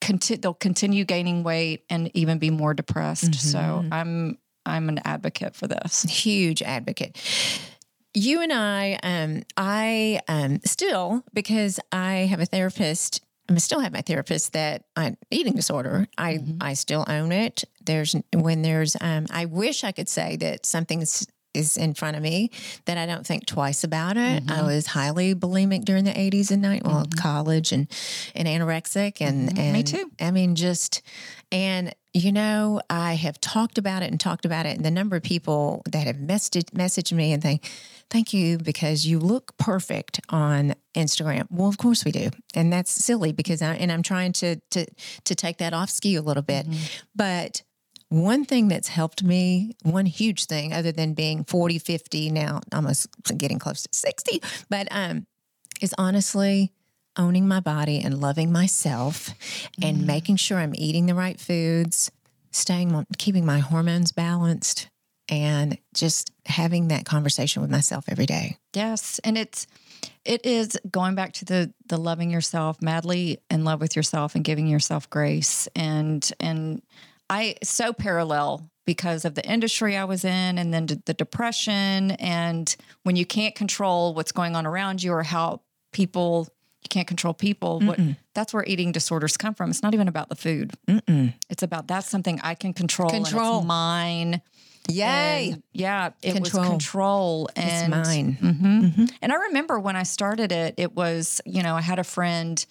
continue. 0.00 0.40
They'll 0.40 0.54
continue 0.54 1.04
gaining 1.04 1.42
weight 1.42 1.84
and 1.90 2.10
even 2.14 2.38
be 2.38 2.50
more 2.50 2.74
depressed. 2.74 3.34
So 3.34 3.58
Mm-hmm. 3.58 3.92
I'm 3.92 4.38
I'm 4.66 4.88
an 4.90 5.00
advocate 5.04 5.54
for 5.56 5.66
this. 5.66 6.02
huge 6.02 6.62
advocate. 6.62 7.16
You 8.14 8.40
and 8.42 8.52
I, 8.52 8.98
um, 9.02 9.42
I 9.56 10.20
um, 10.28 10.60
still 10.64 11.24
because 11.32 11.78
I 11.92 12.26
have 12.30 12.40
a 12.40 12.46
therapist. 12.46 13.22
I 13.50 13.56
still 13.58 13.80
have 13.80 13.92
my 13.92 14.02
therapist 14.02 14.52
that 14.52 14.84
I 14.94 15.16
eating 15.30 15.54
disorder. 15.54 16.06
I 16.18 16.34
mm-hmm. 16.34 16.58
I 16.60 16.74
still 16.74 17.04
own 17.08 17.32
it. 17.32 17.64
There's 17.84 18.14
when 18.34 18.62
there's 18.62 18.96
um, 19.00 19.26
I 19.30 19.46
wish 19.46 19.84
I 19.84 19.92
could 19.92 20.08
say 20.08 20.36
that 20.36 20.66
something 20.66 21.00
is 21.54 21.76
in 21.76 21.94
front 21.94 22.16
of 22.16 22.22
me 22.22 22.50
that 22.84 22.98
I 22.98 23.06
don't 23.06 23.26
think 23.26 23.46
twice 23.46 23.82
about 23.82 24.16
it. 24.16 24.20
I 24.20 24.38
mm-hmm. 24.40 24.66
was 24.66 24.86
highly 24.86 25.34
bulimic 25.34 25.84
during 25.84 26.04
the 26.04 26.12
80s 26.12 26.50
and 26.50 26.62
90s, 26.62 26.84
well, 26.84 27.04
mm-hmm. 27.04 27.18
college 27.18 27.72
and 27.72 27.88
and 28.34 28.46
anorexic 28.46 29.20
and 29.20 29.58
and 29.58 29.72
me 29.72 29.82
too. 29.82 30.10
I 30.20 30.30
mean 30.30 30.54
just 30.54 31.02
and 31.50 31.94
you 32.14 32.32
know, 32.32 32.80
I 32.90 33.14
have 33.14 33.40
talked 33.40 33.78
about 33.78 34.02
it 34.02 34.10
and 34.10 34.18
talked 34.18 34.44
about 34.44 34.66
it, 34.66 34.76
and 34.76 34.84
the 34.84 34.90
number 34.90 35.16
of 35.16 35.22
people 35.22 35.82
that 35.90 36.06
have 36.06 36.16
messaged 36.16 36.70
messaged 36.70 37.12
me 37.12 37.32
and 37.32 37.42
think, 37.42 37.70
"Thank 38.10 38.32
you 38.32 38.58
because 38.58 39.06
you 39.06 39.18
look 39.18 39.56
perfect 39.56 40.20
on 40.28 40.74
Instagram." 40.94 41.46
Well, 41.50 41.68
of 41.68 41.78
course 41.78 42.04
we 42.04 42.12
do, 42.12 42.30
and 42.54 42.72
that's 42.72 42.90
silly 42.90 43.32
because 43.32 43.62
I 43.62 43.74
and 43.74 43.90
I'm 43.90 44.02
trying 44.02 44.32
to 44.34 44.56
to 44.70 44.86
to 45.24 45.34
take 45.34 45.58
that 45.58 45.72
off 45.72 45.90
ski 45.90 46.16
a 46.16 46.22
little 46.22 46.42
bit, 46.42 46.66
but. 47.14 47.62
One 48.10 48.46
thing 48.46 48.68
that's 48.68 48.88
helped 48.88 49.22
me, 49.22 49.76
one 49.82 50.06
huge 50.06 50.46
thing, 50.46 50.72
other 50.72 50.92
than 50.92 51.12
being 51.12 51.44
40, 51.44 51.78
50, 51.78 52.30
now 52.30 52.60
almost 52.72 53.06
getting 53.36 53.58
close 53.58 53.82
to 53.82 53.90
60, 53.92 54.40
but 54.70 54.88
um, 54.90 55.26
is 55.82 55.94
honestly 55.98 56.72
owning 57.18 57.48
my 57.48 57.60
body 57.60 58.00
and 58.00 58.20
loving 58.20 58.52
myself 58.52 59.34
and 59.82 60.06
making 60.06 60.36
sure 60.36 60.58
I'm 60.58 60.74
eating 60.76 61.06
the 61.06 61.14
right 61.14 61.38
foods, 61.38 62.10
staying 62.52 63.06
keeping 63.18 63.44
my 63.44 63.58
hormones 63.58 64.12
balanced 64.12 64.88
and 65.28 65.78
just 65.94 66.32
having 66.46 66.88
that 66.88 67.04
conversation 67.04 67.62
with 67.62 67.70
myself 67.70 68.04
every 68.08 68.26
day. 68.26 68.56
Yes, 68.74 69.20
and 69.24 69.36
it's 69.36 69.66
it 70.24 70.44
is 70.44 70.78
going 70.90 71.14
back 71.14 71.32
to 71.34 71.44
the 71.44 71.72
the 71.86 71.96
loving 71.96 72.30
yourself, 72.30 72.80
madly 72.80 73.38
in 73.50 73.64
love 73.64 73.80
with 73.80 73.96
yourself, 73.96 74.34
and 74.34 74.44
giving 74.44 74.66
yourself 74.66 75.08
grace. 75.10 75.68
And 75.74 76.28
and 76.40 76.82
I 77.30 77.56
so 77.62 77.92
parallel 77.92 78.70
because 78.84 79.24
of 79.26 79.34
the 79.34 79.44
industry 79.44 79.96
I 79.96 80.04
was 80.04 80.24
in, 80.24 80.58
and 80.58 80.72
then 80.72 80.86
the 80.86 81.14
depression, 81.14 82.12
and 82.12 82.74
when 83.02 83.16
you 83.16 83.26
can't 83.26 83.54
control 83.54 84.14
what's 84.14 84.32
going 84.32 84.56
on 84.56 84.66
around 84.66 85.02
you 85.02 85.12
or 85.12 85.22
how 85.22 85.60
people 85.92 86.48
you 86.82 86.88
can't 86.88 87.08
control 87.08 87.34
people. 87.34 87.80
What 87.80 87.98
that's 88.34 88.54
where 88.54 88.64
eating 88.64 88.92
disorders 88.92 89.36
come 89.36 89.54
from. 89.54 89.70
It's 89.70 89.82
not 89.82 89.94
even 89.94 90.08
about 90.08 90.28
the 90.28 90.36
food. 90.36 90.72
It's 90.86 91.62
about 91.62 91.88
that's 91.88 92.08
something 92.08 92.40
I 92.42 92.54
can 92.54 92.72
control. 92.72 93.10
and 93.12 93.24
Control. 93.24 93.58
it's 93.58 93.66
mine. 93.66 94.40
Yay. 94.88 95.50
And, 95.52 95.62
yeah, 95.72 96.10
it 96.22 96.32
Control. 96.32 96.62
was 96.62 96.68
control. 96.70 97.48
it's 97.56 97.56
And 97.82 97.90
mine. 97.90 98.32
hmm 98.40 99.04
And 99.22 99.32
I 99.32 99.36
remember 99.36 99.78
when 99.78 99.96
I 99.96 100.02
started 100.02 100.50
it, 100.50 100.74
it 100.76 100.94
was, 100.96 101.40
you 101.44 101.62
know, 101.62 101.76
I 101.76 101.80
had 101.82 101.98
a 101.98 102.04
friend 102.04 102.64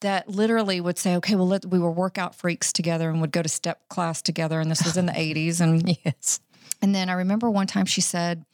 that 0.00 0.28
literally 0.28 0.80
would 0.80 0.96
say, 0.98 1.16
okay, 1.16 1.34
well, 1.34 1.48
let, 1.48 1.66
we 1.66 1.78
were 1.78 1.90
workout 1.90 2.34
freaks 2.34 2.72
together 2.72 3.10
and 3.10 3.20
would 3.20 3.32
go 3.32 3.42
to 3.42 3.48
step 3.48 3.88
class 3.88 4.22
together. 4.22 4.60
And 4.60 4.70
this 4.70 4.84
was 4.84 4.96
in 4.96 5.06
the 5.06 5.12
80s. 5.12 5.60
And, 5.60 5.98
Yes. 6.04 6.38
and 6.80 6.94
then 6.94 7.08
I 7.10 7.14
remember 7.14 7.50
one 7.50 7.66
time 7.66 7.84
she 7.86 8.00
said, 8.00 8.44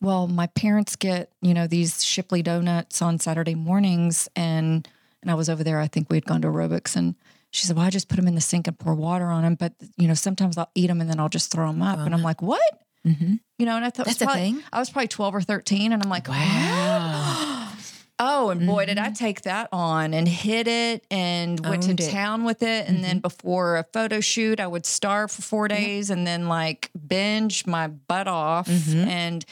well, 0.00 0.28
my 0.28 0.46
parents 0.48 0.94
get, 0.96 1.30
you 1.40 1.54
know, 1.54 1.66
these 1.66 2.04
Shipley 2.04 2.42
donuts 2.42 3.02
on 3.02 3.18
Saturday 3.18 3.54
mornings. 3.56 4.28
And, 4.36 4.86
and 5.22 5.30
I 5.30 5.34
was 5.34 5.48
over 5.48 5.64
there, 5.64 5.80
I 5.80 5.88
think 5.88 6.08
we 6.08 6.16
had 6.16 6.24
gone 6.26 6.42
to 6.42 6.48
aerobics 6.48 6.94
and 6.94 7.16
she 7.52 7.66
said, 7.66 7.76
well, 7.76 7.84
I 7.84 7.90
just 7.90 8.08
put 8.08 8.16
them 8.16 8.26
in 8.26 8.34
the 8.34 8.40
sink 8.40 8.66
and 8.66 8.78
pour 8.78 8.94
water 8.94 9.26
on 9.26 9.42
them. 9.42 9.54
But, 9.54 9.74
you 9.98 10.08
know, 10.08 10.14
sometimes 10.14 10.56
I'll 10.56 10.70
eat 10.74 10.86
them 10.86 11.00
and 11.02 11.08
then 11.08 11.20
I'll 11.20 11.28
just 11.28 11.52
throw 11.52 11.66
them 11.66 11.82
up. 11.82 11.98
And 11.98 12.14
I'm 12.14 12.22
like, 12.22 12.40
what? 12.40 12.62
Mhm. 13.06 13.40
You 13.58 13.66
know, 13.66 13.76
and 13.76 13.84
I 13.84 13.90
thought 13.90 14.06
That's 14.06 14.22
a 14.22 14.26
thing? 14.26 14.62
I 14.72 14.78
was 14.78 14.88
probably 14.88 15.08
12 15.08 15.34
or 15.34 15.40
13. 15.42 15.92
And 15.92 16.02
I'm 16.02 16.08
like, 16.08 16.28
Wow. 16.28 17.68
Oh, 18.24 18.50
and 18.50 18.64
boy, 18.64 18.86
did 18.86 18.98
I 18.98 19.06
mm-hmm. 19.06 19.14
take 19.14 19.42
that 19.42 19.68
on 19.72 20.14
and 20.14 20.28
hit 20.28 20.68
it 20.68 21.04
and 21.10 21.58
went 21.66 21.88
Owned 21.88 21.98
to 21.98 22.04
it. 22.04 22.10
town 22.10 22.44
with 22.44 22.62
it. 22.62 22.88
And 22.88 23.02
then 23.02 23.16
mm-hmm. 23.16 23.22
before 23.22 23.78
a 23.78 23.84
photo 23.92 24.20
shoot, 24.20 24.60
I 24.60 24.66
would 24.68 24.86
starve 24.86 25.32
for 25.32 25.42
four 25.42 25.66
days 25.66 26.08
and 26.08 26.24
then 26.24 26.46
like 26.46 26.90
binge 27.08 27.66
my 27.66 27.88
butt 27.88 28.28
off. 28.28 28.68
Mm-hmm. 28.68 29.08
And 29.08 29.44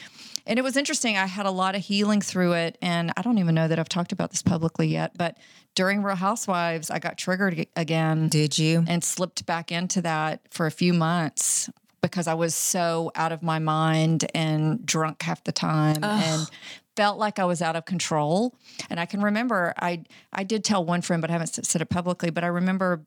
and 0.51 0.59
it 0.59 0.63
was 0.63 0.77
interesting. 0.77 1.17
I 1.17 1.27
had 1.27 1.47
a 1.47 1.51
lot 1.53 1.77
of 1.77 1.81
healing 1.83 2.21
through 2.21 2.55
it. 2.55 2.77
And 2.83 3.13
I 3.17 3.23
don't 3.23 3.39
even 3.39 3.55
know 3.55 3.69
that 3.69 3.79
I've 3.79 3.89
talked 3.89 4.11
about 4.11 4.33
this 4.33 4.43
publicly 4.43 4.89
yet, 4.89 5.17
but 5.17 5.39
during 5.77 6.03
Real 6.03 6.17
Housewives, 6.17 6.91
I 6.91 6.99
got 6.99 7.17
triggered 7.17 7.69
again 7.77 8.29
Did 8.29 8.59
you? 8.59 8.85
and 8.89 9.05
slipped 9.05 9.47
back 9.47 9.71
into 9.71 10.03
that 10.03 10.41
for 10.51 10.67
a 10.67 10.73
few 10.73 10.93
months 10.93 11.71
because 12.03 12.27
I 12.27 12.35
was 12.35 12.57
so 12.57 13.13
out 13.15 13.31
of 13.31 13.45
my 13.45 13.61
mind 13.61 14.27
and 14.35 14.85
drunk 14.85 15.23
half 15.23 15.45
the 15.45 15.53
time 15.53 16.03
and 16.03 16.51
felt 16.97 17.17
like 17.17 17.39
I 17.39 17.45
was 17.45 17.63
out 17.63 17.77
of 17.77 17.85
control. 17.85 18.53
And 18.91 18.99
I 18.99 19.07
can 19.07 19.23
remember 19.23 19.73
I 19.81 20.03
I 20.33 20.43
did 20.43 20.65
tell 20.65 20.85
one 20.85 21.01
friend, 21.01 21.21
but 21.21 21.31
I 21.31 21.35
haven't 21.35 21.65
said 21.65 21.81
it 21.81 21.91
publicly. 21.91 22.31
But 22.31 22.43
I 22.43 22.49
remember 22.49 23.05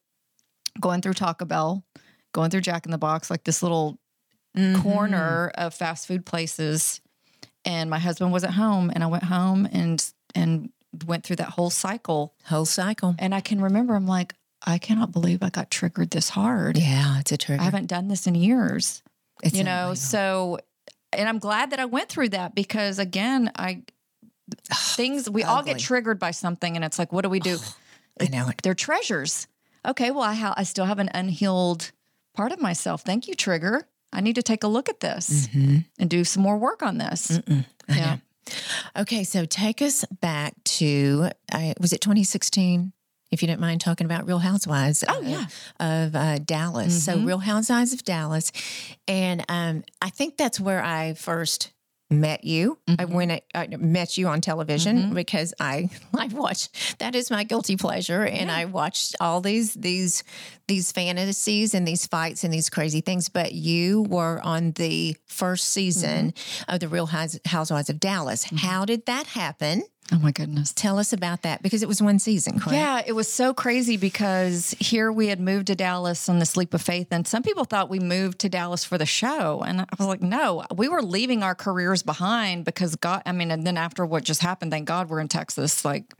going 0.79 1.01
through 1.01 1.15
Taco 1.15 1.43
Bell, 1.43 1.83
going 2.33 2.51
through 2.51 2.61
Jack 2.61 2.85
in 2.85 2.91
the 2.91 2.97
Box, 2.97 3.29
like 3.29 3.43
this 3.43 3.61
little 3.61 3.99
mm-hmm. 4.55 4.81
corner 4.81 5.51
of 5.55 5.73
fast 5.73 6.07
food 6.07 6.25
places. 6.25 7.01
And 7.65 7.89
my 7.89 7.99
husband 7.99 8.33
was 8.33 8.43
at 8.43 8.51
home, 8.51 8.91
and 8.93 9.03
I 9.03 9.07
went 9.07 9.23
home 9.23 9.67
and 9.71 10.05
and 10.35 10.69
went 11.05 11.23
through 11.23 11.37
that 11.37 11.49
whole 11.49 11.69
cycle. 11.69 12.33
Whole 12.45 12.65
cycle. 12.65 13.15
And 13.17 13.33
I 13.33 13.41
can 13.41 13.61
remember, 13.61 13.95
I'm 13.95 14.07
like, 14.07 14.35
I 14.65 14.77
cannot 14.77 15.11
believe 15.11 15.43
I 15.43 15.49
got 15.49 15.71
triggered 15.71 16.11
this 16.11 16.29
hard. 16.29 16.77
Yeah, 16.77 17.19
it's 17.19 17.31
a 17.31 17.37
trigger. 17.37 17.61
I 17.61 17.65
haven't 17.65 17.87
done 17.87 18.07
this 18.07 18.27
in 18.27 18.35
years, 18.35 19.01
It's 19.41 19.55
you 19.55 19.63
know? 19.63 19.93
So, 19.93 20.59
and 21.11 21.27
I'm 21.27 21.39
glad 21.39 21.71
that 21.71 21.79
I 21.79 21.85
went 21.85 22.09
through 22.09 22.29
that 22.29 22.55
because 22.55 22.99
again, 22.99 23.51
I, 23.57 23.83
things, 24.71 25.29
we 25.29 25.43
all 25.43 25.63
get 25.63 25.79
triggered 25.79 26.19
by 26.19 26.31
something 26.31 26.75
and 26.75 26.85
it's 26.85 26.97
like, 26.99 27.11
what 27.11 27.21
do 27.21 27.29
we 27.29 27.39
do? 27.39 27.57
I 28.21 28.27
know 28.27 28.47
it. 28.49 28.61
They're 28.61 28.73
treasures. 28.73 29.47
Okay. 29.85 30.11
Well, 30.11 30.23
I, 30.23 30.33
ha- 30.33 30.53
I 30.55 30.63
still 30.63 30.85
have 30.85 30.99
an 30.99 31.09
unhealed 31.13 31.91
part 32.33 32.51
of 32.51 32.61
myself. 32.61 33.01
Thank 33.01 33.27
you, 33.27 33.33
trigger. 33.33 33.87
I 34.13 34.21
need 34.21 34.35
to 34.35 34.43
take 34.43 34.63
a 34.63 34.67
look 34.67 34.87
at 34.89 34.99
this 35.01 35.47
Mhm. 35.47 35.85
and 35.99 36.09
do 36.09 36.23
some 36.23 36.43
more 36.43 36.57
work 36.57 36.81
on 36.83 36.97
this. 36.99 37.27
Mm-mm. 37.29 37.65
Yeah. 37.89 38.17
Okay, 38.95 39.23
so 39.23 39.45
take 39.45 39.81
us 39.81 40.03
back 40.21 40.53
to 40.65 41.29
uh, 41.53 41.73
was 41.79 41.93
it 41.93 42.01
2016? 42.01 42.91
if 43.31 43.41
you 43.41 43.47
didn't 43.47 43.61
mind 43.61 43.81
talking 43.81 44.05
about 44.05 44.27
Real 44.27 44.37
Housewives. 44.37 45.03
Oh, 45.07 45.19
of- 45.21 45.27
yeah. 45.27 45.45
of 45.79 46.15
uh, 46.15 46.37
Dallas. 46.37 47.03
So 47.03 47.17
Real 47.17 47.39
Housewives 47.39 47.91
of 47.91 48.03
Dallas, 48.03 48.51
and 49.07 49.43
um, 49.49 49.83
I 50.03 50.11
think 50.11 50.37
that's 50.37 50.59
where 50.59 50.83
I 50.83 51.15
first 51.15 51.71
met 52.13 52.43
you. 52.43 52.77
I 52.87 52.91
mm-hmm. 52.91 53.13
went 53.13 53.31
I, 53.31 53.41
I 53.55 53.67
met 53.77 54.17
you 54.17 54.27
on 54.27 54.41
television 54.41 54.97
mm-hmm. 54.97 55.13
because 55.13 55.53
I 55.59 55.89
I 56.17 56.27
watched 56.27 56.99
that 56.99 57.15
is 57.15 57.29
my 57.29 57.43
guilty 57.43 57.75
pleasure, 57.75 58.23
and 58.23 58.51
I 58.51 58.65
watched 58.65 59.15
all 59.19 59.41
these 59.41 59.73
these 59.73 60.23
these 60.67 60.91
fantasies 60.91 61.73
and 61.73 61.87
these 61.87 62.07
fights 62.07 62.43
and 62.43 62.53
these 62.53 62.69
crazy 62.69 63.01
things. 63.01 63.29
But 63.29 63.53
you 63.53 64.03
were 64.03 64.39
on 64.43 64.71
the 64.71 65.15
first 65.25 65.71
season 65.71 66.31
mm-hmm. 66.31 66.73
of 66.73 66.79
the 66.79 66.87
Real 66.87 67.09
Housewives 67.45 67.89
of 67.89 67.99
Dallas. 67.99 68.43
How 68.43 68.85
did 68.85 69.05
that 69.05 69.27
happen? 69.27 69.83
Oh 70.11 70.19
my 70.19 70.31
goodness. 70.31 70.73
Tell 70.73 70.99
us 70.99 71.13
about 71.13 71.43
that 71.43 71.63
because 71.63 71.81
it 71.81 71.87
was 71.87 72.01
one 72.01 72.19
season, 72.19 72.59
correct? 72.59 72.73
Yeah, 72.75 73.01
it 73.05 73.13
was 73.13 73.31
so 73.31 73.53
crazy 73.53 73.95
because 73.97 74.75
here 74.79 75.11
we 75.11 75.27
had 75.27 75.39
moved 75.39 75.67
to 75.67 75.75
Dallas 75.75 76.27
on 76.27 76.39
this 76.39 76.57
leap 76.57 76.73
of 76.73 76.81
faith, 76.81 77.07
and 77.11 77.25
some 77.27 77.41
people 77.41 77.63
thought 77.63 77.89
we 77.89 77.99
moved 77.99 78.39
to 78.39 78.49
Dallas 78.49 78.83
for 78.83 78.97
the 78.97 79.05
show, 79.05 79.61
and 79.65 79.81
I 79.81 79.85
was 79.97 80.07
like, 80.07 80.21
no, 80.21 80.65
we 80.75 80.89
were 80.89 81.01
leaving 81.01 81.41
our 81.41 81.55
careers 81.55 82.03
behind 82.03 82.65
because 82.65 82.95
God. 82.97 83.21
I 83.25 83.31
mean, 83.31 83.49
and 83.49 83.65
then 83.65 83.77
after 83.77 84.05
what 84.05 84.23
just 84.25 84.41
happened, 84.41 84.71
thank 84.71 84.87
God 84.87 85.09
we're 85.09 85.21
in 85.21 85.29
Texas. 85.29 85.85
Like, 85.85 86.13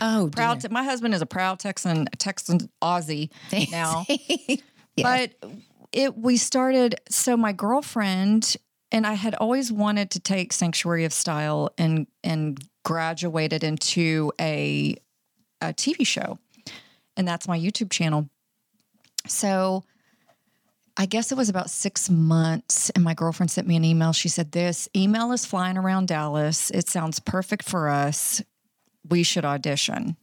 Oh, 0.00 0.28
proud. 0.30 0.60
dear. 0.60 0.70
my 0.70 0.84
husband 0.84 1.14
is 1.14 1.22
a 1.22 1.26
proud 1.26 1.58
Texan, 1.58 2.06
Texan 2.18 2.68
Aussie 2.82 3.30
now. 3.70 4.04
Yes. 4.96 5.32
But 5.40 5.50
it 5.92 6.16
we 6.18 6.36
started 6.36 7.00
so 7.08 7.36
my 7.36 7.52
girlfriend 7.52 8.56
and 8.92 9.06
I 9.06 9.14
had 9.14 9.34
always 9.36 9.72
wanted 9.72 10.10
to 10.12 10.20
take 10.20 10.52
Sanctuary 10.52 11.04
of 11.04 11.12
Style 11.12 11.70
and 11.78 12.06
and 12.24 12.62
graduated 12.84 13.64
into 13.64 14.32
a 14.40 14.96
a 15.60 15.72
TV 15.72 16.06
show. 16.06 16.38
And 17.16 17.26
that's 17.28 17.46
my 17.46 17.58
YouTube 17.58 17.90
channel. 17.90 18.28
So 19.26 19.84
I 20.96 21.06
guess 21.06 21.30
it 21.32 21.36
was 21.36 21.48
about 21.48 21.70
six 21.70 22.10
months, 22.10 22.90
and 22.90 23.04
my 23.04 23.14
girlfriend 23.14 23.50
sent 23.50 23.66
me 23.66 23.76
an 23.76 23.84
email. 23.84 24.12
She 24.12 24.28
said, 24.28 24.52
This 24.52 24.88
email 24.94 25.32
is 25.32 25.44
flying 25.44 25.76
around 25.76 26.08
Dallas. 26.08 26.70
It 26.70 26.88
sounds 26.88 27.20
perfect 27.20 27.68
for 27.68 27.88
us. 27.88 28.42
We 29.08 29.22
should 29.22 29.44
audition 29.44 30.16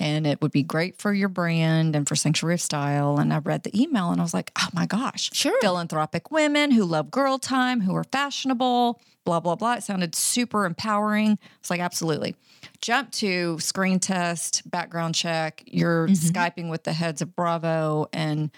and 0.00 0.26
it 0.26 0.40
would 0.40 0.50
be 0.50 0.62
great 0.62 0.98
for 0.98 1.12
your 1.12 1.28
brand 1.28 1.94
and 1.94 2.08
for 2.08 2.16
Sanctuary 2.16 2.54
of 2.54 2.60
Style. 2.60 3.18
And 3.18 3.32
I 3.32 3.38
read 3.38 3.62
the 3.62 3.80
email 3.80 4.10
and 4.10 4.20
I 4.20 4.24
was 4.24 4.34
like, 4.34 4.50
oh 4.58 4.68
my 4.72 4.86
gosh, 4.86 5.30
Sure. 5.32 5.60
Philanthropic 5.60 6.30
women 6.30 6.70
who 6.70 6.84
love 6.84 7.10
girl 7.10 7.38
time, 7.38 7.82
who 7.82 7.94
are 7.94 8.04
fashionable, 8.04 9.00
blah, 9.24 9.40
blah, 9.40 9.54
blah. 9.54 9.74
It 9.74 9.82
sounded 9.82 10.14
super 10.14 10.64
empowering. 10.64 11.38
It's 11.60 11.70
like, 11.70 11.80
absolutely. 11.80 12.34
Jump 12.80 13.12
to 13.12 13.58
screen 13.58 14.00
test, 14.00 14.68
background 14.70 15.14
check. 15.14 15.62
You're 15.66 16.08
mm-hmm. 16.08 16.28
Skyping 16.28 16.70
with 16.70 16.84
the 16.84 16.92
heads 16.92 17.20
of 17.20 17.36
Bravo. 17.36 18.08
And 18.12 18.50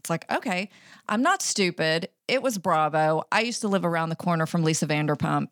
it's 0.00 0.08
like, 0.08 0.24
okay, 0.32 0.70
I'm 1.08 1.20
not 1.22 1.42
stupid. 1.42 2.08
It 2.26 2.42
was 2.42 2.56
Bravo. 2.56 3.22
I 3.30 3.42
used 3.42 3.60
to 3.60 3.68
live 3.68 3.84
around 3.84 4.08
the 4.08 4.16
corner 4.16 4.46
from 4.46 4.64
Lisa 4.64 4.86
Vanderpump. 4.86 5.48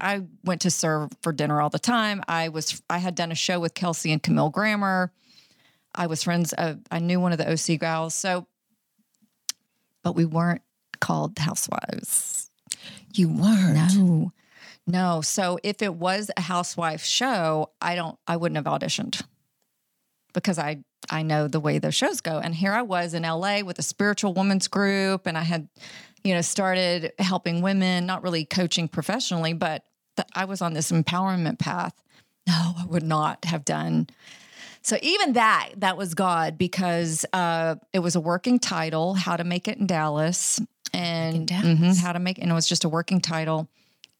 I 0.00 0.22
went 0.44 0.60
to 0.62 0.70
SUR 0.70 1.08
for 1.22 1.32
dinner 1.32 1.60
all 1.60 1.70
the 1.70 1.78
time. 1.78 2.22
I 2.28 2.50
was 2.50 2.82
I 2.90 2.98
had 2.98 3.14
done 3.14 3.32
a 3.32 3.34
show 3.34 3.58
with 3.58 3.72
Kelsey 3.74 4.12
and 4.12 4.22
Camille 4.22 4.50
Grammer. 4.50 5.10
I 5.94 6.06
was 6.06 6.22
friends. 6.22 6.52
Uh, 6.56 6.74
I 6.90 6.98
knew 6.98 7.18
one 7.18 7.32
of 7.32 7.38
the 7.38 7.50
OC 7.50 7.80
gals. 7.80 8.14
So, 8.14 8.46
but 10.04 10.14
we 10.14 10.26
weren't 10.26 10.62
called 11.00 11.38
housewives. 11.38 12.50
You 13.14 13.30
weren't. 13.30 13.94
No, 13.96 14.32
no. 14.86 15.20
So 15.22 15.58
if 15.62 15.80
it 15.80 15.94
was 15.94 16.30
a 16.36 16.42
housewife 16.42 17.02
show, 17.02 17.70
I 17.80 17.94
don't. 17.94 18.18
I 18.26 18.36
wouldn't 18.36 18.56
have 18.56 18.80
auditioned 18.80 19.22
because 20.32 20.58
I 20.58 20.78
I 21.10 21.22
know 21.22 21.48
the 21.48 21.60
way 21.60 21.78
those 21.78 21.94
shows 21.94 22.20
go. 22.20 22.38
And 22.38 22.54
here 22.54 22.72
I 22.72 22.82
was 22.82 23.14
in 23.14 23.22
LA 23.22 23.60
with 23.60 23.78
a 23.78 23.82
spiritual 23.82 24.34
women's 24.34 24.68
group, 24.68 25.26
and 25.26 25.38
I 25.38 25.42
had, 25.42 25.68
you 26.24 26.34
know, 26.34 26.40
started 26.42 27.12
helping 27.18 27.62
women, 27.62 28.04
not 28.06 28.22
really 28.22 28.44
coaching 28.44 28.88
professionally, 28.88 29.52
but 29.54 29.84
I 30.34 30.44
was 30.44 30.60
on 30.60 30.72
this 30.74 30.90
empowerment 30.90 31.58
path. 31.58 31.94
No, 32.46 32.74
I 32.78 32.84
would 32.86 33.04
not 33.04 33.44
have 33.44 33.64
done. 33.64 34.08
So 34.82 34.96
even 35.02 35.34
that, 35.34 35.70
that 35.76 35.96
was 35.96 36.14
God 36.14 36.56
because 36.56 37.24
uh, 37.32 37.76
it 37.92 37.98
was 37.98 38.16
a 38.16 38.20
working 38.20 38.58
title, 38.58 39.14
How 39.14 39.36
to 39.36 39.44
Make 39.44 39.68
It 39.68 39.78
in 39.78 39.86
Dallas, 39.86 40.60
and 40.94 41.46
Dallas. 41.46 41.66
mhm, 41.78 42.00
How 42.00 42.12
to 42.12 42.18
Make, 42.18 42.38
and 42.38 42.50
it 42.50 42.54
was 42.54 42.66
just 42.68 42.84
a 42.84 42.88
working 42.88 43.20
title. 43.20 43.68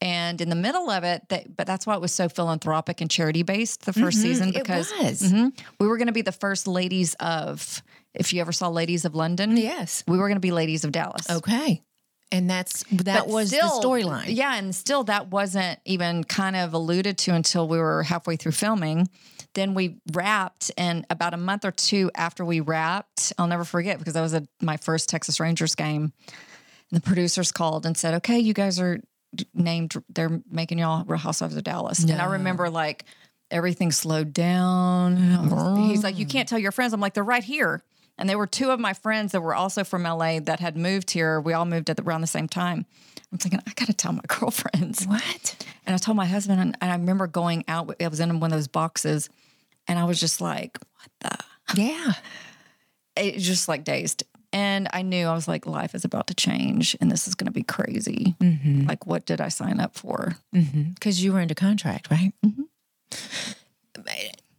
And 0.01 0.39
in 0.39 0.49
the 0.49 0.55
middle 0.55 0.89
of 0.89 1.03
it, 1.03 1.23
that, 1.29 1.57
but 1.57 1.67
that's 1.67 1.85
why 1.85 1.93
it 1.95 2.01
was 2.01 2.13
so 2.13 2.29
philanthropic 2.29 3.01
and 3.01 3.11
charity 3.11 3.43
based 3.43 3.85
the 3.85 3.91
1st 3.91 4.13
season 4.13 4.49
it 4.49 4.53
because 4.55 4.91
was. 5.01 5.21
Mhm. 5.23 5.51
we 5.79 5.87
were 5.87 5.97
going 5.97 6.07
to 6.07 6.13
be 6.13 6.21
the 6.21 6.31
first 6.31 6.67
ladies 6.67 7.15
of. 7.15 7.83
If 8.13 8.33
you 8.33 8.41
ever 8.41 8.51
saw 8.51 8.69
Ladies 8.69 9.05
of 9.05 9.13
London, 9.13 9.55
Yes. 9.55 10.03
we 10.07 10.17
were 10.17 10.27
going 10.27 10.37
to 10.37 10.39
be 10.41 10.51
ladies 10.51 10.83
of 10.83 10.91
Dallas. 10.91 11.29
Okay. 11.29 11.83
And 12.31 12.49
that's 12.49 12.83
that 12.91 13.25
But 13.25 13.27
was 13.27 13.49
still- 13.49 13.79
the 13.81 13.87
storyline. 13.87 14.25
Yeah, 14.35 14.55
and 14.55 14.73
still 14.75 15.03
that 15.05 15.29
wasn't 15.29 15.79
even 15.85 16.23
kind 16.23 16.55
of 16.55 16.73
alluded 16.73 17.17
to 17.19 17.33
until 17.35 17.67
we 17.67 17.77
were 17.77 18.01
halfway 18.03 18.35
through 18.35 18.53
filming. 18.53 19.09
Then 19.53 19.73
we 19.75 19.97
wrapped, 20.11 20.71
and 20.77 21.05
about 21.11 21.33
a 21.33 21.37
month 21.37 21.65
or 21.65 21.71
two 21.71 22.09
after 22.15 22.43
we 22.45 22.59
wrapped, 22.61 23.31
I'll 23.37 23.47
never 23.47 23.63
forget 23.63 23.99
because 23.99 24.13
that 24.15 24.21
was 24.21 24.33
a, 24.33 24.43
my 24.61 24.77
first 24.77 25.07
Texas 25.09 25.39
Rangers 25.39 25.75
game. 25.75 26.11
And 26.91 26.99
the 26.99 27.01
producers 27.01 27.51
called 27.51 27.85
and 27.85 27.95
said, 27.95 28.15
"Okay, 28.15 28.39
you 28.39 28.53
guys 28.53 28.79
are 28.79 28.99
named. 29.53 29.93
They're 30.09 30.41
making 30.49 30.79
y'all 30.79 31.03
Real 31.05 31.17
Housewives 31.19 31.55
of 31.55 31.63
Dallas." 31.63 32.03
And 32.03 32.21
I 32.21 32.25
remember 32.25 32.69
like 32.69 33.05
everything 33.51 33.91
slowed 33.91 34.33
down. 34.33 35.17
He's 35.89 36.03
like, 36.03 36.17
"You 36.17 36.25
can't 36.25 36.47
tell 36.47 36.59
your 36.59 36.71
friends." 36.71 36.93
I'm 36.93 37.01
like, 37.01 37.13
"They're 37.13 37.23
right 37.23 37.43
here." 37.43 37.83
And 38.17 38.27
there 38.29 38.37
were 38.37 38.47
two 38.47 38.71
of 38.71 38.81
my 38.81 38.93
friends 38.93 39.31
that 39.31 39.41
were 39.41 39.55
also 39.55 39.85
from 39.85 40.03
LA 40.03 40.39
that 40.41 40.59
had 40.59 40.75
moved 40.75 41.11
here. 41.11 41.39
We 41.39 41.53
all 41.53 41.63
moved 41.65 41.89
at 41.89 41.95
the, 41.95 42.03
around 42.03 42.19
the 42.19 42.27
same 42.27 42.49
time. 42.49 42.85
I'm 43.31 43.37
thinking, 43.37 43.61
I 43.65 43.71
got 43.75 43.85
to 43.85 43.93
tell 43.93 44.11
my 44.11 44.23
girlfriends. 44.27 45.05
What? 45.05 45.65
And 45.85 45.93
I 45.93 45.97
told 45.97 46.17
my 46.17 46.25
husband, 46.25 46.59
and, 46.59 46.77
and 46.81 46.91
I 46.91 46.95
remember 46.95 47.27
going 47.27 47.63
out. 47.69 47.95
I 48.01 48.07
was 48.09 48.19
in 48.19 48.39
one 48.41 48.51
of 48.51 48.57
those 48.57 48.67
boxes, 48.67 49.29
and 49.87 49.97
I 49.97 50.03
was 50.03 50.19
just 50.19 50.41
like, 50.41 50.77
"What 50.79 51.09
the?" 51.21 51.81
Yeah. 51.81 52.13
It 53.15 53.39
just 53.39 53.67
like 53.67 53.83
dazed. 53.83 54.23
And 54.51 54.87
I 54.93 55.03
knew 55.03 55.27
I 55.27 55.33
was 55.33 55.47
like, 55.47 55.67
life 55.67 55.93
is 55.93 56.05
about 56.05 56.27
to 56.27 56.33
change, 56.33 56.97
and 56.99 57.11
this 57.11 57.27
is 57.27 57.35
going 57.35 57.45
to 57.45 57.51
be 57.51 57.61
crazy. 57.63 58.35
Mm-hmm. 58.41 58.87
Like, 58.87 59.05
what 59.05 59.25
did 59.25 59.41
I 59.41 59.49
sign 59.49 59.79
up 59.79 59.95
for? 59.95 60.35
Mm-hmm. 60.55 60.91
Because 60.93 61.23
you 61.23 61.33
were 61.33 61.39
under 61.39 61.53
contract, 61.53 62.09
right? 62.09 62.33
Mm-hmm. 62.45 62.63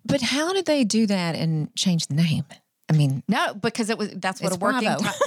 But 0.05 0.23
how 0.23 0.53
did 0.53 0.67
they 0.67 0.85
do 0.85 1.07
that 1.07 1.35
and 1.35 1.75
change 1.77 2.07
the 2.07 2.15
name? 2.15 2.45
I 2.89 2.93
mean, 2.93 3.23
No, 3.29 3.55
because 3.55 3.91
it 3.91 3.99
was 3.99 4.11
that's 4.11 4.43
what 4.43 4.53
a 4.55 4.59
working 4.59 4.89
Bravo. 4.89 5.05
time. 5.05 5.15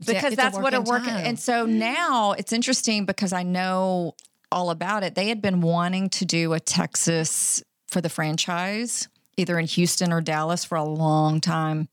Yeah, 0.00 0.14
because 0.14 0.24
it's 0.24 0.32
a 0.34 0.36
that's 0.36 0.58
what 0.58 0.74
a 0.74 0.80
working. 0.80 1.12
And 1.12 1.38
so 1.38 1.66
now 1.66 2.32
it's 2.32 2.52
interesting 2.52 3.04
because 3.04 3.32
I 3.32 3.42
know 3.42 4.14
all 4.52 4.70
about 4.70 5.02
it. 5.02 5.14
They 5.14 5.28
had 5.28 5.42
been 5.42 5.60
wanting 5.60 6.08
to 6.10 6.24
do 6.24 6.52
a 6.52 6.60
Texas 6.60 7.62
for 7.88 8.00
the 8.00 8.08
franchise, 8.08 9.08
either 9.36 9.58
in 9.58 9.66
Houston 9.66 10.12
or 10.12 10.20
Dallas, 10.20 10.64
for 10.64 10.76
a 10.76 10.84
long 10.84 11.40
time, 11.40 11.88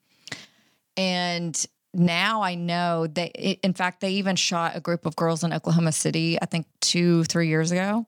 and 0.97 1.65
now 1.95 2.41
I 2.41 2.55
know 2.55 3.07
they. 3.07 3.59
In 3.63 3.73
fact, 3.73 4.01
they 4.01 4.11
even 4.11 4.35
shot 4.35 4.75
a 4.75 4.79
group 4.79 5.05
of 5.05 5.15
girls 5.15 5.43
in 5.43 5.53
Oklahoma 5.53 5.91
City. 5.91 6.37
I 6.41 6.45
think 6.45 6.67
two, 6.81 7.23
three 7.25 7.47
years 7.47 7.71
ago, 7.71 8.07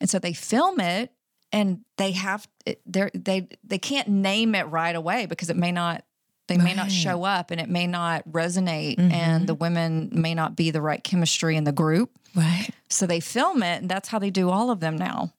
and 0.00 0.08
so 0.08 0.18
they 0.18 0.32
film 0.32 0.80
it. 0.80 1.12
And 1.50 1.82
they 1.96 2.12
have 2.12 2.46
they 2.84 3.10
they 3.14 3.48
they 3.64 3.78
can't 3.78 4.08
name 4.08 4.54
it 4.54 4.64
right 4.64 4.94
away 4.94 5.24
because 5.24 5.48
it 5.48 5.56
may 5.56 5.72
not 5.72 6.04
they 6.48 6.58
may 6.58 6.74
not 6.74 6.90
show 6.90 7.24
up 7.24 7.50
and 7.50 7.60
it 7.60 7.68
may 7.68 7.86
not 7.86 8.26
resonate 8.28 8.98
and 8.98 9.46
the 9.46 9.54
mm-hmm. 9.54 9.62
women 9.62 10.08
may 10.12 10.34
not 10.34 10.56
be 10.56 10.70
the 10.70 10.80
right 10.80 11.02
chemistry 11.04 11.56
in 11.56 11.64
the 11.64 11.72
group. 11.72 12.10
right. 12.34 12.68
So 12.88 13.06
they 13.06 13.20
film 13.20 13.62
it 13.62 13.82
and 13.82 13.88
that's 13.88 14.08
how 14.08 14.18
they 14.18 14.30
do 14.30 14.50
all 14.50 14.70
of 14.70 14.80
them 14.80 14.96
now. 14.96 15.32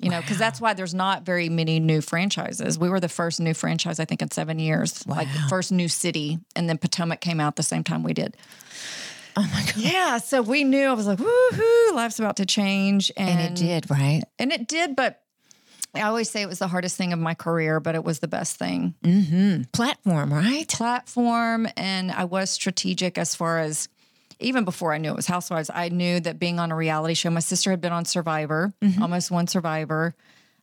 You 0.00 0.10
know, 0.10 0.20
because 0.20 0.38
that's 0.38 0.60
why 0.60 0.74
there's 0.74 0.94
not 0.94 1.24
very 1.24 1.48
many 1.48 1.80
new 1.80 2.00
franchises. 2.00 2.78
We 2.78 2.88
were 2.88 3.00
the 3.00 3.08
first 3.08 3.40
new 3.40 3.54
franchise, 3.54 3.98
I 3.98 4.04
think, 4.04 4.22
in 4.22 4.30
seven 4.30 4.58
years, 4.58 5.06
like 5.06 5.26
the 5.32 5.48
first 5.48 5.72
new 5.72 5.88
city. 5.88 6.38
And 6.54 6.68
then 6.68 6.78
Potomac 6.78 7.20
came 7.20 7.40
out 7.40 7.56
the 7.56 7.62
same 7.62 7.82
time 7.82 8.02
we 8.02 8.14
did. 8.14 8.36
Oh 9.36 9.48
my 9.52 9.62
God. 9.66 9.76
Yeah. 9.76 10.18
So 10.18 10.42
we 10.42 10.64
knew 10.64 10.86
I 10.86 10.92
was 10.94 11.06
like, 11.06 11.18
woohoo, 11.18 11.94
life's 11.94 12.18
about 12.18 12.36
to 12.36 12.46
change. 12.46 13.12
And, 13.16 13.28
And 13.28 13.58
it 13.58 13.62
did, 13.62 13.90
right? 13.90 14.22
And 14.38 14.52
it 14.52 14.66
did, 14.66 14.96
but 14.96 15.20
I 15.94 16.02
always 16.02 16.28
say 16.28 16.42
it 16.42 16.48
was 16.48 16.58
the 16.58 16.68
hardest 16.68 16.96
thing 16.96 17.12
of 17.12 17.18
my 17.18 17.34
career, 17.34 17.80
but 17.80 17.94
it 17.94 18.04
was 18.04 18.18
the 18.18 18.28
best 18.28 18.56
thing. 18.56 18.94
Mm-hmm. 19.02 19.62
Platform, 19.72 20.32
right? 20.32 20.68
platform 20.68 21.68
and 21.76 22.10
I 22.10 22.24
was 22.24 22.50
strategic 22.50 23.16
as 23.16 23.34
far 23.34 23.58
as 23.60 23.88
even 24.40 24.64
before 24.64 24.92
I 24.92 24.98
knew 24.98 25.10
it 25.10 25.16
was 25.16 25.26
Housewives, 25.26 25.70
I 25.72 25.88
knew 25.88 26.20
that 26.20 26.38
being 26.38 26.58
on 26.58 26.70
a 26.70 26.76
reality 26.76 27.14
show, 27.14 27.30
my 27.30 27.40
sister 27.40 27.70
had 27.70 27.80
been 27.80 27.92
on 27.92 28.04
Survivor, 28.04 28.72
almost 29.00 29.30
one 29.30 29.46
Survivor, 29.46 30.14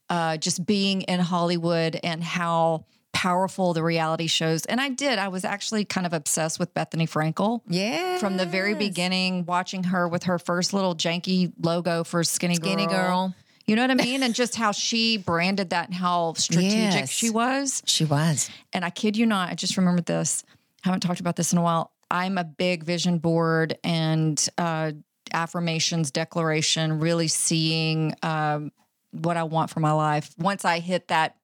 uh, 0.09 0.37
just 0.37 0.65
being 0.65 1.01
in 1.03 1.19
Hollywood 1.19 1.99
and 2.03 2.23
how 2.23 2.85
powerful 3.11 3.73
the 3.73 3.81
reality 3.81 4.27
shows. 4.27 4.65
And 4.65 4.79
I 4.79 4.89
did. 4.89 5.19
I 5.19 5.29
was 5.29 5.45
actually 5.45 5.85
kind 5.85 6.05
of 6.05 6.13
obsessed 6.13 6.59
with 6.59 6.73
Bethenny 6.73 7.09
Frankel. 7.09 7.61
Yeah. 7.67 8.17
From 8.17 8.37
the 8.37 8.45
very 8.45 8.73
beginning, 8.75 9.45
watching 9.45 9.85
her 9.85 10.07
with 10.07 10.23
her 10.23 10.37
first 10.37 10.73
little 10.73 10.95
janky 10.95 11.51
logo 11.61 12.03
for 12.03 12.23
Skinny 12.23 12.57
Girl. 12.57 12.71
Skinny 12.73 12.87
Girl. 12.87 13.33
You 13.67 13.75
know 13.75 13.81
what 13.81 13.89
I 13.91 13.95
mean? 13.95 14.21
and 14.21 14.35
just 14.35 14.55
how 14.55 14.71
she 14.71 15.17
branded 15.17 15.71
that 15.71 15.87
and 15.87 15.95
how 15.95 16.33
strategic 16.33 16.71
Yes. 16.93 17.09
she 17.09 17.29
was. 17.31 17.81
She 17.85 18.05
was. 18.05 18.49
And 18.73 18.85
I 18.85 18.89
kid 18.91 19.17
you 19.17 19.25
not, 19.25 19.49
I 19.49 19.55
just 19.55 19.75
remembered 19.75 20.05
this. 20.05 20.43
haven't 20.83 20.99
talked 20.99 21.19
about 21.19 21.35
this 21.35 21.51
in 21.51 21.57
a 21.57 21.63
while. 21.63 21.91
I'm 22.15 22.37
a 22.37 22.45
big 22.45 22.85
vision 22.85 23.17
board 23.17 23.77
and 23.83 24.47
uh, 24.57 24.93
affirmations 25.33 26.11
declaration, 26.11 27.01
really 27.01 27.27
seeing 27.27 28.15
um, 28.23 28.71
what 29.11 29.35
I 29.35 29.43
want 29.43 29.69
for 29.69 29.81
my 29.81 29.91
life. 29.91 30.33
Once 30.37 30.63
I 30.63 30.79
hit 30.79 31.09
that 31.09 31.35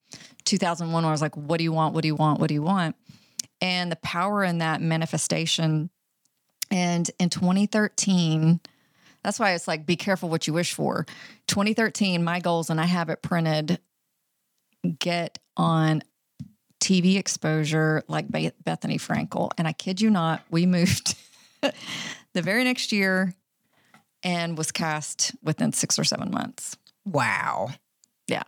2001, 0.45 1.03
where 1.03 1.09
I 1.09 1.11
was 1.11 1.21
like, 1.21 1.35
what 1.35 1.57
do 1.57 1.65
you 1.65 1.73
want? 1.73 1.93
What 1.93 2.03
do 2.03 2.07
you 2.07 2.15
want? 2.15 2.39
What 2.39 2.47
do 2.47 2.53
you 2.53 2.61
want? 2.61 2.95
And 3.59 3.91
the 3.91 3.97
power 3.97 4.45
in 4.45 4.59
that 4.59 4.81
manifestation. 4.81 5.89
And 6.71 7.11
in 7.19 7.29
2013, 7.29 8.61
that's 9.23 9.39
why 9.39 9.51
it's 9.51 9.67
like, 9.67 9.85
be 9.85 9.97
careful 9.97 10.29
what 10.29 10.47
you 10.47 10.53
wish 10.53 10.73
for. 10.73 11.05
2013, 11.47 12.23
my 12.23 12.39
goals, 12.39 12.69
and 12.69 12.79
I 12.79 12.85
have 12.85 13.09
it 13.09 13.21
printed 13.21 13.81
get 14.99 15.37
on 15.57 16.01
TV 16.81 17.17
exposure 17.17 18.03
like 18.07 18.29
Be- 18.29 18.51
Bethenny 18.65 18.99
Frankel. 18.99 19.51
And 19.57 19.67
I 19.67 19.71
kid 19.71 20.01
you 20.01 20.09
not, 20.09 20.43
we 20.49 20.65
moved 20.77 21.15
the 21.61 22.41
very 22.41 22.63
next 22.63 22.91
year 22.91 23.33
and 24.23 24.57
was 24.57 24.71
cast 24.71 25.33
within 25.41 25.71
six 25.71 25.97
or 25.97 26.03
seven 26.03 26.31
months. 26.31 26.75
Wow. 27.05 27.69
Yeah. 28.27 28.43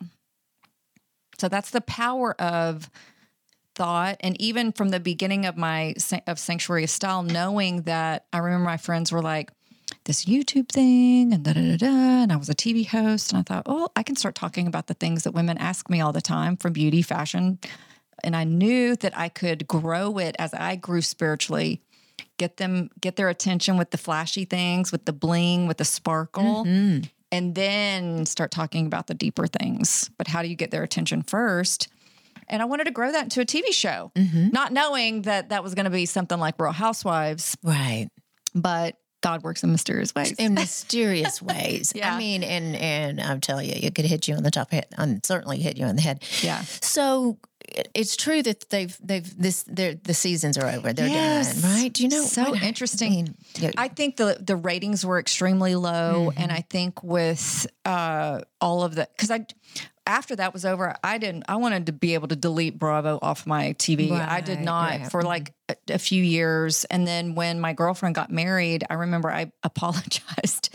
So 1.38 1.48
that's 1.48 1.72
the 1.72 1.82
power 1.82 2.40
of 2.40 2.90
thought 3.76 4.18
and 4.20 4.40
even 4.40 4.72
from 4.72 4.90
the 4.90 5.00
beginning 5.00 5.48
of 5.48 5.58
my 5.58 5.96
of 6.28 6.38
sanctuary 6.38 6.84
of 6.84 6.92
style 6.92 7.24
knowing 7.24 7.82
that 7.84 8.26
I 8.32 8.38
remember 8.38 8.66
my 8.66 8.78
friends 8.78 9.12
were 9.12 9.22
like 9.22 9.50
this 10.06 10.26
YouTube 10.26 10.70
thing 10.70 11.34
and 11.34 11.44
da 11.44 11.54
da 11.54 11.62
da 11.62 11.78
da 11.78 11.88
and 11.88 12.32
I 12.32 12.36
was 12.36 12.50
a 12.50 12.54
TV 12.54 12.86
host 12.88 13.32
and 13.32 13.40
I 13.40 13.42
thought, 13.42 13.64
"Oh, 13.66 13.90
I 13.96 14.04
can 14.04 14.16
start 14.16 14.36
talking 14.36 14.68
about 14.68 14.88
the 14.88 14.94
things 14.94 15.24
that 15.24 15.32
women 15.32 15.58
ask 15.58 15.90
me 15.90 16.02
all 16.02 16.14
the 16.14 16.22
time 16.22 16.56
from 16.56 16.74
beauty, 16.74 17.02
fashion." 17.02 17.58
And 18.24 18.36
I 18.36 18.46
knew 18.46 18.96
that 18.98 19.18
I 19.18 19.30
could 19.30 19.68
grow 19.68 20.18
it 20.18 20.36
as 20.40 20.54
I 20.54 20.76
grew 20.76 21.02
spiritually 21.02 21.82
get 22.38 22.58
them 22.58 22.90
get 23.00 23.16
their 23.16 23.30
attention 23.30 23.78
with 23.78 23.92
the 23.92 23.98
flashy 23.98 24.46
things 24.46 24.92
with 24.92 25.06
the 25.06 25.14
bling 25.14 25.68
with 25.68 25.78
the 25.78 25.86
sparkle 25.86 26.66
mm-hmm. 26.66 27.04
and 27.32 27.56
then 27.56 28.26
start 28.26 28.52
talking 28.52 28.86
about 28.86 29.08
the 29.08 29.14
deeper 29.14 29.48
things 29.48 30.10
but 30.18 30.28
how 30.28 30.42
do 30.42 30.48
you 30.48 30.56
get 30.56 30.72
their 30.72 30.84
attention 30.84 31.22
first 31.22 31.88
and 32.48 32.62
i 32.62 32.66
wanted 32.66 32.86
to 32.86 32.92
grow 32.92 33.12
that 33.12 33.24
into 33.24 33.42
a 33.42 33.46
tv 33.46 33.72
show 33.72 34.12
mm-hmm. 34.16 34.50
not 34.50 34.72
knowing 34.72 35.24
that 35.24 35.50
that 35.50 35.64
was 35.64 35.76
going 35.76 35.86
to 35.86 35.92
be 35.92 36.06
something 36.06 36.40
like 36.40 36.60
real 36.60 36.72
housewives 36.72 37.56
Right. 37.64 38.10
but 38.56 38.98
god 39.22 39.44
works 39.44 39.64
in 39.64 39.72
mysterious 39.72 40.14
ways 40.16 40.34
In 40.34 40.54
mysterious 40.64 41.42
ways. 41.42 41.94
Yeah. 41.96 42.14
I 42.14 42.18
mean, 42.18 42.44
and 42.44 42.76
and 42.76 43.22
I'm 43.22 43.40
telling 43.40 43.70
you, 43.70 43.76
it 43.76 43.96
could 43.96 44.04
hit 44.06 44.28
you 44.28 44.36
on 44.36 44.44
the 44.44 44.52
top 44.52 44.68
of 44.68 44.74
head, 44.74 44.88
and 44.98 45.16
um, 45.16 45.20
certainly 45.24 45.60
hit 45.60 45.78
you 45.78 45.86
on 45.86 45.96
the 45.96 46.02
head. 46.02 46.24
Yeah. 46.42 46.62
So 46.82 47.38
it's 47.94 48.16
true 48.16 48.42
that 48.44 48.70
they've 48.70 48.98
they've 49.02 49.38
this 49.38 49.64
the 49.64 50.14
seasons 50.14 50.58
are 50.58 50.70
over. 50.70 50.94
They're 50.94 51.08
Yes. 51.08 51.62
done, 51.62 51.72
right? 51.72 51.94
Do 51.94 52.04
you 52.04 52.10
know? 52.10 52.22
So 52.24 52.56
interesting. 52.56 53.12
I 53.12 53.16
mean, 53.16 53.36
yeah, 53.60 53.72
I 53.78 53.88
think 53.88 54.18
the 54.18 54.38
the 54.40 54.56
ratings 54.56 55.06
were 55.06 55.20
extremely 55.20 55.76
low, 55.76 56.32
and 56.36 56.52
I 56.52 56.62
think 56.62 57.04
with 57.04 57.68
uh, 57.86 58.42
all 58.62 58.84
of 58.84 58.96
the 58.96 59.08
because 59.16 59.32
I 59.32 59.46
after 60.06 60.36
that 60.36 60.54
was 60.54 60.66
over, 60.66 60.96
I 61.04 61.18
didn't. 61.18 61.46
I 61.48 61.56
wanted 61.56 61.86
to 61.88 61.94
be 61.94 62.14
able 62.14 62.28
to 62.30 62.36
delete 62.36 62.78
Bravo 62.78 63.20
off 63.22 63.48
my 63.48 63.74
TV. 63.74 64.12
I 64.12 64.42
did 64.42 64.60
not 64.60 64.90
right. 64.90 65.12
for 65.12 65.22
like 65.22 65.54
a, 65.70 65.76
a 65.90 65.98
few 65.98 66.24
years, 66.24 66.86
and 66.86 67.08
then 67.08 67.36
when 67.36 67.60
my 67.60 67.74
girlfriend 67.74 68.16
got 68.16 68.32
married, 68.32 68.84
I 68.90 68.96
remember 68.96 69.32
I 69.32 69.52
apologized 69.64 70.70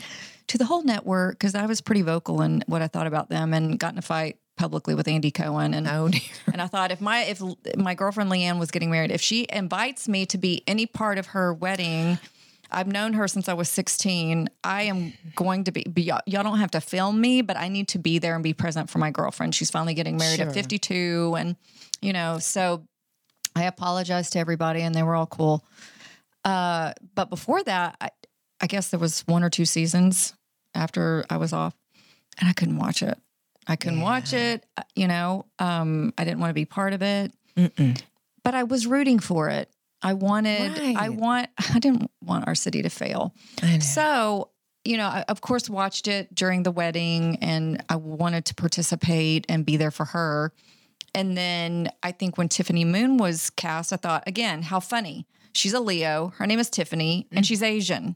to 0.47 0.57
the 0.57 0.65
whole 0.65 0.83
network 0.83 1.37
because 1.37 1.53
I 1.53 1.67
was 1.67 1.79
pretty 1.79 2.01
vocal 2.01 2.41
in 2.41 2.63
what 2.65 2.81
I 2.81 2.87
thought 2.87 3.07
about 3.07 3.29
them, 3.29 3.53
and 3.53 3.79
got 3.79 3.93
in 3.93 3.99
a 3.99 4.03
fight 4.03 4.37
publicly 4.59 4.93
with 4.93 5.07
Andy 5.07 5.31
Cohen 5.31 5.73
and 5.73 5.87
oh 5.87 6.09
and 6.53 6.61
I 6.61 6.67
thought 6.67 6.91
if 6.91 6.99
my 6.99 7.23
if 7.23 7.41
my 7.77 7.95
girlfriend 7.95 8.29
Leanne 8.29 8.59
was 8.59 8.69
getting 8.69 8.91
married, 8.91 9.09
if 9.09 9.21
she 9.21 9.47
invites 9.51 10.07
me 10.07 10.25
to 10.27 10.37
be 10.37 10.63
any 10.67 10.85
part 10.85 11.17
of 11.17 11.27
her 11.27 11.53
wedding, 11.53 12.19
I've 12.69 12.87
known 12.87 13.13
her 13.13 13.27
since 13.27 13.47
I 13.47 13.53
was 13.53 13.69
16. 13.69 14.49
I 14.63 14.83
am 14.83 15.13
going 15.35 15.63
to 15.63 15.71
be, 15.71 15.83
be 15.83 16.03
y'all 16.03 16.19
y'all 16.25 16.43
don't 16.43 16.59
have 16.59 16.71
to 16.71 16.81
film 16.81 17.19
me, 17.21 17.41
but 17.41 17.55
I 17.57 17.69
need 17.69 17.87
to 17.89 17.99
be 17.99 18.19
there 18.19 18.35
and 18.35 18.43
be 18.43 18.53
present 18.53 18.89
for 18.89 18.99
my 18.99 19.11
girlfriend. 19.11 19.55
She's 19.55 19.71
finally 19.71 19.93
getting 19.93 20.17
married 20.17 20.37
Sure. 20.37 20.47
at 20.47 20.53
52 20.53 21.35
and 21.39 21.55
you 22.01 22.11
know, 22.13 22.37
so 22.39 22.83
I 23.55 23.63
apologized 23.63 24.33
to 24.33 24.39
everybody 24.39 24.81
and 24.81 24.93
they 24.93 25.03
were 25.03 25.15
all 25.15 25.25
cool. 25.25 25.65
Uh, 26.43 26.93
but 27.15 27.29
before 27.29 27.63
that, 27.63 27.95
I, 27.99 28.09
I 28.61 28.67
guess 28.67 28.89
there 28.89 28.99
was 28.99 29.21
one 29.21 29.43
or 29.43 29.49
two 29.49 29.65
seasons 29.65 30.33
after 30.75 31.25
I 31.29 31.37
was 31.37 31.53
off 31.53 31.75
and 32.39 32.49
I 32.49 32.53
couldn't 32.53 32.77
watch 32.77 33.01
it. 33.01 33.17
I 33.69 33.75
couldn't 33.77 34.01
watch 34.01 34.33
it. 34.33 34.65
uh, 34.77 34.81
You 34.95 35.07
know, 35.07 35.45
um, 35.59 36.13
I 36.17 36.23
didn't 36.25 36.39
want 36.39 36.49
to 36.49 36.53
be 36.55 36.65
part 36.65 36.93
of 36.93 37.01
it, 37.01 37.31
but 38.43 38.55
I 38.55 38.63
was 38.63 38.85
rooting 38.87 39.19
for 39.19 39.49
it. 39.49 39.69
I 40.01 40.13
wanted, 40.13 40.71
I 40.97 41.09
want, 41.09 41.49
I 41.73 41.79
didn't 41.79 42.09
want 42.23 42.47
our 42.47 42.55
city 42.55 42.81
to 42.81 42.89
fail. 42.89 43.33
So, 43.81 44.49
you 44.85 44.97
know, 44.97 45.07
I 45.07 45.23
of 45.27 45.41
course 45.41 45.69
watched 45.69 46.07
it 46.07 46.33
during 46.33 46.63
the 46.63 46.71
wedding 46.71 47.37
and 47.41 47.83
I 47.89 47.95
wanted 47.97 48.45
to 48.45 48.55
participate 48.55 49.45
and 49.49 49.65
be 49.65 49.77
there 49.77 49.91
for 49.91 50.05
her. 50.05 50.51
And 51.13 51.35
then 51.37 51.91
I 52.01 52.11
think 52.13 52.37
when 52.37 52.47
Tiffany 52.49 52.85
Moon 52.85 53.17
was 53.17 53.49
cast, 53.49 53.91
I 53.91 53.97
thought, 53.97 54.23
again, 54.27 54.61
how 54.61 54.79
funny. 54.79 55.25
She's 55.53 55.73
a 55.73 55.79
Leo. 55.79 56.31
Her 56.37 56.45
name 56.47 56.59
is 56.59 56.69
Tiffany 56.69 57.27
and 57.31 57.45
she's 57.45 57.61
Asian. 57.61 58.15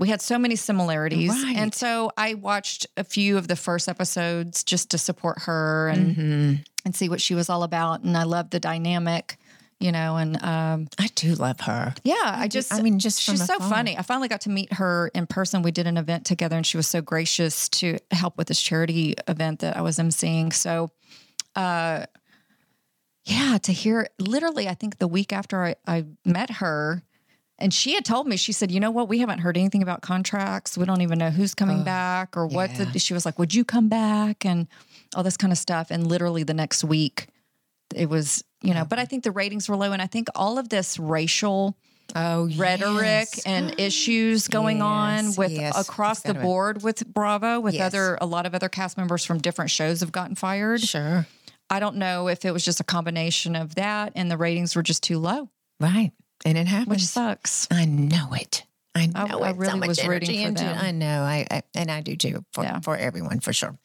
We 0.00 0.08
had 0.08 0.22
so 0.22 0.38
many 0.38 0.56
similarities. 0.56 1.28
Right. 1.28 1.56
And 1.56 1.74
so 1.74 2.10
I 2.16 2.34
watched 2.34 2.86
a 2.96 3.04
few 3.04 3.36
of 3.36 3.48
the 3.48 3.56
first 3.56 3.88
episodes 3.88 4.64
just 4.64 4.90
to 4.90 4.98
support 4.98 5.42
her 5.42 5.88
and, 5.88 6.64
and 6.84 6.96
see 6.96 7.08
what 7.10 7.20
she 7.20 7.34
was 7.34 7.50
all 7.50 7.62
about. 7.62 8.02
And 8.02 8.16
I 8.16 8.22
loved 8.22 8.50
the 8.50 8.58
dynamic, 8.60 9.36
you 9.78 9.92
know, 9.92 10.16
and 10.16 10.42
um, 10.42 10.88
I 10.98 11.08
do 11.14 11.34
love 11.34 11.60
her. 11.60 11.94
yeah, 12.02 12.14
I 12.24 12.48
just, 12.48 12.72
I 12.72 12.80
mean, 12.80 12.98
just 12.98 13.20
she's 13.20 13.44
so 13.44 13.58
funny. 13.58 13.96
I 13.96 14.02
finally 14.02 14.28
got 14.28 14.40
to 14.42 14.50
meet 14.50 14.72
her 14.72 15.10
in 15.14 15.26
person. 15.26 15.62
We 15.62 15.70
did 15.70 15.86
an 15.86 15.98
event 15.98 16.24
together, 16.24 16.56
and 16.56 16.66
she 16.66 16.76
was 16.76 16.86
so 16.86 17.02
gracious 17.02 17.68
to 17.70 17.98
help 18.10 18.38
with 18.38 18.48
this 18.48 18.60
charity 18.60 19.14
event 19.28 19.60
that 19.60 19.76
I 19.76 19.82
was 19.82 19.98
emceeing. 19.98 20.52
So, 20.52 20.90
uh, 21.56 22.06
yeah, 23.24 23.58
to 23.62 23.72
hear 23.72 24.08
literally, 24.18 24.66
I 24.68 24.74
think 24.74 24.98
the 24.98 25.08
week 25.08 25.32
after 25.32 25.62
I, 25.62 25.74
I 25.86 26.04
met 26.24 26.50
her, 26.52 27.02
and 27.60 27.72
she 27.72 27.94
had 27.94 28.04
told 28.04 28.26
me, 28.26 28.36
she 28.36 28.52
said, 28.52 28.70
"You 28.70 28.80
know 28.80 28.90
what? 28.90 29.08
We 29.08 29.18
haven't 29.18 29.40
heard 29.40 29.56
anything 29.56 29.82
about 29.82 30.00
contracts. 30.02 30.76
We 30.78 30.84
don't 30.84 31.00
even 31.02 31.18
know 31.18 31.30
who's 31.30 31.54
coming 31.54 31.84
back 31.84 32.36
or 32.36 32.46
what." 32.46 32.70
yeah. 32.78 32.84
The, 32.84 32.98
she 32.98 33.14
was 33.14 33.24
like, 33.24 33.38
"Would 33.38 33.54
you 33.54 33.64
come 33.64 33.88
back?" 33.88 34.44
and 34.44 34.66
all 35.14 35.22
this 35.22 35.36
kind 35.36 35.52
of 35.52 35.58
stuff. 35.58 35.90
And 35.90 36.06
literally 36.06 36.42
the 36.42 36.54
next 36.54 36.82
week, 36.84 37.26
it 37.94 38.08
was 38.08 38.42
you 38.62 38.74
know. 38.74 38.84
But 38.84 38.98
I 38.98 39.04
think 39.04 39.24
the 39.24 39.30
ratings 39.32 39.68
were 39.68 39.76
low, 39.76 39.92
and 39.92 40.00
I 40.02 40.06
think 40.06 40.28
all 40.34 40.58
of 40.58 40.68
this 40.68 40.98
racial 40.98 41.76
Oh, 42.16 42.48
rhetoric 42.56 43.28
yes. 43.36 43.42
and 43.46 43.78
issues 43.78 44.48
going 44.48 44.82
on 44.82 45.32
with 45.36 45.52
yes. 45.52 45.78
across 45.80 46.22
the 46.22 46.34
board 46.34 46.82
with 46.82 47.06
Bravo 47.06 47.60
with 47.60 47.74
Yes. 47.74 47.82
other 47.94 48.18
a 48.20 48.26
lot 48.26 48.46
of 48.46 48.54
other 48.54 48.68
cast 48.68 48.96
members 48.98 49.24
from 49.24 49.38
different 49.38 49.70
shows 49.70 50.00
have 50.00 50.10
gotten 50.10 50.34
fired. 50.34 50.80
Sure. 50.80 51.26
I 51.68 51.78
don't 51.78 51.94
know 51.96 52.26
if 52.26 52.44
it 52.44 52.50
was 52.50 52.64
just 52.64 52.80
a 52.80 52.84
combination 52.84 53.54
of 53.54 53.76
that 53.76 54.12
and 54.16 54.28
the 54.28 54.36
ratings 54.36 54.74
were 54.74 54.82
just 54.82 55.04
too 55.04 55.20
low, 55.20 55.50
Right. 55.78 56.10
And 56.44 56.56
it 56.58 56.66
happens, 56.66 56.88
which 56.88 57.06
sucks. 57.06 57.68
I 57.70 57.84
know 57.84 58.32
it. 58.32 58.64
I 58.94 59.06
know 59.06 59.40
I- 59.40 59.48
I 59.48 59.50
really 59.52 59.80
so 59.82 59.86
was 59.86 60.06
rooting 60.06 60.46
for 60.48 60.52
them. 60.62 60.78
I 60.80 60.90
know. 60.90 61.22
I, 61.22 61.46
I 61.50 61.62
and 61.74 61.90
I 61.90 62.00
do 62.00 62.16
too 62.16 62.44
for 62.52 62.64
Yeah. 62.64 62.80
for 62.80 62.96
everyone 62.96 63.40
for 63.40 63.52
sure. 63.52 63.78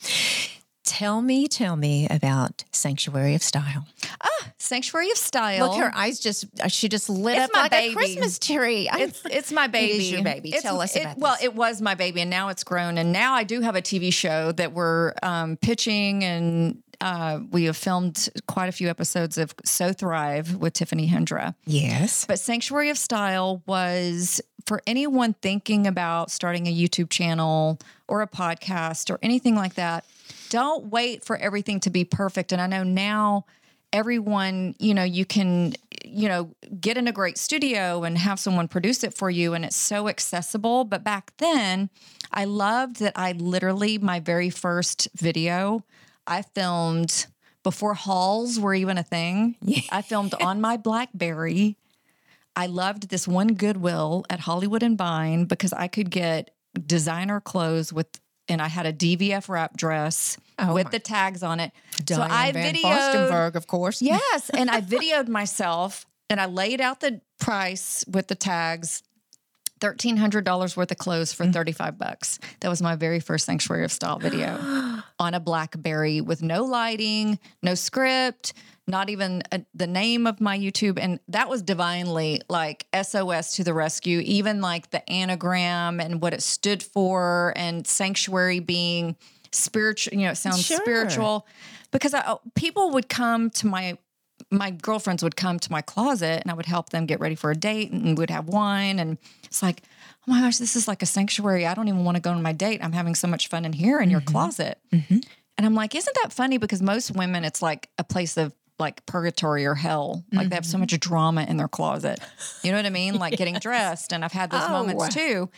Tell 0.84 1.20
me, 1.20 1.48
tell 1.48 1.76
me 1.76 2.08
about 2.10 2.64
Sanctuary 2.72 3.34
of 3.34 3.42
Style. 3.42 3.88
Ah, 4.22 4.52
Sanctuary 4.60 5.10
of 5.10 5.18
Style. 5.18 5.70
Look, 5.70 5.80
her 5.80 5.92
eyes 5.96 6.20
just 6.20 6.46
uh, 6.62 6.68
she 6.68 6.88
just 6.90 7.10
lit 7.10 7.38
It's 7.38 7.46
up 7.46 7.50
my 7.54 7.62
like 7.64 7.72
baby. 7.72 7.92
a 7.92 7.96
Christmas 7.96 8.38
tree. 8.38 8.88
It's 8.94 9.22
it's 9.32 9.52
my 9.52 9.66
baby. 9.66 9.94
It 9.94 9.98
is 10.02 10.12
your 10.12 10.24
baby. 10.24 10.50
It's- 10.50 10.62
Tell 10.62 10.80
us 10.82 10.96
it- 10.96 11.02
about 11.02 11.18
Well, 11.18 11.38
it 11.42 11.56
was 11.56 11.82
my 11.82 11.96
baby, 11.96 12.22
and 12.22 12.30
now 12.30 12.50
it's 12.50 12.64
grown. 12.64 13.00
And 13.00 13.12
now 13.12 13.34
I 13.34 13.44
do 13.44 13.62
have 13.62 13.76
a 13.76 13.82
TV 13.82 14.14
show 14.14 14.52
that 14.54 14.74
we're 14.74 15.14
um, 15.24 15.58
pitching, 15.58 16.24
and 16.24 16.84
uh, 17.02 17.40
we 17.52 17.66
have 17.66 17.78
filmed 17.78 18.30
quite 18.48 18.70
a 18.70 18.72
few 18.72 18.90
episodes 18.90 19.38
of 19.38 19.54
So 19.64 19.94
Thrive 19.94 20.56
with 20.56 20.74
Tiffany 20.74 21.08
Hendra. 21.10 21.56
yes. 21.66 22.26
But 22.26 22.40
Sanctuary 22.40 22.90
of 22.90 22.98
Style 22.98 23.62
was 23.66 24.42
for 24.66 24.82
anyone 24.88 25.34
thinking 25.42 25.86
about 25.86 26.32
starting 26.32 26.68
a 26.68 26.76
YouTube 26.76 27.10
channel 27.10 27.80
or 28.08 28.22
a 28.22 28.28
podcast 28.28 29.10
or 29.12 29.20
anything 29.22 29.56
like 29.56 29.76
that. 29.76 30.06
Don't 30.50 30.86
wait 30.88 31.24
for 31.24 31.38
everything 31.38 31.80
to 31.82 31.90
be 31.90 32.04
perfect. 32.04 32.52
And 32.52 32.62
I 32.62 32.68
know 32.68 32.84
now 32.84 33.46
everyone, 33.94 34.76
you 34.80 34.94
know, 34.94 35.04
you 35.04 35.26
can, 35.26 35.74
you 36.04 36.28
know, 36.28 36.50
get 36.80 36.98
in 36.98 37.08
a 37.08 37.12
great 37.12 37.38
studio 37.38 38.04
and 38.04 38.18
have 38.18 38.40
someone 38.40 38.68
produce 38.68 39.04
it 39.04 39.14
for 39.14 39.30
you 39.30 39.54
and 39.54 39.64
it's 39.64 39.76
so 39.76 40.08
accessible. 40.08 40.84
But 40.84 41.04
back 41.04 41.32
then, 41.38 41.90
I 42.32 42.46
loved 42.46 42.98
that 42.98 43.14
I 43.16 43.34
literally, 43.34 43.98
my 43.98 44.20
very 44.20 44.50
first 44.50 45.08
video, 45.16 45.84
I 46.28 46.42
filmed 46.42 47.28
before 47.64 47.94
halls 47.94 48.60
were 48.60 48.74
even 48.74 48.98
a 48.98 49.04
thing. 49.04 49.56
I 49.92 50.02
filmed 50.02 50.34
on 50.42 50.62
my 50.62 50.78
Blackberry. 50.78 51.78
I 52.56 52.68
loved 52.68 53.10
this 53.10 53.28
one 53.28 53.56
Goodwill 53.56 54.26
at 54.30 54.40
Hollywood 54.42 54.82
and 54.84 54.98
Vine 54.98 55.46
because 55.46 55.74
I 55.74 55.88
could 55.88 56.10
get 56.10 56.52
designer 56.86 57.40
clothes 57.42 57.92
with 57.92 58.08
and 58.48 58.62
I 58.62 58.68
had 58.68 58.86
a 58.86 58.94
DVF 58.94 59.50
wrap 59.50 59.76
dress 59.76 60.38
Oh 60.60 60.74
with 60.76 60.92
the 60.92 61.00
tags 61.00 61.42
on 61.42 61.60
it. 61.60 61.72
so 62.08 62.18
Diane 62.18 62.32
I 62.32 62.52
Van 62.52 62.76
videoed. 62.76 63.56
Of 63.56 63.66
course. 63.68 64.02
Yes, 64.02 64.50
and 64.52 64.70
I 64.70 64.82
videoed 64.96 65.28
myself 65.28 66.06
and 66.30 66.40
I 66.40 66.46
laid 66.46 66.80
out 66.80 67.00
the 67.02 67.22
price 67.40 68.06
with 68.08 68.28
the 68.28 68.36
tags. 68.36 69.02
Thirteen 69.82 70.18
hundred 70.18 70.46
dollars 70.46 70.78
worth 70.78 70.92
of 70.92 70.98
clothes 70.98 71.34
Mm. 71.34 71.38
for 71.38 71.46
thirty 71.52 71.72
five 71.74 71.98
bucks. 71.98 72.40
That 72.62 72.70
was 72.70 72.82
my 72.82 72.96
very 72.96 73.20
first 73.20 73.46
Sanctuary 73.46 73.84
of 73.84 73.92
Style 73.92 74.20
video 74.20 74.58
on 75.20 75.34
a 75.34 75.40
BlackBerry 75.40 76.22
with 76.22 76.42
no 76.42 76.64
lighting, 76.64 77.40
no 77.62 77.76
script, 77.76 78.54
not 78.88 79.10
even 79.10 79.42
a, 79.52 79.64
the 79.74 79.88
name 79.88 80.28
of 80.28 80.40
my 80.40 80.58
YouTube, 80.58 81.00
and 81.00 81.20
that 81.28 81.50
was 81.50 81.62
divinely 81.62 82.42
like 82.50 82.86
SOS 82.94 83.56
to 83.56 83.64
the 83.64 83.74
rescue. 83.74 84.20
Even 84.20 84.62
like 84.62 84.92
the 84.92 85.08
anagram 85.10 86.00
and 86.00 86.22
what 86.22 86.34
it 86.34 86.44
stood 86.44 86.84
for, 86.84 87.54
and 87.56 87.88
sanctuary 87.88 88.60
being 88.60 89.16
spiritual. 89.52 90.14
You 90.18 90.26
know, 90.26 90.32
it 90.32 90.36
sounds 90.38 90.64
Sure. 90.66 90.78
spiritual 90.78 91.48
because 91.92 92.14
I, 92.14 92.24
oh, 92.28 92.42
people 92.56 92.92
would 92.92 93.10
come 93.10 93.50
to 93.52 93.68
my 93.68 93.98
my 94.58 94.72
girlfriends 94.72 95.24
would 95.24 95.36
come 95.36 95.60
to 95.60 95.72
my 95.72 95.82
closet 95.82 96.42
and 96.42 96.52
I 96.52 96.54
would 96.54 96.66
help 96.66 96.90
them 96.90 97.06
get 97.06 97.20
ready 97.20 97.36
for 97.36 97.52
a 97.52 97.56
date 97.56 97.92
and 97.92 98.18
we'd 98.18 98.30
have 98.30 98.48
wine 98.48 99.00
and 99.00 99.18
it's 99.44 99.62
like, 99.64 99.84
oh 100.28 100.32
my 100.32 100.42
gosh, 100.42 100.58
this 100.58 100.76
is 100.76 100.88
like 100.88 101.02
a 101.02 101.06
sanctuary. 101.06 101.66
I 101.66 101.74
don't 101.74 101.88
even 101.88 102.04
want 102.04 102.16
to 102.16 102.22
go 102.22 102.32
on 102.32 102.42
my 102.42 102.54
date. 102.54 102.84
I'm 102.84 102.92
having 102.92 103.16
so 103.16 103.28
much 103.28 103.48
fun 103.48 103.66
in 103.66 103.74
here 103.74 104.00
in 104.00 104.10
your 104.10 104.22
mm-hmm. 104.22 104.32
closet. 104.32 104.80
Mm-hmm. 104.92 105.20
And 105.58 105.66
I'm 105.66 105.76
like, 105.76 105.96
isn't 105.96 106.18
that 106.24 106.34
funny? 106.34 106.58
Because 106.58 106.82
most 106.82 107.16
women, 107.16 107.46
it's 107.46 107.62
like 107.62 107.90
a 107.98 108.04
place 108.04 108.38
of 108.38 108.54
like 108.78 109.06
purgatory 109.06 109.66
or 109.66 109.76
hell. 109.76 110.26
Like 110.34 110.50
they 110.50 110.56
have 110.56 110.66
so 110.66 110.76
mm-hmm. 110.76 110.82
much 110.82 111.00
drama 111.00 111.46
in 111.48 111.58
their 111.58 111.70
closet. 111.70 112.20
You 112.62 112.72
know 112.72 112.78
what 112.78 112.86
I 112.86 112.90
mean? 112.90 113.16
Like 113.16 113.38
getting 113.38 113.56
dressed. 113.56 114.12
And 114.12 114.26
I've 114.26 114.34
had 114.34 114.52
those 114.52 114.64
Oh. 114.66 114.70
moments 114.70 115.14
too. 115.14 115.50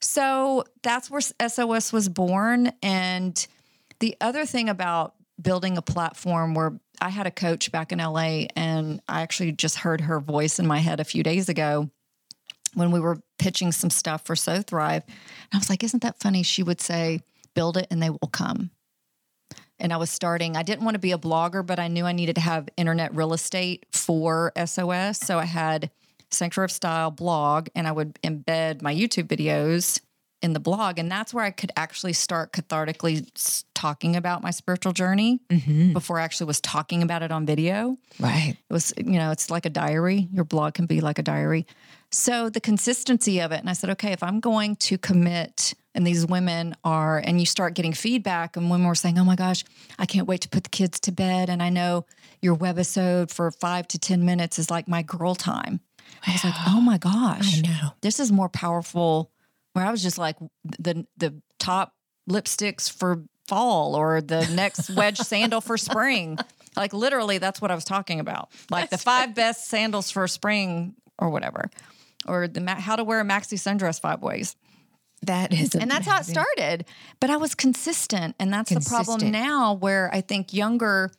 So 0.00 0.64
that's 0.82 1.10
where 1.10 1.20
SOS 1.20 1.92
was 1.92 2.08
born. 2.08 2.72
And 2.82 3.46
the 4.00 4.16
other 4.20 4.44
thing 4.44 4.68
about 4.68 5.14
building 5.40 5.76
a 5.76 5.82
platform 5.82 6.54
where 6.54 6.78
I 7.00 7.10
had 7.10 7.26
a 7.26 7.30
coach 7.30 7.70
back 7.70 7.92
in 7.92 7.98
LA 7.98 8.46
and 8.56 9.00
I 9.08 9.22
actually 9.22 9.52
just 9.52 9.78
heard 9.78 10.02
her 10.02 10.20
voice 10.20 10.58
in 10.58 10.66
my 10.66 10.78
head 10.78 11.00
a 11.00 11.04
few 11.04 11.22
days 11.22 11.48
ago 11.48 11.90
when 12.74 12.90
we 12.90 13.00
were 13.00 13.20
pitching 13.38 13.72
some 13.72 13.90
stuff 13.90 14.24
for 14.24 14.36
So 14.36 14.62
Thrive. 14.62 15.02
And 15.06 15.54
I 15.54 15.58
was 15.58 15.70
like, 15.70 15.84
isn't 15.84 16.02
that 16.02 16.20
funny? 16.20 16.42
She 16.42 16.62
would 16.62 16.80
say, 16.80 17.20
build 17.54 17.76
it 17.76 17.86
and 17.90 18.02
they 18.02 18.10
will 18.10 18.30
come. 18.32 18.70
And 19.78 19.92
I 19.92 19.98
was 19.98 20.10
starting, 20.10 20.56
I 20.56 20.62
didn't 20.62 20.84
want 20.84 20.94
to 20.94 21.00
be 21.00 21.12
a 21.12 21.18
blogger, 21.18 21.64
but 21.64 21.78
I 21.78 21.88
knew 21.88 22.06
I 22.06 22.12
needed 22.12 22.36
to 22.36 22.40
have 22.40 22.68
internet 22.76 23.14
real 23.14 23.34
estate 23.34 23.84
for 23.92 24.52
SOS. 24.64 25.18
So 25.18 25.38
I 25.38 25.44
had 25.44 25.90
Sanctuary 26.30 26.66
of 26.66 26.72
Style 26.72 27.10
blog 27.10 27.68
and 27.74 27.86
I 27.86 27.92
would 27.92 28.14
embed 28.22 28.80
my 28.80 28.94
YouTube 28.94 29.26
videos 29.26 30.00
in 30.42 30.52
the 30.52 30.60
blog. 30.60 30.98
And 30.98 31.10
that's 31.10 31.32
where 31.32 31.44
I 31.44 31.50
could 31.50 31.72
actually 31.76 32.12
start 32.12 32.52
cathartically 32.52 33.64
talking 33.74 34.16
about 34.16 34.42
my 34.42 34.50
spiritual 34.50 34.92
journey 34.92 35.40
mm-hmm. 35.48 35.92
before 35.92 36.18
I 36.18 36.24
actually 36.24 36.46
was 36.46 36.60
talking 36.60 37.02
about 37.02 37.22
it 37.22 37.32
on 37.32 37.46
video. 37.46 37.96
Right. 38.20 38.56
It 38.68 38.72
was, 38.72 38.92
you 38.96 39.18
know, 39.18 39.30
it's 39.30 39.50
like 39.50 39.66
a 39.66 39.70
diary. 39.70 40.28
Your 40.32 40.44
blog 40.44 40.74
can 40.74 40.86
be 40.86 41.00
like 41.00 41.18
a 41.18 41.22
diary. 41.22 41.66
So 42.10 42.48
the 42.48 42.60
consistency 42.60 43.40
of 43.40 43.52
it. 43.52 43.60
And 43.60 43.68
I 43.68 43.72
said, 43.72 43.90
okay, 43.90 44.12
if 44.12 44.22
I'm 44.22 44.40
going 44.40 44.76
to 44.76 44.98
commit, 44.98 45.74
and 45.94 46.06
these 46.06 46.26
women 46.26 46.76
are, 46.84 47.18
and 47.18 47.40
you 47.40 47.46
start 47.46 47.74
getting 47.74 47.94
feedback, 47.94 48.56
and 48.56 48.70
women 48.70 48.86
were 48.86 48.94
saying, 48.94 49.18
oh 49.18 49.24
my 49.24 49.34
gosh, 49.34 49.64
I 49.98 50.04
can't 50.04 50.28
wait 50.28 50.42
to 50.42 50.48
put 50.48 50.64
the 50.64 50.70
kids 50.70 51.00
to 51.00 51.12
bed. 51.12 51.48
And 51.48 51.62
I 51.62 51.70
know 51.70 52.04
your 52.42 52.54
webisode 52.54 53.32
for 53.32 53.50
five 53.50 53.88
to 53.88 53.98
10 53.98 54.24
minutes 54.24 54.58
is 54.58 54.70
like 54.70 54.88
my 54.88 55.02
girl 55.02 55.34
time. 55.34 55.80
I 56.26 56.32
was 56.32 56.44
like, 56.44 56.54
oh 56.66 56.80
my 56.80 56.98
gosh, 56.98 57.58
I 57.58 57.62
know. 57.62 57.88
this 58.02 58.20
is 58.20 58.30
more 58.30 58.48
powerful. 58.48 59.30
Where 59.76 59.84
I 59.84 59.90
was 59.90 60.02
just 60.02 60.16
like 60.16 60.36
the 60.64 61.06
the 61.18 61.38
top 61.58 61.92
lipsticks 62.30 62.90
for 62.90 63.24
fall 63.46 63.94
or 63.94 64.22
the 64.22 64.46
next 64.54 64.88
wedge 64.96 65.18
sandal 65.18 65.60
for 65.60 65.76
spring. 65.76 66.38
Like 66.74 66.94
literally, 66.94 67.36
that's 67.36 67.60
what 67.60 67.70
I 67.70 67.74
was 67.74 67.84
talking 67.84 68.18
about. 68.18 68.48
Like 68.70 68.88
the 68.88 68.96
five 68.96 69.34
best 69.34 69.68
sandals 69.68 70.10
for 70.10 70.26
spring 70.28 70.94
or 71.18 71.28
whatever, 71.28 71.68
or 72.26 72.48
the 72.48 72.62
ma- 72.62 72.80
how 72.80 72.96
to 72.96 73.04
wear 73.04 73.20
a 73.20 73.24
maxi 73.24 73.58
sundress 73.58 74.00
five 74.00 74.22
ways. 74.22 74.56
That 75.26 75.52
is, 75.52 75.74
And 75.74 75.90
that's 75.90 76.06
how 76.06 76.20
it 76.20 76.24
started. 76.24 76.86
But 77.20 77.28
I 77.28 77.36
was 77.36 77.54
consistent, 77.54 78.34
and 78.40 78.50
that's 78.50 78.70
the 78.70 78.80
problem 78.80 79.30
now. 79.30 79.74
Where 79.74 80.08
I 80.10 80.22
think 80.22 80.54
younger, 80.54 81.10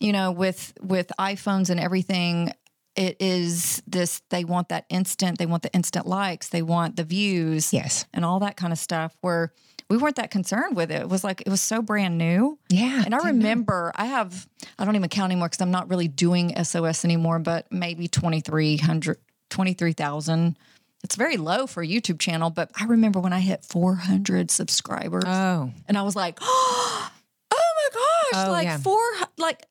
you 0.00 0.12
know, 0.12 0.32
with 0.32 0.74
with 0.82 1.10
iPhones 1.18 1.70
and 1.70 1.80
everything, 1.80 2.52
it 2.96 3.16
is 3.20 3.82
this. 3.86 4.22
They 4.30 4.44
want 4.44 4.68
that 4.68 4.84
instant. 4.88 5.38
They 5.38 5.46
want 5.46 5.62
the 5.62 5.72
instant 5.72 6.06
likes. 6.06 6.48
They 6.48 6.62
want 6.62 6.96
the 6.96 7.04
views. 7.04 7.72
Yes. 7.72 8.06
and 8.12 8.24
all 8.24 8.40
that 8.40 8.56
kind 8.56 8.72
of 8.72 8.78
stuff. 8.78 9.16
Where 9.20 9.52
we 9.88 9.96
weren't 9.98 10.16
that 10.16 10.30
concerned 10.30 10.74
with 10.76 10.90
it. 10.90 11.02
It 11.02 11.08
was 11.08 11.22
like 11.24 11.42
it 11.42 11.48
was 11.48 11.60
so 11.60 11.82
brand 11.82 12.16
new. 12.18 12.58
Yeah. 12.70 13.02
And 13.04 13.14
I 13.14 13.26
remember 13.28 13.92
I 13.94 14.06
have, 14.06 14.46
I 14.78 14.84
don't 14.84 14.96
even 14.96 15.08
count 15.10 15.30
anymore 15.32 15.48
because 15.48 15.60
I'm 15.60 15.70
not 15.70 15.90
really 15.90 16.08
doing 16.08 16.54
SOS 16.64 17.04
anymore, 17.04 17.38
but 17.38 17.70
maybe 17.70 18.08
2,300, 18.08 19.18
23,000. 19.50 20.56
It's 21.04 21.16
very 21.16 21.36
low 21.36 21.66
for 21.66 21.82
a 21.82 21.86
YouTube 21.86 22.20
channel, 22.20 22.48
but 22.50 22.70
I 22.78 22.84
remember 22.84 23.18
when 23.20 23.32
I 23.32 23.40
hit 23.40 23.64
400 23.64 24.50
subscribers 24.50 25.24
Oh, 25.26 25.72
and 25.88 25.98
I 25.98 26.02
was 26.02 26.14
like, 26.14 26.38
oh 26.42 27.10
my 27.50 27.88
gosh, 27.92 28.46
Oh, 28.48 28.50
like 28.52 28.64
yeah. 28.66 28.78
four, 28.78 29.00
like, 29.36 29.66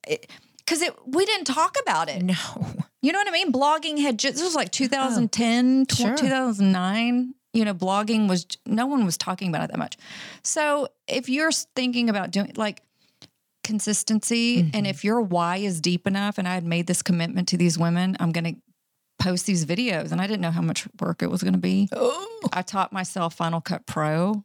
because 0.65 0.81
it, 0.81 0.93
we 1.05 1.25
didn't 1.25 1.45
talk 1.45 1.75
about 1.81 2.09
it. 2.09 2.21
no. 2.23 2.35
You 3.03 3.11
know 3.11 3.17
what 3.19 3.27
I 3.27 3.31
mean? 3.31 3.51
Blogging 3.51 3.99
had 3.99 4.19
just, 4.19 4.35
this 4.35 4.43
was 4.43 4.53
like 4.53 4.71
2010, 4.71 5.85
Oh, 5.91 5.95
Sure. 5.95 6.15
2009. 6.15 7.33
You 7.53 7.65
know, 7.65 7.73
blogging 7.73 8.29
was, 8.29 8.45
no 8.67 8.85
one 8.85 9.05
was 9.05 9.17
talking 9.17 9.49
about 9.49 9.63
it 9.63 9.71
that 9.71 9.79
much. 9.79 9.97
So 10.43 10.87
if 11.07 11.27
you're 11.27 11.51
thinking 11.51 12.09
about 12.11 12.29
doing 12.29 12.53
like 12.57 12.81
consistency 13.63 14.57
Mm-hmm. 14.63 14.69
and 14.75 14.87
if 14.87 15.03
your 15.03 15.21
why 15.21 15.57
is 15.57 15.81
deep 15.81 16.05
enough, 16.07 16.37
and 16.37 16.47
I 16.47 16.53
had 16.53 16.63
made 16.63 16.87
this 16.87 17.01
commitment 17.01 17.47
to 17.49 17.57
these 17.57 17.77
women, 17.77 18.17
I'm 18.19 18.31
going 18.31 18.43
to 18.55 18.61
post 19.19 19.45
these 19.45 19.65
videos. 19.65 20.11
And 20.11 20.21
I 20.21 20.27
didn't 20.27 20.41
know 20.41 20.51
how 20.51 20.61
much 20.61 20.87
work 20.99 21.21
it 21.23 21.27
was 21.31 21.41
going 21.43 21.53
to 21.53 21.59
be. 21.59 21.89
Oh. 21.95 22.49
I 22.53 22.61
taught 22.61 22.91
myself 22.93 23.33
Final 23.35 23.61
Cut 23.61 23.85
Pro. 23.85 24.43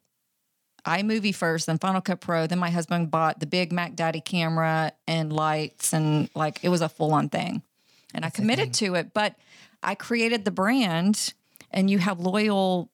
iMovie 0.87 1.35
first, 1.35 1.67
then 1.67 1.79
Final 1.79 2.01
Cut 2.01 2.21
Pro. 2.21 2.47
Then 2.47 2.59
my 2.59 2.71
husband 2.71 3.11
bought 3.11 3.41
the 3.41 3.47
big 3.47 3.73
Mac 3.73 3.95
Daddy 3.97 4.21
camera 4.21 4.93
and 5.07 5.33
lights, 5.33 5.93
and 5.93 6.31
like 6.35 6.61
it 6.63 6.69
was 6.69 6.81
a 6.81 6.89
full 6.89 7.13
on 7.13 7.29
thing. 7.29 7.63
And 8.15 8.25
I 8.25 8.31
committed 8.31 8.73
to 8.75 8.95
it, 8.95 9.13
but 9.13 9.35
I 9.83 9.95
created 9.95 10.45
the 10.45 10.51
brand, 10.51 11.35
and 11.71 11.91
you 11.91 11.99
have 11.99 12.21
loyal, 12.21 12.91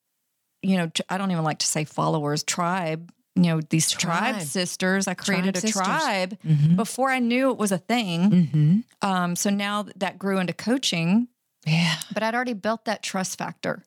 you 0.63 0.77
know, 0.79 0.91
I 1.09 1.19
don't 1.19 1.31
even 1.31 1.45
like 1.45 1.59
to 1.61 1.67
say 1.67 1.85
followers, 1.85 2.43
tribe. 2.43 3.13
You 3.35 3.45
know, 3.45 3.61
these 3.63 3.91
tribe, 3.91 4.35
Tribe. 4.35 4.43
sisters. 4.43 5.09
I 5.09 5.15
created 5.15 5.55
Tribe 5.55 5.57
a 5.57 5.61
sisters. 5.61 5.87
tribe 5.87 6.39
Mhm. 6.47 6.77
before 6.77 7.09
I 7.11 7.19
knew 7.19 7.51
it 7.51 7.57
was 7.57 7.73
a 7.73 7.79
thing. 7.79 8.31
Mm-hmm. 8.31 8.81
Um, 9.11 9.37
so 9.37 9.49
now 9.49 9.87
that 9.97 10.19
grew 10.19 10.39
into 10.39 10.53
coaching 10.53 11.29
Yeah. 11.65 11.95
but 12.13 12.23
I'd 12.23 12.35
already 12.35 12.53
built 12.53 12.85
that 12.85 13.03
trust 13.03 13.39
factor. 13.39 13.85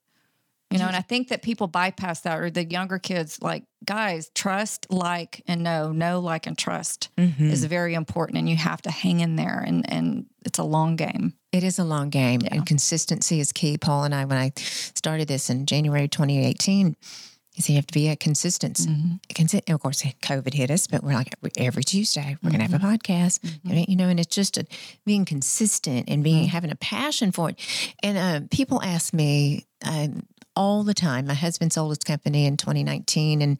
You 0.72 0.80
know, 0.80 0.88
and 0.88 0.96
I 0.96 1.02
think 1.02 1.30
that 1.30 1.42
people 1.42 1.68
bypass 1.68 2.22
that 2.22 2.40
or 2.40 2.50
the 2.50 2.66
younger 2.66 2.98
kids 3.00 3.40
like, 3.42 3.64
guys, 3.86 4.30
trust, 4.36 4.88
like, 4.90 5.42
and 5.48 5.64
know, 5.64 5.92
know, 5.94 6.20
like, 6.20 6.48
and 6.48 6.58
trust 6.58 7.10
Mhm. 7.18 7.52
is 7.52 7.64
very 7.66 7.94
important. 7.94 8.40
And 8.40 8.50
you 8.50 8.56
have 8.58 8.82
to 8.82 8.92
hang 8.92 9.20
in 9.22 9.36
there 9.36 9.60
and 9.66 9.90
and 9.90 10.26
it's 10.46 10.60
a 10.60 10.64
long 10.64 10.96
game. 10.96 11.34
It 11.52 11.64
is 11.64 11.80
a 11.80 11.84
long 11.86 12.10
game, 12.10 12.42
and 12.52 12.66
consistency 12.66 13.40
is 13.40 13.52
key. 13.54 13.78
Paul 13.78 14.04
and 14.04 14.14
I, 14.14 14.26
when 14.26 14.38
I 14.38 14.52
started 14.58 15.28
this 15.28 15.50
in 15.50 15.66
January 15.66 16.08
2018, 16.08 16.96
he 17.54 17.62
said 17.62 17.70
you 17.74 17.78
have 17.78 17.88
to 17.88 17.94
be 17.94 18.10
a 18.10 18.16
consistent. 18.18 18.76
Consi- 19.34 19.62
and 19.66 19.76
of 19.76 19.80
course, 19.82 20.04
COVID 20.04 20.54
hit 20.54 20.70
us, 20.70 20.88
but 20.88 21.04
we're 21.04 21.14
like 21.14 21.34
every 21.58 21.84
Tuesday 21.86 22.36
we're 22.44 22.50
going 22.50 22.60
to 22.66 22.70
have 22.70 22.74
a 22.84 22.86
podcast. 22.86 23.40
And, 23.64 23.88
You 23.88 23.96
know, 23.96 24.10
and 24.10 24.20
it's 24.20 24.36
just 24.36 24.58
a, 24.58 24.66
being 25.06 25.24
consistent 25.24 26.10
and 26.10 26.22
being 26.24 26.48
having 26.50 26.72
a 26.72 26.76
passion 26.76 27.32
for 27.32 27.52
it. 27.52 27.60
And 28.04 28.18
uh, 28.18 28.48
people 28.52 28.82
ask 28.82 29.14
me 29.14 29.66
um, 29.86 30.24
all 30.56 30.84
the 30.84 30.94
time. 30.94 31.28
My 31.28 31.34
husband 31.34 31.74
sold 31.74 31.92
his 31.92 32.00
company 32.00 32.46
in 32.46 32.58
2019, 32.58 33.42
and 33.42 33.58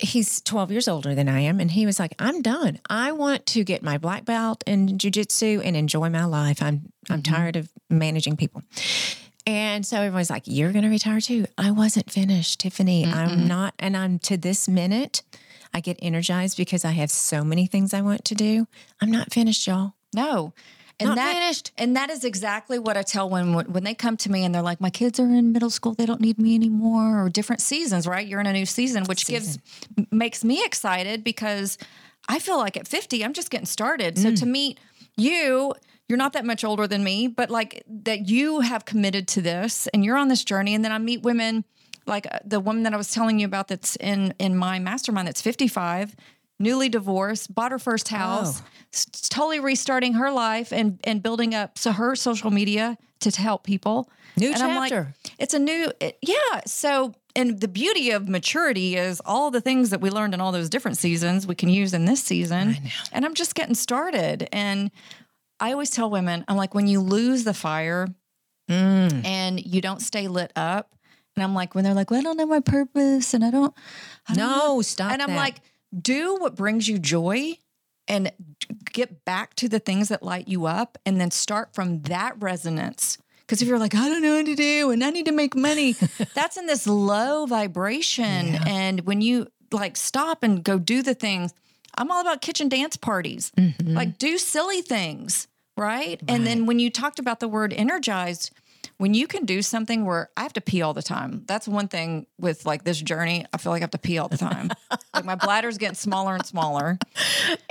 he's 0.00 0.40
12 0.42 0.70
years 0.72 0.88
older 0.88 1.14
than 1.14 1.28
I 1.28 1.40
am. 1.40 1.60
And 1.60 1.70
he 1.70 1.86
was 1.86 1.98
like, 1.98 2.14
I'm 2.18 2.42
done. 2.42 2.80
I 2.88 3.12
want 3.12 3.46
to 3.46 3.64
get 3.64 3.82
my 3.82 3.98
black 3.98 4.24
belt 4.24 4.62
in 4.66 4.98
jujitsu 4.98 5.62
and 5.64 5.76
enjoy 5.76 6.08
my 6.10 6.24
life. 6.24 6.62
I'm 6.62 6.92
I'm 7.08 7.22
mm-hmm. 7.22 7.34
tired 7.34 7.56
of 7.56 7.70
managing 7.88 8.36
people. 8.36 8.62
And 9.46 9.86
so 9.86 9.98
everyone's 9.98 10.30
like, 10.30 10.42
You're 10.46 10.72
gonna 10.72 10.90
retire 10.90 11.20
too. 11.20 11.46
I 11.56 11.70
wasn't 11.70 12.10
finished, 12.10 12.60
Tiffany. 12.60 13.04
I'm 13.04 13.46
not, 13.46 13.74
and 13.78 13.96
I'm 13.96 14.18
to 14.20 14.36
this 14.36 14.68
minute, 14.68 15.22
I 15.72 15.80
get 15.80 15.98
energized 16.02 16.56
because 16.56 16.84
I 16.84 16.92
have 16.92 17.10
so 17.10 17.44
many 17.44 17.66
things 17.66 17.94
I 17.94 18.00
want 18.00 18.24
to 18.26 18.34
do. 18.34 18.66
I'm 19.00 19.10
not 19.10 19.32
finished, 19.32 19.66
y'all. 19.66 19.92
No. 20.14 20.52
And 20.98 21.10
Not 21.10 21.16
that, 21.16 21.34
finished. 21.34 21.72
And 21.76 21.94
that 21.96 22.08
is 22.08 22.24
exactly 22.24 22.78
what 22.78 22.96
I 22.96 23.02
tell 23.02 23.28
when 23.28 23.52
when 23.52 23.84
they 23.84 23.94
come 23.94 24.16
to 24.18 24.30
me 24.30 24.44
and 24.44 24.54
they're 24.54 24.62
like, 24.62 24.80
my 24.80 24.88
kids 24.88 25.20
are 25.20 25.24
in 25.24 25.52
middle 25.52 25.68
school, 25.68 25.92
they 25.92 26.06
don't 26.06 26.22
need 26.22 26.38
me 26.38 26.54
anymore, 26.54 27.22
or 27.22 27.28
different 27.28 27.60
seasons, 27.60 28.06
right? 28.06 28.26
You're 28.26 28.40
in 28.40 28.46
a 28.46 28.52
new 28.52 28.64
season, 28.64 29.04
which 29.04 29.26
gives 29.26 29.58
makes 30.10 30.42
me 30.42 30.64
excited 30.64 31.22
because 31.22 31.76
I 32.28 32.38
feel 32.38 32.56
like 32.56 32.76
at 32.76 32.88
50, 32.88 33.24
I'm 33.24 33.34
just 33.34 33.50
getting 33.50 33.66
started. 33.66 34.18
So 34.18 34.34
to 34.34 34.46
meet 34.46 34.80
you, 35.16 35.74
you're 36.08 36.18
not 36.18 36.32
that 36.32 36.44
much 36.44 36.64
older 36.64 36.86
than 36.86 37.04
me, 37.04 37.28
but 37.28 37.50
like 37.50 37.82
that 37.88 38.28
you 38.28 38.60
have 38.60 38.84
committed 38.84 39.28
to 39.28 39.42
this 39.42 39.86
and 39.88 40.04
you're 40.04 40.16
on 40.16 40.28
this 40.28 40.44
journey. 40.44 40.74
And 40.74 40.84
then 40.84 40.92
I 40.92 40.98
meet 40.98 41.22
women 41.22 41.64
like 42.06 42.26
uh, 42.30 42.38
the 42.44 42.60
woman 42.60 42.84
that 42.84 42.94
I 42.94 42.96
was 42.96 43.10
telling 43.10 43.38
you 43.38 43.46
about 43.46 43.68
that's 43.68 43.96
in 43.96 44.32
in 44.38 44.56
my 44.56 44.78
mastermind 44.78 45.28
that's 45.28 45.42
55, 45.42 46.14
newly 46.58 46.88
divorced, 46.88 47.54
bought 47.54 47.70
her 47.72 47.78
first 47.78 48.08
house, 48.08 48.60
Oh. 48.62 48.66
s- 48.92 49.06
totally 49.28 49.60
restarting 49.60 50.14
her 50.14 50.30
life 50.30 50.72
and 50.72 50.98
and 51.04 51.22
building 51.22 51.54
up 51.54 51.78
so 51.78 51.92
her 51.92 52.14
social 52.16 52.50
media 52.50 52.96
to, 53.20 53.30
to 53.30 53.40
help 53.40 53.64
people. 53.64 54.08
New 54.38 54.52
and 54.52 54.62
I'm 54.62 54.76
like, 54.76 54.90
chapter. 54.92 55.14
it's 55.38 55.54
a 55.54 55.58
new 55.58 55.90
it, 56.00 56.18
yeah. 56.22 56.60
So 56.66 57.14
and 57.34 57.60
the 57.60 57.68
beauty 57.68 58.10
of 58.12 58.28
maturity 58.28 58.96
is 58.96 59.20
all 59.26 59.50
the 59.50 59.60
things 59.60 59.90
that 59.90 60.00
we 60.00 60.08
learned 60.10 60.32
in 60.34 60.40
all 60.40 60.52
those 60.52 60.70
different 60.70 60.96
seasons 60.96 61.46
we 61.46 61.54
can 61.54 61.68
use 61.68 61.92
in 61.92 62.04
this 62.06 62.22
season. 62.22 62.76
And 63.12 63.24
I'm 63.26 63.34
just 63.34 63.54
getting 63.54 63.74
started. 63.74 64.48
And 64.52 64.90
I 65.60 65.72
always 65.72 65.90
tell 65.90 66.08
women, 66.10 66.44
I'm 66.48 66.56
like, 66.56 66.74
when 66.74 66.86
you 66.86 67.00
lose 67.00 67.44
the 67.44 67.54
fire 67.54 68.08
Mm. 68.70 69.24
and 69.24 69.64
you 69.64 69.80
don't 69.80 70.00
stay 70.02 70.26
lit 70.28 70.52
up, 70.56 70.92
and 71.36 71.44
I'm 71.44 71.54
like, 71.54 71.74
when 71.74 71.84
they're 71.84 71.94
like, 71.94 72.10
well, 72.10 72.18
I 72.20 72.22
don't 72.22 72.36
know 72.36 72.46
my 72.46 72.60
purpose 72.60 73.32
and 73.34 73.44
I 73.44 73.50
don't, 73.50 73.72
I 74.28 74.34
don't 74.34 74.48
know. 74.48 74.56
No, 74.74 74.82
stop. 74.82 75.12
And 75.12 75.22
I'm 75.22 75.30
that. 75.30 75.36
like, 75.36 75.56
do 75.96 76.36
what 76.36 76.54
brings 76.54 76.88
you 76.88 76.98
joy 76.98 77.58
and 78.08 78.32
get 78.92 79.24
back 79.24 79.54
to 79.54 79.68
the 79.68 79.78
things 79.78 80.08
that 80.08 80.22
light 80.22 80.48
you 80.48 80.66
up 80.66 80.98
and 81.04 81.20
then 81.20 81.30
start 81.30 81.74
from 81.74 82.02
that 82.02 82.40
resonance. 82.40 83.18
Because 83.40 83.62
if 83.62 83.68
you're 83.68 83.78
like, 83.78 83.94
I 83.94 84.08
don't 84.08 84.22
know 84.22 84.36
what 84.36 84.46
to 84.46 84.54
do 84.54 84.90
and 84.90 85.04
I 85.04 85.10
need 85.10 85.26
to 85.26 85.32
make 85.32 85.54
money, 85.54 85.92
that's 86.34 86.56
in 86.56 86.66
this 86.66 86.86
low 86.86 87.46
vibration. 87.46 88.56
And 88.66 89.00
when 89.00 89.20
you 89.20 89.48
like 89.72 89.96
stop 89.96 90.42
and 90.42 90.64
go 90.64 90.78
do 90.78 91.02
the 91.02 91.14
things, 91.14 91.54
I'm 91.96 92.10
all 92.10 92.20
about 92.20 92.42
kitchen 92.42 92.68
dance 92.68 92.96
parties. 92.96 93.52
Mm-hmm. 93.56 93.94
Like 93.94 94.18
do 94.18 94.38
silly 94.38 94.82
things, 94.82 95.48
right? 95.76 96.20
And 96.28 96.46
then 96.46 96.66
when 96.66 96.78
you 96.78 96.90
talked 96.90 97.18
about 97.18 97.40
the 97.40 97.48
word 97.48 97.72
energized, 97.72 98.50
when 98.98 99.14
you 99.14 99.26
can 99.26 99.44
do 99.44 99.62
something 99.62 100.04
where 100.04 100.30
I 100.36 100.42
have 100.42 100.52
to 100.54 100.60
pee 100.60 100.82
all 100.82 100.94
the 100.94 101.02
time, 101.02 101.42
that's 101.46 101.68
one 101.68 101.88
thing 101.88 102.26
with 102.38 102.64
like 102.64 102.84
this 102.84 103.00
journey. 103.00 103.44
I 103.52 103.58
feel 103.58 103.72
like 103.72 103.82
I 103.82 103.84
have 103.84 103.90
to 103.92 103.98
pee 103.98 104.18
all 104.18 104.28
the 104.28 104.38
time. 104.38 104.70
like 105.14 105.24
my 105.24 105.34
bladder's 105.34 105.78
getting 105.78 105.94
smaller 105.94 106.34
and 106.34 106.44
smaller, 106.46 106.98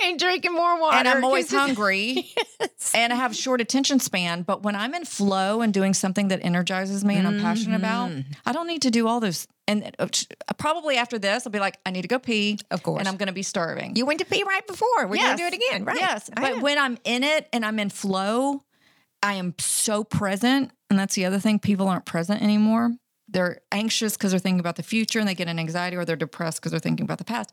and 0.03 0.19
drinking 0.19 0.53
more 0.53 0.79
water. 0.79 0.97
and 0.97 1.07
I'm 1.07 1.23
always 1.23 1.51
hungry, 1.51 2.31
and 2.93 3.11
I 3.11 3.15
have 3.15 3.35
short 3.35 3.61
attention 3.61 3.99
span. 3.99 4.43
But 4.43 4.63
when 4.63 4.75
I'm 4.75 4.93
in 4.93 5.05
flow 5.05 5.61
and 5.61 5.73
doing 5.73 5.93
something 5.93 6.27
that 6.29 6.39
energizes 6.43 7.03
me 7.03 7.15
and 7.15 7.27
I'm 7.27 7.39
passionate 7.41 7.75
about, 7.77 7.95
Mm-hmm. 8.05 8.31
I 8.45 8.51
don't 8.51 8.67
need 8.67 8.81
to 8.83 8.91
do 8.91 9.07
all 9.07 9.19
those. 9.19 9.47
And 9.67 9.95
uh, 9.97 10.07
probably 10.57 10.97
after 10.97 11.17
this, 11.17 11.47
I'll 11.47 11.51
be 11.51 11.59
like, 11.59 11.79
I 11.85 11.91
need 11.91 12.03
to 12.03 12.07
go 12.07 12.19
pee, 12.19 12.59
Of 12.69 12.83
course. 12.83 12.99
and 12.99 13.07
I'm 13.07 13.17
going 13.17 13.27
to 13.27 13.33
be 13.33 13.41
starving. 13.41 13.95
You 13.95 14.05
went 14.05 14.19
to 14.19 14.25
pee 14.25 14.43
right 14.43 14.65
before. 14.67 15.07
We're 15.07 15.15
gonna 15.15 15.37
do 15.37 15.45
it 15.45 15.53
again, 15.53 15.85
right? 15.85 15.97
Yes. 15.99 16.29
But 16.35 16.61
when 16.61 16.77
I'm 16.77 16.97
in 17.03 17.23
it 17.23 17.47
and 17.51 17.65
I'm 17.65 17.79
in 17.79 17.89
flow, 17.89 18.61
I 19.25 19.33
am 19.33 19.55
so 19.57 20.03
present. 20.03 20.71
And 20.91 20.99
that's 20.99 21.15
the 21.15 21.25
other 21.25 21.39
thing. 21.39 21.57
People 21.57 21.87
aren't 21.87 22.05
present 22.05 22.43
anymore. 22.43 22.91
They're 23.27 23.59
anxious 23.71 24.15
because 24.15 24.31
they're 24.31 24.39
thinking 24.39 24.59
about 24.59 24.75
the 24.75 24.83
future 24.83 25.17
and 25.19 25.27
they 25.27 25.33
get 25.33 25.47
an 25.47 25.57
anxiety 25.57 25.97
or 25.97 26.05
they're 26.05 26.15
depressed 26.15 26.61
because 26.61 26.71
they're 26.71 26.79
thinking 26.79 27.05
about 27.05 27.17
the 27.17 27.25
past. 27.25 27.51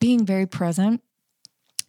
Being 0.00 0.26
very 0.26 0.46
present, 0.46 1.00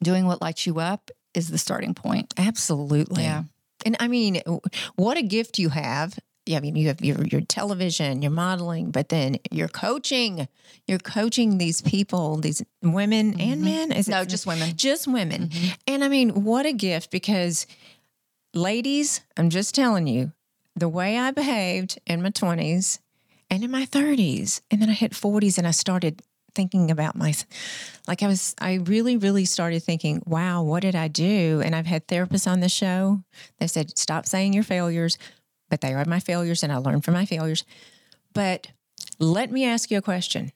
doing 0.03 0.27
what 0.27 0.39
lights 0.39 0.67
you 0.67 0.79
up 0.79 1.09
is 1.33 1.49
the 1.49 1.57
starting 1.57 1.95
point. 1.95 2.31
Absolutely. 2.37 3.23
Yeah. 3.23 3.43
And 3.85 3.97
I 3.99 4.07
mean, 4.07 4.41
what 4.95 5.17
a 5.17 5.23
gift 5.23 5.57
you 5.57 5.69
have. 5.69 6.19
Yeah, 6.45 6.57
I 6.57 6.59
mean, 6.59 6.75
you 6.75 6.87
have 6.87 7.01
your 7.01 7.23
your 7.25 7.41
television, 7.41 8.21
your 8.21 8.31
modeling, 8.31 8.89
but 8.91 9.09
then 9.09 9.37
you're 9.51 9.67
coaching. 9.67 10.47
You're 10.87 10.99
coaching 10.99 11.59
these 11.59 11.81
people, 11.81 12.37
these 12.37 12.63
women 12.81 13.39
and 13.39 13.61
men. 13.61 13.91
Is 13.91 14.07
Mm-hmm. 14.07 14.11
No, 14.11 14.21
it 14.21 14.29
just 14.29 14.45
women. 14.47 14.75
Just 14.75 15.07
women. 15.07 15.51
And 15.87 16.03
I 16.03 16.07
mean, 16.07 16.43
what 16.43 16.65
a 16.65 16.73
gift 16.73 17.11
because, 17.11 17.67
ladies, 18.53 19.21
I'm 19.37 19.49
just 19.49 19.75
telling 19.75 20.07
you, 20.07 20.31
the 20.75 20.89
way 20.89 21.17
I 21.17 21.31
behaved 21.31 21.99
in 22.05 22.21
my 22.21 22.29
20s 22.29 22.99
and 23.49 23.63
in 23.63 23.71
my 23.71 23.85
30s, 23.85 24.61
and 24.71 24.81
then 24.81 24.89
I 24.89 24.93
hit 24.93 25.11
40s 25.11 25.57
and 25.57 25.67
I 25.67 25.71
started 25.71 26.21
thinking 26.53 26.91
about 26.91 27.15
my 27.15 27.33
like 28.07 28.23
I 28.23 28.27
was 28.27 28.55
I 28.59 28.75
really 28.75 29.17
really 29.17 29.45
started 29.45 29.83
thinking, 29.83 30.21
wow, 30.25 30.63
what 30.63 30.81
did 30.81 30.95
I 30.95 31.07
do? 31.07 31.61
And 31.63 31.75
I've 31.75 31.85
had 31.85 32.07
therapists 32.07 32.49
on 32.49 32.59
the 32.59 32.69
show. 32.69 33.23
They 33.59 33.67
said 33.67 33.97
stop 33.97 34.25
saying 34.25 34.53
your 34.53 34.63
failures, 34.63 35.17
but 35.69 35.81
they 35.81 35.93
are 35.93 36.03
my 36.05 36.19
failures 36.19 36.63
and 36.63 36.71
I 36.71 36.77
learned 36.77 37.05
from 37.05 37.13
my 37.13 37.25
failures. 37.25 37.63
But 38.33 38.67
let 39.19 39.51
me 39.51 39.65
ask 39.65 39.91
you 39.91 39.97
a 39.97 40.01
question. 40.01 40.51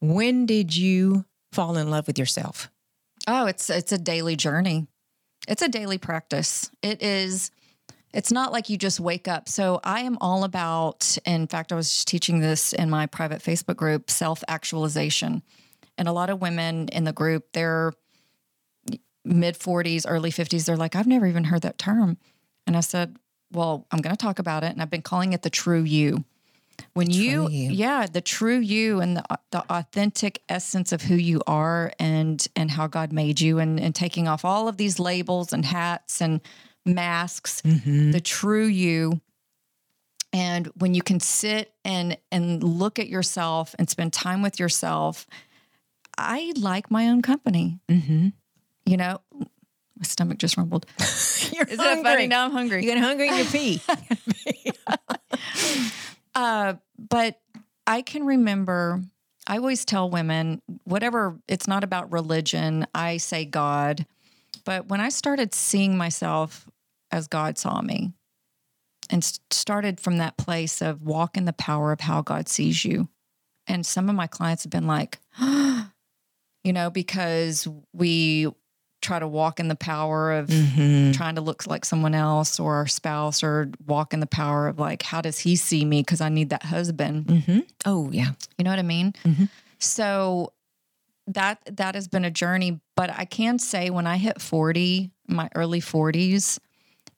When 0.00 0.46
did 0.46 0.76
you 0.76 1.26
fall 1.52 1.76
in 1.76 1.90
love 1.90 2.06
with 2.06 2.18
yourself? 2.18 2.68
Oh, 3.26 3.46
it's 3.46 3.70
it's 3.70 3.92
a 3.92 3.98
daily 3.98 4.36
journey. 4.36 4.86
It's 5.50 5.62
a 5.62 5.68
daily 5.68 5.98
practice. 5.98 6.70
It 6.80 7.02
is 7.02 7.50
it's 8.12 8.32
not 8.32 8.52
like 8.52 8.68
you 8.70 8.78
just 8.78 8.98
wake 8.98 9.28
up. 9.28 9.48
So 9.48 9.80
I 9.84 10.00
am 10.00 10.16
all 10.20 10.44
about 10.44 11.18
in 11.26 11.48
fact 11.48 11.72
I 11.72 11.74
was 11.74 12.04
teaching 12.04 12.40
this 12.40 12.72
in 12.72 12.88
my 12.88 13.06
private 13.06 13.42
Facebook 13.42 13.76
group, 13.76 14.10
self-actualization. 14.10 15.42
And 15.98 16.08
a 16.08 16.12
lot 16.12 16.30
of 16.30 16.40
women 16.40 16.88
in 16.88 17.04
the 17.04 17.12
group, 17.12 17.52
they're 17.52 17.92
mid 19.24 19.58
40s, 19.58 20.06
early 20.08 20.30
50s, 20.30 20.64
they're 20.64 20.76
like, 20.76 20.94
I've 20.94 21.06
never 21.06 21.26
even 21.26 21.44
heard 21.44 21.62
that 21.62 21.78
term. 21.78 22.16
And 22.66 22.76
I 22.76 22.80
said, 22.80 23.16
Well, 23.50 23.88
I'm 23.90 24.00
going 24.00 24.14
to 24.14 24.22
talk 24.22 24.38
about 24.38 24.62
it. 24.62 24.70
And 24.70 24.80
I've 24.80 24.90
been 24.90 25.02
calling 25.02 25.32
it 25.32 25.42
the 25.42 25.50
true 25.50 25.82
you. 25.82 26.24
When 26.94 27.10
you, 27.10 27.48
you. 27.48 27.70
yeah, 27.70 28.06
the 28.06 28.20
true 28.20 28.58
you 28.58 29.00
and 29.00 29.16
the, 29.16 29.24
the 29.50 29.64
authentic 29.70 30.42
essence 30.48 30.92
of 30.92 31.02
who 31.02 31.14
you 31.14 31.42
are 31.46 31.92
and 31.98 32.46
and 32.56 32.70
how 32.70 32.86
God 32.86 33.12
made 33.12 33.40
you, 33.40 33.58
and 33.58 33.80
and 33.80 33.94
taking 33.94 34.28
off 34.28 34.44
all 34.44 34.68
of 34.68 34.76
these 34.76 34.98
labels 34.98 35.52
and 35.52 35.64
hats 35.64 36.20
and 36.20 36.40
masks, 36.84 37.62
the 37.62 38.20
true 38.22 38.66
you. 38.66 39.20
And 40.32 40.66
when 40.76 40.94
you 40.94 41.02
can 41.02 41.20
sit 41.20 41.72
and 41.84 42.16
and 42.30 42.62
look 42.62 42.98
at 42.98 43.08
yourself 43.08 43.74
and 43.78 43.90
spend 43.90 44.12
time 44.12 44.42
with 44.42 44.60
yourself, 44.60 45.26
I 46.16 46.52
like 46.56 46.90
my 46.90 47.08
own 47.08 47.22
company. 47.22 47.80
Mm-hmm. 47.88 48.28
You 48.86 48.96
know, 48.96 49.20
my 50.00 50.04
stomach 50.04 50.38
just 50.38 50.56
rumbled. 50.56 50.86
You're 51.52 51.66
Isn't 51.66 52.02
funny? 52.02 52.26
Now 52.26 52.46
I'm 52.46 52.52
hungry. 52.52 52.82
You 52.82 52.94
get 52.94 52.98
hungry 52.98 53.28
and 53.28 53.38
you 53.38 53.44
pee. 53.44 53.82
Uh, 56.34 56.74
but 56.98 57.40
I 57.86 58.02
can 58.02 58.24
remember, 58.24 59.02
I 59.46 59.56
always 59.56 59.84
tell 59.84 60.10
women, 60.10 60.62
whatever, 60.84 61.38
it's 61.48 61.66
not 61.66 61.84
about 61.84 62.12
religion. 62.12 62.86
I 62.94 63.16
say 63.16 63.44
God. 63.44 64.06
But 64.64 64.88
when 64.88 65.00
I 65.00 65.08
started 65.08 65.54
seeing 65.54 65.96
myself 65.96 66.68
as 67.10 67.26
God 67.26 67.58
saw 67.58 67.80
me 67.82 68.12
and 69.10 69.24
started 69.50 70.00
from 70.00 70.18
that 70.18 70.36
place 70.36 70.80
of 70.80 71.02
walk 71.02 71.36
in 71.36 71.44
the 71.44 71.52
power 71.52 71.92
of 71.92 72.00
how 72.00 72.22
God 72.22 72.48
sees 72.48 72.84
you. 72.84 73.08
And 73.66 73.84
some 73.84 74.08
of 74.08 74.14
my 74.14 74.26
clients 74.26 74.64
have 74.64 74.70
been 74.70 74.86
like, 74.86 75.18
you 75.40 76.72
know, 76.72 76.90
because 76.90 77.66
we 77.92 78.48
try 79.00 79.18
to 79.18 79.26
walk 79.28 79.58
in 79.60 79.68
the 79.68 79.74
power 79.76 80.32
of 80.32 80.48
Mm-hmm. 80.48 81.12
trying 81.12 81.34
to 81.36 81.40
look 81.40 81.66
like 81.66 81.84
someone 81.84 82.14
else 82.14 82.60
or 82.60 82.74
our 82.76 82.86
spouse 82.86 83.42
or 83.42 83.70
walk 83.86 84.12
in 84.12 84.20
the 84.20 84.26
power 84.26 84.68
of 84.68 84.78
like, 84.78 85.02
how 85.02 85.20
does 85.20 85.38
he 85.40 85.56
see 85.56 85.84
me? 85.84 86.00
Because 86.02 86.20
I 86.20 86.28
need 86.28 86.50
that 86.50 86.62
husband. 86.64 87.26
Mm-hmm. 87.26 87.60
Oh 87.86 88.10
yeah. 88.12 88.32
You 88.58 88.64
know 88.64 88.70
what 88.70 88.78
I 88.78 88.82
mean? 88.82 89.14
Mhm. 89.24 89.48
So 89.78 90.52
that 91.26 91.58
that 91.66 91.94
has 91.94 92.08
been 92.08 92.24
a 92.24 92.30
journey. 92.30 92.80
But 92.96 93.10
I 93.10 93.24
can 93.24 93.58
say 93.58 93.90
when 93.90 94.06
I 94.06 94.16
hit 94.18 94.40
40, 94.40 95.10
my 95.28 95.48
early 95.54 95.80
40s, 95.80 96.58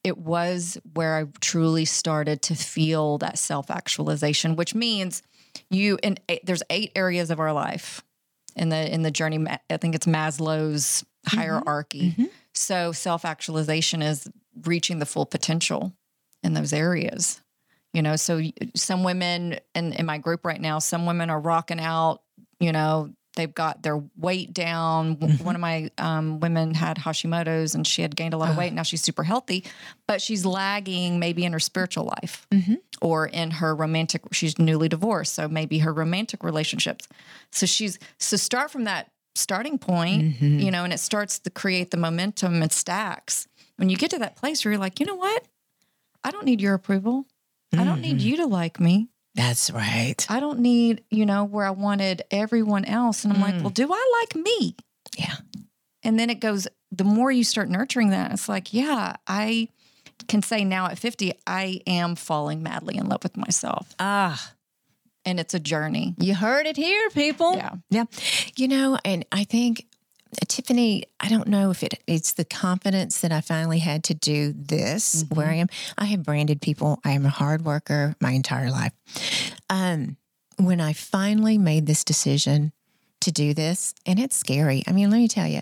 it 0.04 0.18
was 0.18 0.78
where 0.94 1.16
I 1.16 1.24
truly 1.40 1.84
started 1.84 2.42
to 2.42 2.54
feel 2.54 3.18
that 3.18 3.38
self-actualization, 3.38 4.56
which 4.56 4.74
means 4.74 5.22
you 5.70 5.98
and 6.02 6.20
there's 6.44 6.62
eight 6.70 6.92
areas 6.96 7.30
of 7.30 7.40
our 7.40 7.52
life 7.52 8.02
in 8.56 8.68
the 8.68 8.92
in 8.92 9.02
the 9.02 9.10
journey. 9.10 9.44
I 9.70 9.76
think 9.78 9.94
it's 9.94 10.06
Maslow's 10.06 11.04
Mm-hmm. 11.26 11.38
hierarchy. 11.38 12.10
Mm-hmm. 12.10 12.24
So 12.54 12.92
self-actualization 12.92 14.02
is 14.02 14.28
reaching 14.64 14.98
the 14.98 15.06
full 15.06 15.26
potential 15.26 15.92
in 16.42 16.54
those 16.54 16.72
areas. 16.72 17.40
You 17.92 18.02
know, 18.02 18.16
so 18.16 18.40
some 18.74 19.04
women 19.04 19.58
in, 19.74 19.92
in 19.92 20.06
my 20.06 20.18
group 20.18 20.44
right 20.44 20.60
now, 20.60 20.78
some 20.78 21.06
women 21.06 21.30
are 21.30 21.38
rocking 21.38 21.78
out, 21.78 22.22
you 22.58 22.72
know, 22.72 23.10
they've 23.36 23.54
got 23.54 23.82
their 23.82 24.02
weight 24.16 24.52
down. 24.52 25.14
W- 25.14 25.34
mm-hmm. 25.34 25.44
One 25.44 25.54
of 25.54 25.60
my 25.60 25.90
um, 25.98 26.40
women 26.40 26.74
had 26.74 26.96
Hashimoto's 26.96 27.74
and 27.74 27.86
she 27.86 28.02
had 28.02 28.16
gained 28.16 28.34
a 28.34 28.36
lot 28.36 28.50
of 28.50 28.56
weight. 28.56 28.72
Ah. 28.72 28.76
Now 28.76 28.82
she's 28.82 29.02
super 29.02 29.22
healthy, 29.22 29.64
but 30.08 30.20
she's 30.20 30.44
lagging 30.44 31.18
maybe 31.18 31.44
in 31.44 31.52
her 31.52 31.60
spiritual 31.60 32.04
life 32.18 32.46
or 33.00 33.26
in 33.26 33.52
her 33.52 33.74
romantic, 33.74 34.22
she's 34.32 34.58
newly 34.58 34.88
divorced. 34.88 35.34
So 35.34 35.48
maybe 35.48 35.78
her 35.78 35.92
romantic 35.92 36.42
relationships. 36.42 37.08
So 37.50 37.66
she's, 37.66 37.98
so 38.18 38.36
start 38.36 38.70
from 38.70 38.84
that 38.84 39.10
starting 39.34 39.78
point, 39.78 40.22
mm-hmm. 40.22 40.58
you 40.58 40.70
know, 40.70 40.84
and 40.84 40.92
it 40.92 41.00
starts 41.00 41.38
to 41.40 41.50
create 41.50 41.90
the 41.90 41.96
momentum 41.96 42.62
and 42.62 42.72
stacks. 42.72 43.48
When 43.76 43.88
you 43.88 43.96
get 43.96 44.10
to 44.10 44.18
that 44.18 44.36
place 44.36 44.64
where 44.64 44.72
you're 44.72 44.80
like, 44.80 45.00
you 45.00 45.06
know 45.06 45.14
what? 45.14 45.44
I 46.22 46.30
don't 46.30 46.44
need 46.44 46.60
your 46.60 46.74
approval. 46.74 47.26
I 47.74 47.84
don't 47.84 48.02
need 48.02 48.18
mm-hmm. 48.18 48.28
you 48.28 48.36
to 48.36 48.46
like 48.46 48.78
me. 48.78 49.08
That's 49.34 49.70
right. 49.70 50.26
I 50.28 50.40
don't 50.40 50.58
need, 50.58 51.04
you 51.10 51.24
know, 51.24 51.44
where 51.44 51.64
I 51.64 51.70
wanted 51.70 52.22
everyone 52.30 52.84
else. 52.84 53.24
And 53.24 53.32
I'm 53.32 53.40
like, 53.40 53.54
mm. 53.54 53.62
well, 53.62 53.70
do 53.70 53.90
I 53.90 54.20
like 54.20 54.44
me? 54.44 54.76
Yeah. 55.16 55.36
And 56.02 56.18
then 56.18 56.28
it 56.28 56.40
goes, 56.40 56.68
the 56.90 57.04
more 57.04 57.32
you 57.32 57.44
start 57.44 57.70
nurturing 57.70 58.10
that, 58.10 58.30
it's 58.32 58.48
like, 58.48 58.74
yeah, 58.74 59.16
I 59.26 59.68
can 60.28 60.42
say 60.42 60.64
now 60.64 60.86
at 60.86 60.98
50, 60.98 61.32
I 61.46 61.80
am 61.86 62.14
falling 62.14 62.62
madly 62.62 62.98
in 62.98 63.08
love 63.08 63.22
with 63.22 63.36
myself. 63.36 63.94
Ah, 63.98 64.52
and 65.24 65.38
it's 65.40 65.54
a 65.54 65.60
journey. 65.60 66.14
You 66.18 66.34
heard 66.34 66.66
it 66.66 66.76
here, 66.76 67.10
people. 67.10 67.56
Yeah. 67.56 67.74
Yeah. 67.90 68.04
You 68.56 68.68
know, 68.68 68.98
and 69.04 69.24
I 69.32 69.44
think 69.44 69.86
uh, 70.34 70.44
Tiffany, 70.48 71.04
I 71.20 71.28
don't 71.28 71.48
know 71.48 71.70
if 71.70 71.82
it 71.82 72.02
it's 72.06 72.32
the 72.32 72.44
confidence 72.44 73.20
that 73.20 73.32
I 73.32 73.40
finally 73.40 73.78
had 73.78 74.04
to 74.04 74.14
do 74.14 74.52
this 74.56 75.24
where 75.32 75.48
I 75.48 75.54
am. 75.54 75.68
I 75.98 76.06
have 76.06 76.22
branded 76.22 76.60
people. 76.60 77.00
I 77.04 77.12
am 77.12 77.26
a 77.26 77.30
hard 77.30 77.64
worker 77.64 78.16
my 78.20 78.32
entire 78.32 78.70
life. 78.70 78.92
Um, 79.68 80.16
when 80.58 80.80
I 80.80 80.92
finally 80.92 81.58
made 81.58 81.86
this 81.86 82.04
decision 82.04 82.72
to 83.20 83.32
do 83.32 83.54
this, 83.54 83.94
and 84.04 84.18
it's 84.18 84.36
scary. 84.36 84.82
I 84.86 84.92
mean, 84.92 85.10
let 85.10 85.18
me 85.18 85.28
tell 85.28 85.46
you, 85.46 85.60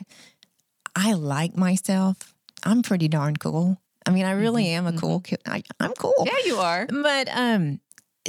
I 0.96 1.12
like 1.12 1.56
myself. 1.56 2.34
I'm 2.64 2.82
pretty 2.82 3.08
darn 3.08 3.36
cool. 3.36 3.80
I 4.06 4.10
mean, 4.10 4.24
I 4.24 4.32
really 4.32 4.68
am 4.68 4.86
a 4.86 4.92
cool 4.92 5.20
kid. 5.20 5.40
I, 5.46 5.62
I'm 5.78 5.92
cool. 5.92 6.14
Yeah, 6.24 6.36
you 6.46 6.56
are. 6.56 6.86
But 6.86 7.28
um, 7.30 7.80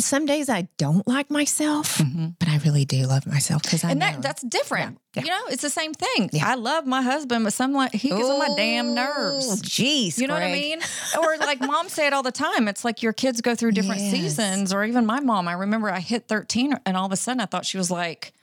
some 0.04 0.26
days 0.26 0.50
I 0.50 0.68
don't 0.78 1.08
like 1.08 1.30
myself, 1.30 1.98
mm-hmm. 1.98 2.30
but 2.40 2.48
I 2.50 2.58
really 2.58 2.86
do 2.86 3.04
love 3.06 3.26
myself 3.26 3.64
because 3.64 3.84
I 3.84 3.92
And 3.92 4.02
that 4.02 4.22
that's 4.22 4.42
different. 4.42 5.00
Yeah. 5.16 5.24
You 5.24 5.30
know, 5.30 5.42
it's 5.50 5.62
the 5.62 5.70
same 5.70 5.94
thing. 5.94 6.30
Yeah. 6.32 6.48
I 6.50 6.56
love 6.56 6.86
my 6.86 7.02
husband, 7.02 7.44
but 7.44 7.54
some 7.54 7.74
like 7.74 7.94
he 7.94 8.10
gets 8.10 8.30
on 8.30 8.40
my 8.40 8.54
damn 8.56 8.94
nerves. 8.94 9.62
Jeez, 9.62 10.18
You 10.18 10.28
know 10.28 10.34
what 10.34 10.44
I 10.44 10.52
mean? 10.52 10.80
Or 11.18 11.38
like 11.38 11.60
mom 11.62 11.90
say 11.90 12.08
it 12.08 12.14
all 12.14 12.24
the 12.24 12.32
time. 12.32 12.68
It's 12.68 12.86
like 12.86 13.02
your 13.04 13.14
kids 13.14 13.42
go 13.42 13.56
through 13.56 13.72
different 13.74 14.02
Yes. 14.02 14.12
seasons, 14.12 14.74
or 14.74 14.84
even 14.86 15.06
my 15.06 15.20
mom. 15.20 15.48
I 15.48 15.54
remember 15.54 15.90
I 15.90 16.00
hit 16.00 16.28
13 16.28 16.80
and 16.86 16.98
all 16.98 17.06
of 17.06 17.12
a 17.12 17.18
sudden 17.18 17.42
I 17.42 17.46
thought 17.46 17.66
she 17.66 17.78
was 17.78 17.92
like 17.92 18.34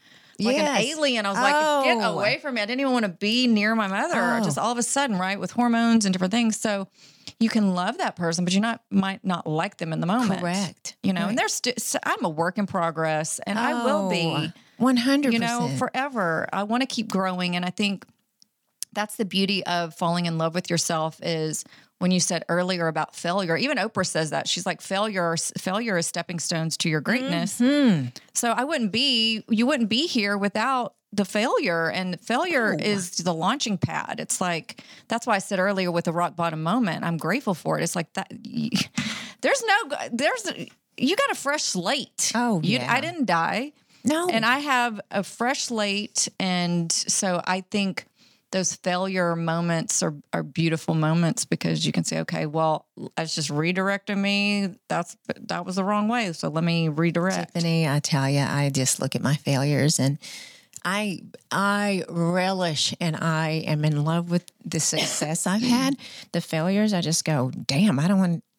like 0.41 0.57
an 0.57 0.77
alien. 0.81 1.27
I 1.27 1.31
was 1.31 1.39
like, 1.39 1.85
get 1.85 1.99
Oh. 2.05 2.15
away 2.15 2.39
from 2.39 2.55
me. 2.55 2.61
I 2.63 2.67
didn't 2.67 2.81
even 2.81 2.93
want 2.93 3.05
to 3.05 3.09
be 3.11 3.47
near 3.49 3.75
my 3.75 3.89
mother. 3.89 4.39
Oh. 4.41 4.45
Just 4.45 4.57
all 4.57 4.71
of 4.71 4.79
a 4.79 4.83
sudden, 4.85 5.19
right? 5.19 5.39
With 5.41 5.51
hormones 5.51 6.05
and 6.05 6.13
different 6.13 6.31
things. 6.33 6.59
So 6.61 6.87
you 7.41 7.49
can 7.49 7.75
love 7.75 7.99
that 7.99 8.17
person, 8.17 8.45
but 8.45 8.53
you 8.55 8.61
not 8.61 8.83
might 8.91 9.25
not 9.25 9.47
like 9.47 9.77
them 9.77 9.93
in 9.93 10.01
the 10.01 10.07
moment. 10.07 10.41
Correct. 10.41 10.97
You 11.03 11.13
know, 11.13 11.23
Right. 11.23 11.29
and 11.31 11.39
there's 11.39 11.55
st- 11.55 11.81
so 11.81 11.99
I'm 12.05 12.25
a 12.25 12.29
work 12.29 12.59
in 12.59 12.67
progress 12.67 13.39
and 13.47 13.59
I 13.59 13.85
will 13.85 14.11
be 14.11 14.53
one 14.77 14.97
hundred. 14.97 15.33
you 15.33 15.39
know, 15.39 15.71
forever. 15.79 16.49
I 16.53 16.65
want 16.65 16.83
to 16.83 16.87
keep 16.87 17.09
growing. 17.11 17.55
And 17.57 17.65
I 17.65 17.71
think 17.71 18.05
that's 18.93 19.17
the 19.17 19.25
beauty 19.25 19.65
of 19.67 19.95
falling 19.95 20.27
in 20.27 20.39
love 20.39 20.55
with 20.55 20.71
yourself 20.71 21.21
is 21.23 21.65
when 21.99 22.11
you 22.11 22.21
said 22.21 22.45
earlier 22.49 22.87
about 22.89 23.15
failure, 23.15 23.57
even 23.57 23.77
Oprah 23.77 24.07
says 24.07 24.31
that. 24.31 24.49
She's 24.49 24.65
like, 24.65 24.81
failure, 24.81 25.37
failure 25.59 25.99
is 25.99 26.07
stepping 26.07 26.39
stones 26.39 26.77
to 26.79 26.89
your 26.89 27.01
greatness. 27.01 27.61
Mm-hmm. 27.61 28.09
So 28.35 28.51
I 28.53 28.65
wouldn't 28.65 28.93
be, 28.93 29.45
you 29.49 29.67
wouldn't 29.67 29.89
be 29.89 30.07
here 30.07 30.39
without 30.39 30.95
the 31.13 31.25
failure. 31.25 31.91
And 31.91 32.21
failure 32.21 32.77
oh. 32.79 32.83
is 32.83 33.17
the 33.19 33.35
launching 33.35 33.79
pad. 33.79 34.17
It's 34.19 34.41
like, 34.41 34.83
that's 35.09 35.27
why 35.27 35.37
I 35.37 35.39
said 35.39 35.59
earlier 35.59 35.91
with 35.91 36.05
the 36.05 36.13
rock 36.13 36.37
bottom 36.37 36.63
moment, 36.63 37.05
I'm 37.05 37.17
grateful 37.17 37.55
for 37.55 37.79
it. 37.79 37.83
It's 37.83 37.97
like 37.97 38.13
that. 38.15 38.31
There's 39.41 39.63
no, 39.65 39.97
there's, 40.13 40.53
you 40.97 41.15
got 41.15 41.31
a 41.31 41.37
fresh 41.37 41.63
slate. 41.63 42.33
Oh, 42.35 42.61
You- 42.61 42.79
yeah. 42.79 42.93
I 42.93 43.01
didn't 43.01 43.27
die. 43.27 43.73
no, 44.05 44.29
And 44.29 44.45
I 44.45 44.59
have 44.59 45.01
a 45.13 45.23
fresh 45.23 45.65
slate. 45.67 46.29
And 46.41 46.91
so 46.91 47.41
I 47.47 47.61
think 47.61 48.05
those 48.51 48.75
failure 48.75 49.37
moments 49.37 50.03
are, 50.03 50.15
are 50.33 50.43
beautiful 50.43 50.95
moments 50.95 51.45
because 51.45 51.85
you 51.87 51.93
can 51.93 52.05
say, 52.05 52.21
okay, 52.21 52.47
well, 52.47 52.87
it's 53.17 53.35
just 53.35 53.51
redirecting 53.51 54.19
me. 54.19 54.75
That's 54.89 55.17
that 55.43 55.67
was 55.67 55.77
the 55.77 55.85
wrong 55.85 56.09
way. 56.09 56.33
So 56.33 56.49
let 56.49 56.65
me 56.65 56.89
redirect. 56.89 57.53
Tiffany, 57.55 57.87
I 57.87 58.01
tell 58.01 58.29
you, 58.29 58.41
I 58.41 58.71
just 58.71 59.01
look 59.01 59.15
at 59.15 59.23
my 59.23 59.35
failures 59.35 59.99
and 59.99 60.19
I 60.85 61.23
I 61.51 62.05
relish 62.09 62.95
and 63.01 63.17
I 63.17 63.63
am 63.67 63.85
in 63.85 64.05
love 64.05 64.31
with 64.31 64.45
the 64.65 64.81
success 64.81 65.47
I've 65.47 65.63
had. 65.63 65.97
The 66.33 66.41
failures, 66.41 66.93
I 66.93 67.01
just 67.01 67.25
go, 67.25 67.51
damn, 67.67 67.99
I 67.99 68.07
don't 68.09 68.19
want 68.19 68.45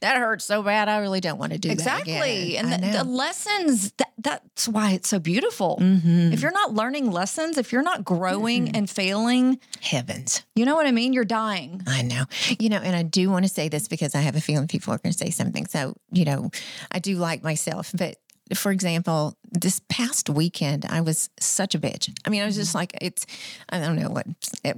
that 0.00 0.16
hurts 0.16 0.44
so 0.44 0.62
bad. 0.62 0.88
I 0.88 0.98
really 0.98 1.20
don't 1.20 1.38
want 1.38 1.52
to 1.52 1.58
do 1.58 1.70
Exactly. 1.70 2.12
that 2.14 2.24
again. 2.26 2.72
And 2.72 2.82
the, 2.94 2.98
the 2.98 3.04
lessons 3.04 3.92
that 3.98 4.12
that's 4.18 4.66
why 4.68 4.92
it's 4.92 5.08
so 5.08 5.18
beautiful. 5.18 5.78
Mhm. 5.80 6.32
If 6.32 6.40
you're 6.40 6.50
not 6.52 6.74
learning 6.74 7.10
lessons, 7.10 7.58
if 7.58 7.72
you're 7.72 7.82
not 7.82 8.04
growing 8.04 8.70
and 8.76 8.88
failing, 8.88 9.58
heavens. 9.80 10.42
you 10.54 10.64
know 10.64 10.74
what 10.74 10.86
I 10.86 10.90
mean? 10.92 11.12
You're 11.12 11.24
dying. 11.24 11.82
I 11.86 12.02
know. 12.02 12.24
You 12.58 12.68
know, 12.68 12.78
and 12.78 12.96
I 12.96 13.02
do 13.02 13.30
want 13.30 13.44
to 13.44 13.48
say 13.48 13.68
this 13.68 13.88
because 13.88 14.14
I 14.14 14.20
have 14.20 14.36
a 14.36 14.40
feeling 14.40 14.68
people 14.68 14.92
are 14.94 14.98
going 14.98 15.12
to 15.12 15.18
say 15.18 15.30
something. 15.30 15.66
So, 15.66 15.94
you 16.12 16.24
know, 16.24 16.50
I 16.90 16.98
do 16.98 17.16
like 17.16 17.42
myself. 17.42 17.92
But 17.96 18.16
for 18.54 18.70
example, 18.70 19.36
this 19.50 19.80
past 19.88 20.30
weekend, 20.30 20.84
I 20.88 21.00
was 21.00 21.30
such 21.40 21.74
a 21.74 21.78
bitch. 21.78 22.12
I 22.24 22.30
mean, 22.30 22.42
I 22.42 22.46
was 22.46 22.54
just 22.54 22.70
Mm-hmm. 22.70 22.78
like, 22.78 22.98
it's, 23.00 23.26
I 23.68 23.80
don't 23.80 23.96
know 23.96 24.08
what, 24.10 24.26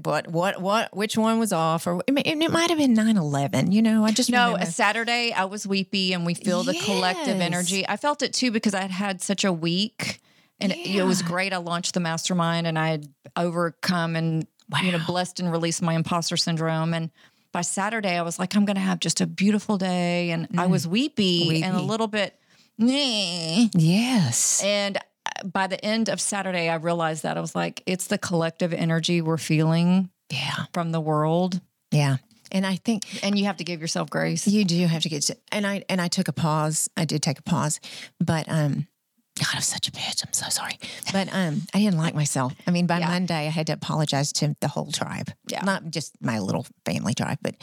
what, 0.04 0.28
what, 0.28 0.60
what, 0.62 0.96
which 0.96 1.16
one 1.18 1.38
was 1.38 1.52
off 1.52 1.86
or 1.86 2.00
it, 2.06 2.12
it 2.26 2.50
might 2.50 2.70
have 2.70 2.78
been 2.78 2.94
9 2.94 3.16
11. 3.16 3.72
You 3.72 3.82
know, 3.82 4.04
I 4.04 4.12
just 4.12 4.30
No, 4.30 4.52
remember- 4.52 4.62
a 4.68 4.70
Saturday 4.70 5.32
I 5.32 5.44
was 5.44 5.66
weepy 5.66 6.12
and 6.14 6.24
we 6.24 6.34
feel 6.34 6.62
the 6.62 6.74
collective 6.84 7.40
energy. 7.40 7.86
I 7.86 7.96
felt 7.96 8.22
it 8.22 8.32
too 8.32 8.50
because 8.50 8.74
I 8.74 8.80
had 8.80 8.90
had 8.90 9.22
such 9.22 9.44
a 9.44 9.52
week 9.52 10.20
and 10.60 10.72
it, 10.72 10.78
it 10.78 11.02
was 11.04 11.22
great. 11.22 11.52
I 11.52 11.58
launched 11.58 11.94
the 11.94 12.00
mastermind 12.00 12.66
and 12.66 12.78
I 12.78 12.88
had 12.88 13.06
overcome 13.36 14.16
and 14.16 14.46
you 14.82 14.92
know 14.92 14.98
blessed 15.06 15.40
and 15.40 15.50
released 15.50 15.80
my 15.82 15.94
imposter 15.94 16.36
syndrome 16.36 16.92
and 16.92 17.10
by 17.52 17.62
Saturday 17.62 18.16
I 18.18 18.22
was 18.22 18.38
like 18.38 18.54
I'm 18.54 18.64
going 18.66 18.74
to 18.76 18.80
have 18.82 19.00
just 19.00 19.20
a 19.22 19.26
beautiful 19.26 19.78
day 19.78 20.30
and 20.30 20.46
I 20.58 20.66
was 20.66 20.86
weepy, 20.86 21.62
and 21.62 21.76
a 21.76 21.80
Mm. 21.80 21.86
Little 21.86 22.06
bit. 22.08 22.38
Yes. 22.78 24.62
and 24.64 24.96
uh, 24.96 25.00
by 25.46 25.66
the 25.66 25.82
end 25.84 26.08
of 26.08 26.20
Saturday 26.20 26.68
I 26.68 26.76
realized 26.76 27.22
that 27.24 27.36
I 27.36 27.40
was 27.40 27.54
like 27.54 27.82
it's 27.86 28.06
the 28.06 28.18
collective 28.18 28.72
energy 28.72 29.20
we're 29.20 29.36
feeling 29.36 30.10
Yeah. 30.30 30.64
from 30.72 30.92
the 30.92 31.00
world 31.00 31.60
Yeah. 31.90 32.16
And 32.50 32.64
I 32.66 32.76
think 32.76 33.02
and 33.22 33.38
you 33.38 33.44
have 33.44 33.58
to 33.58 33.64
give 33.64 33.80
yourself 33.82 34.08
grace. 34.08 34.46
You 34.48 34.64
do 34.64 34.86
have 34.86 35.02
to 35.02 35.10
get 35.10 35.20
to, 35.24 35.36
and 35.52 35.66
I 35.66 35.84
and 35.90 36.00
I 36.00 36.08
took 36.08 36.28
a 36.28 36.32
pause. 36.32 36.88
I 36.96 37.04
did 37.04 37.22
take 37.22 37.38
a 37.38 37.42
pause, 37.42 37.78
but 38.20 38.46
um, 38.48 38.86
God, 39.38 39.48
I 39.54 39.56
was 39.58 39.66
such 39.66 39.88
a 39.88 39.90
bitch. 39.92 40.24
I'm 40.26 40.32
so 40.32 40.48
sorry, 40.48 40.78
but 41.12 41.28
um, 41.32 41.62
I 41.74 41.78
didn't 41.78 41.98
like 41.98 42.14
myself. 42.14 42.52
I 42.66 42.70
mean, 42.70 42.86
by 42.86 42.98
Yeah. 42.98 43.08
Monday, 43.08 43.46
I 43.46 43.50
had 43.50 43.66
to 43.68 43.72
apologize 43.74 44.32
to 44.34 44.54
the 44.60 44.68
whole 44.68 44.90
tribe. 44.92 45.30
Yeah. 45.48 45.62
not 45.64 45.90
just 45.90 46.12
my 46.20 46.38
little 46.40 46.66
family 46.84 47.14
tribe, 47.14 47.38
but 47.42 47.54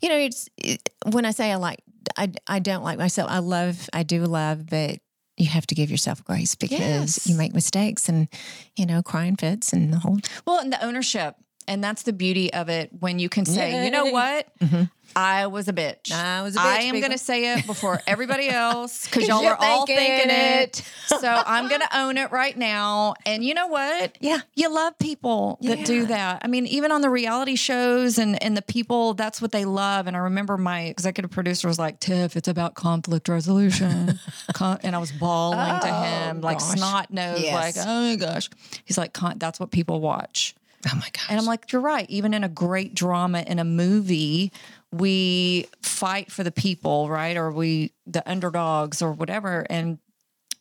you 0.00 0.08
know, 0.08 0.16
it's 0.16 0.48
it, 0.56 0.88
when 1.10 1.24
I 1.24 1.30
say 1.30 1.52
I 1.52 1.56
like, 1.56 1.80
I 2.16 2.32
I 2.46 2.58
don't 2.58 2.82
like 2.84 2.98
myself. 2.98 3.30
I 3.30 3.38
love, 3.38 3.88
I 3.92 4.02
do 4.02 4.24
love, 4.24 4.66
but 4.68 4.98
you 5.36 5.46
have 5.48 5.66
to 5.66 5.74
give 5.74 5.90
yourself 5.90 6.22
grace 6.24 6.54
because 6.54 6.78
Yes. 6.78 7.26
you 7.26 7.34
make 7.36 7.54
mistakes 7.54 8.08
and 8.08 8.28
you 8.76 8.86
know, 8.86 9.02
crying 9.02 9.36
fits 9.36 9.72
and 9.72 9.92
the 9.92 9.98
whole. 9.98 10.18
Well, 10.46 10.58
and 10.60 10.72
the 10.72 10.84
ownership. 10.84 11.34
And 11.66 11.82
that's 11.82 12.02
the 12.02 12.12
beauty 12.12 12.52
of 12.52 12.68
it 12.68 12.90
when 13.00 13.18
you 13.18 13.28
can 13.28 13.44
say, 13.46 13.84
you 13.84 13.90
know 13.90 14.04
Yay. 14.04 14.12
what? 14.12 14.46
Mhm. 14.60 14.90
I 15.16 15.46
was 15.46 15.68
a 15.68 15.72
bitch. 15.72 16.10
I 16.10 16.42
was 16.42 16.56
a 16.56 16.60
I 16.60 16.62
bitch, 16.62 16.66
I 16.66 16.76
am 16.78 16.82
people. 16.94 17.00
going 17.08 17.12
to 17.12 17.24
say 17.24 17.52
it 17.54 17.66
before 17.66 18.02
everybody 18.04 18.48
else 18.48 19.04
because 19.06 19.28
y'all 19.28 19.44
you're 19.44 19.54
all 19.54 19.86
thinking 19.86 20.04
thinking 20.04 20.30
it. 20.30 20.80
it. 20.80 21.20
So 21.20 21.28
I'm 21.46 21.68
going 21.68 21.82
to 21.82 21.98
own 21.98 22.18
it 22.18 22.32
right 22.32 22.56
now. 22.58 23.14
And 23.24 23.44
you 23.44 23.54
know 23.54 23.68
what? 23.68 24.18
Yeah. 24.20 24.38
You 24.56 24.70
love 24.74 24.98
people 24.98 25.58
that 25.62 25.84
do 25.84 26.06
that. 26.06 26.40
I 26.42 26.48
mean, 26.48 26.66
even 26.66 26.90
on 26.90 27.00
the 27.00 27.10
reality 27.10 27.54
shows 27.54 28.18
and, 28.18 28.42
and 28.42 28.56
the 28.56 28.62
people, 28.62 29.14
that's 29.14 29.40
what 29.40 29.52
they 29.52 29.64
love. 29.64 30.08
And 30.08 30.16
I 30.16 30.20
remember 30.20 30.56
my 30.56 30.80
executive 30.86 31.30
producer 31.30 31.68
was 31.68 31.78
like, 31.78 32.00
Tiff, 32.00 32.36
it's 32.36 32.48
about 32.48 32.74
conflict 32.74 33.28
resolution. 33.28 34.18
Con- 34.54 34.80
and 34.82 34.96
I 34.96 34.98
was 34.98 35.12
bawling 35.12 35.58
to 35.80 35.80
Oh, 35.88 36.02
him, 36.02 36.40
like 36.40 36.58
gosh. 36.58 36.76
snot 36.76 37.12
nose, 37.12 37.40
Yes. 37.40 37.54
like, 37.76 37.86
oh 37.86 38.02
my 38.10 38.16
gosh. 38.16 38.50
He's 38.84 38.98
like, 38.98 39.12
"Con- 39.12 39.38
that's 39.38 39.60
what 39.60 39.70
people 39.70 40.00
watch. 40.00 40.56
Oh 40.86 40.94
my 40.94 41.08
gosh. 41.12 41.26
And 41.30 41.38
I'm 41.38 41.46
like, 41.46 41.72
you're 41.72 41.80
right. 41.80 42.08
Even 42.08 42.34
in 42.34 42.44
a 42.44 42.48
great 42.48 42.94
drama 42.94 43.42
in 43.46 43.58
a 43.58 43.64
movie, 43.64 44.52
we 44.92 45.66
fight 45.82 46.30
for 46.30 46.44
the 46.44 46.52
people, 46.52 47.08
right? 47.08 47.36
Or 47.36 47.50
we 47.50 47.92
the 48.06 48.28
underdogs 48.30 49.02
or 49.02 49.12
whatever. 49.12 49.66
And 49.70 49.98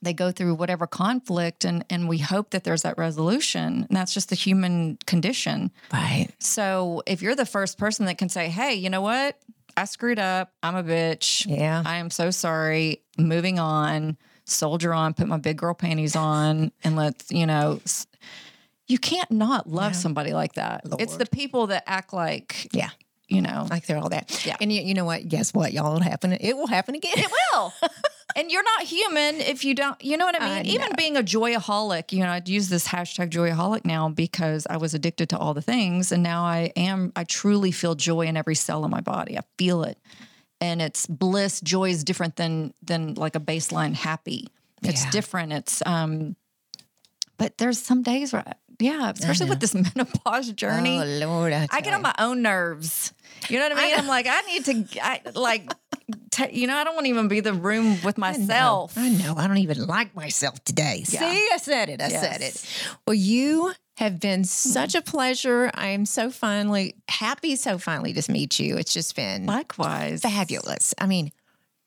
they 0.02 0.14
go 0.14 0.32
through 0.32 0.56
whatever 0.56 0.86
conflict 0.86 1.64
and 1.64 1.86
and 1.90 2.10
we 2.10 2.18
hope 2.18 2.52
that 2.52 2.64
there's 2.64 2.82
that 2.82 2.98
resolution. 2.98 3.86
And 3.88 3.98
that's 3.98 4.14
just 4.14 4.30
the 4.30 4.36
human 4.36 4.98
condition. 5.06 5.72
right. 5.92 6.28
So 6.40 7.04
if 7.06 7.22
you're 7.22 7.36
the 7.36 7.46
first 7.46 7.78
person 7.78 8.06
that 8.06 8.18
can 8.18 8.30
say, 8.30 8.50
Hey, 8.50 8.74
you 8.76 8.90
know 8.90 9.02
what? 9.02 9.38
I 9.76 9.86
screwed 9.86 10.20
up. 10.20 10.52
I'm 10.62 10.76
a 10.76 10.84
bitch. 10.84 11.46
Yeah. 11.48 11.82
I 11.86 11.98
am 11.98 12.10
so 12.10 12.32
sorry. 12.32 13.02
Moving 13.18 13.60
on, 13.60 14.18
soldier 14.46 14.94
on, 14.94 15.14
put 15.14 15.28
my 15.28 15.38
big 15.38 15.58
girl 15.58 15.74
panties 15.74 16.16
on, 16.16 16.72
and 16.84 16.96
let's, 16.96 17.32
you 17.32 17.46
know, 17.48 17.80
you 18.88 18.98
can't 18.98 19.32
not 19.32 19.70
love 19.70 19.96
somebody 19.96 20.34
like 20.34 20.54
that. 20.54 20.82
It's 21.00 21.18
the 21.18 21.26
people 21.26 21.68
that 21.68 21.84
act 21.88 22.14
like, 22.14 22.68
Yeah. 22.74 22.90
you 23.28 23.42
know, 23.42 23.66
Like 23.70 23.86
they're 23.88 23.98
all 23.98 24.10
that. 24.10 24.46
Yeah. 24.46 24.58
And 24.60 24.72
you, 24.72 24.82
you 24.82 24.94
know 24.94 25.06
what? 25.06 25.28
Guess 25.28 25.54
what? 25.54 25.72
Y'all, 25.74 25.88
it'll 25.96 26.00
happen. 26.02 26.34
It 26.34 26.56
will 26.58 26.68
happen 26.68 26.96
again. 26.96 27.14
it 27.16 27.32
will. 27.54 27.74
and 28.36 28.52
you're 28.52 28.64
not 28.64 28.84
human 28.84 29.36
if 29.36 29.64
you 29.64 29.74
don't, 29.74 30.02
you 30.04 30.18
know 30.18 30.26
what 30.26 30.40
I 30.42 30.46
mean? 30.46 30.66
I 30.66 30.70
Even 30.70 30.90
know. 30.90 30.96
being 30.98 31.16
a 31.18 31.24
joyaholic, 31.24 32.12
you 32.12 32.20
know, 32.24 32.30
I'd 32.30 32.50
use 32.50 32.68
this 32.70 32.88
hashtag 32.88 33.30
joyaholic 33.30 33.86
now 33.86 34.10
because 34.10 34.68
I 34.70 34.78
was 34.78 34.94
addicted 34.94 35.30
to 35.30 35.38
all 35.38 35.54
the 35.54 35.62
things. 35.62 36.12
And 36.12 36.22
now 36.24 36.44
I 36.44 36.74
am, 36.76 37.14
I 37.16 37.24
truly 37.24 37.72
feel 37.72 37.96
joy 37.96 38.22
in 38.28 38.36
every 38.36 38.56
cell 38.56 38.84
of 38.84 38.92
my 38.92 39.02
body. 39.02 39.38
I 39.38 39.42
feel 39.58 39.84
it. 39.84 39.98
And 40.60 40.82
it's 40.82 41.08
bliss. 41.08 41.62
Joy 41.62 41.90
is 41.90 42.04
different 42.04 42.36
than, 42.36 42.74
than 42.84 43.14
like 43.16 43.36
a 43.36 43.40
baseline 43.40 43.94
happy. 43.96 44.48
It's 44.84 45.06
Yeah. 45.06 45.12
different. 45.12 45.54
It's, 45.54 45.82
um, 45.86 46.36
but 47.38 47.58
there's 47.58 47.80
some 47.80 48.04
days 48.04 48.32
where, 48.32 48.44
yeah, 48.84 49.12
especially 49.12 49.50
with 49.50 49.60
this 49.60 49.74
menopause 49.96 50.52
journey. 50.52 51.00
Oh 51.00 51.06
Lord, 51.28 51.54
I, 51.54 51.68
I 51.72 51.82
get 51.82 51.94
on 51.94 52.02
my 52.02 52.14
own 52.20 52.42
nerves. 52.42 53.14
You 53.50 53.60
know 53.60 53.70
what 53.70 53.78
I 53.78 53.82
mean? 53.82 53.98
I'm 53.98 54.08
like, 54.08 54.26
I 54.30 54.42
need 54.42 54.66
to, 54.66 55.04
I, 55.04 55.22
like, 55.36 55.70
te- 56.32 56.58
you 56.58 56.68
know, 56.68 56.76
I 56.78 56.84
don't 56.84 56.94
want 56.96 57.06
to 57.06 57.10
even 57.10 57.28
be 57.28 57.40
the 57.42 57.54
room 57.54 57.98
with 58.04 58.18
myself. 58.18 58.98
I 58.98 59.10
know. 59.10 59.36
I 59.36 59.48
don't 59.48 59.58
even 59.58 59.86
like 59.86 60.16
myself 60.16 60.64
today. 60.64 61.04
Yeah. 61.10 61.20
See, 61.20 61.48
I 61.54 61.58
said 61.58 61.90
it. 61.90 62.02
I 62.02 62.08
said 62.10 62.42
it. 62.42 62.64
Well, 63.06 63.16
you 63.16 63.74
have 63.98 64.20
been 64.20 64.44
such 64.44 64.96
a 64.96 65.02
pleasure. 65.14 65.72
I 65.74 65.88
am 65.90 66.06
so 66.06 66.30
finally 66.30 66.96
happy, 67.10 67.56
so 67.56 67.78
finally 67.78 68.14
to 68.14 68.32
meet 68.32 68.60
you. 68.60 68.78
It's 68.78 68.94
just 68.94 69.16
been 69.16 69.46
Likewise. 69.46 70.22
fabulous. 70.22 70.94
I 70.98 71.06
mean, 71.08 71.32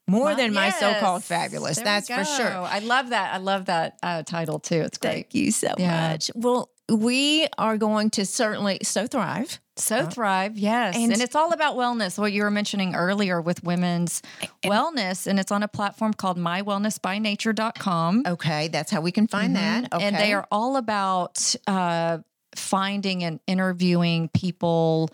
more 0.09 0.35
than 0.35 0.53
my 0.55 0.71
so-called 0.71 1.25
fabulous. 1.25 1.77
There 1.77 1.85
That's 1.85 2.09
for 2.09 2.25
sure. 2.25 2.47
I 2.53 2.79
love 2.81 3.09
that. 3.11 3.35
I 3.35 3.39
love 3.39 3.67
that 3.67 3.99
uh, 4.03 4.23
title 4.23 4.61
too. 4.61 4.83
It's 4.83 4.99
great. 4.99 5.13
Thank 5.13 5.35
you 5.35 5.51
so 5.51 5.75
Yeah. 5.79 6.11
much. 6.11 6.31
Well, 6.35 6.71
we 6.89 7.49
are 7.59 7.77
going 7.77 8.11
to 8.11 8.25
certainly 8.25 8.79
so 8.83 9.07
thrive. 9.07 9.61
So 9.79 10.07
thrive, 10.07 10.57
yes. 10.57 10.97
And- 10.97 11.13
And, 11.13 11.21
it's 11.21 11.35
all 11.35 11.53
about 11.53 11.77
wellness, 11.77 12.19
what 12.19 12.33
you 12.33 12.43
were 12.43 12.51
mentioning 12.51 12.95
earlier 12.95 13.41
with 13.43 13.63
women's 13.63 14.23
wellness. 14.65 15.27
And 15.27 15.39
it's 15.39 15.53
on 15.53 15.63
a 15.63 15.69
platform 15.69 16.15
called 16.15 16.39
mywellnessbynature.com. 16.39 18.23
Okay, 18.27 18.69
that's 18.69 18.91
how 18.91 19.01
we 19.01 19.13
can 19.13 19.27
find 19.27 19.57
that. 19.57 19.85
Okay. 19.93 19.97
Mm-hmm. 19.97 20.03
And 20.03 20.17
they 20.17 20.33
are 20.33 20.47
all 20.51 20.77
about 20.77 21.55
uh, 21.67 22.19
finding 22.55 23.23
and 23.25 23.41
interviewing 23.47 24.29
people. 24.31 25.11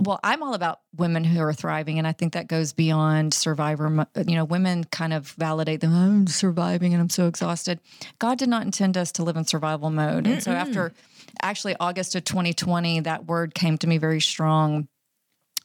Well, 0.00 0.18
I'm 0.24 0.42
all 0.42 0.54
about 0.54 0.80
women 0.96 1.22
who 1.22 1.40
are 1.40 1.52
thriving, 1.52 1.98
and 1.98 2.06
I 2.06 2.12
think 2.12 2.32
that 2.32 2.46
goes 2.46 2.72
beyond 2.72 3.34
survivor. 3.34 4.06
You 4.16 4.36
know, 4.36 4.44
women 4.44 4.84
kind 4.84 5.12
of 5.12 5.28
validate 5.32 5.80
them. 5.82 5.92
Oh, 5.94 5.98
I'm 5.98 6.26
surviving, 6.26 6.94
and 6.94 7.02
I'm 7.02 7.10
so 7.10 7.26
exhausted. 7.26 7.78
God 8.18 8.38
did 8.38 8.48
not 8.48 8.64
intend 8.64 8.96
us 8.96 9.12
to 9.12 9.22
live 9.22 9.36
in 9.36 9.44
survival 9.44 9.90
mode, 9.90 10.26
and 10.26 10.42
so 10.42 10.52
after 10.52 10.94
actually 11.42 11.76
August 11.78 12.14
of 12.14 12.24
2020, 12.24 13.00
that 13.00 13.26
word 13.26 13.54
came 13.54 13.76
to 13.78 13.86
me 13.86 13.98
very 13.98 14.20
strong, 14.20 14.88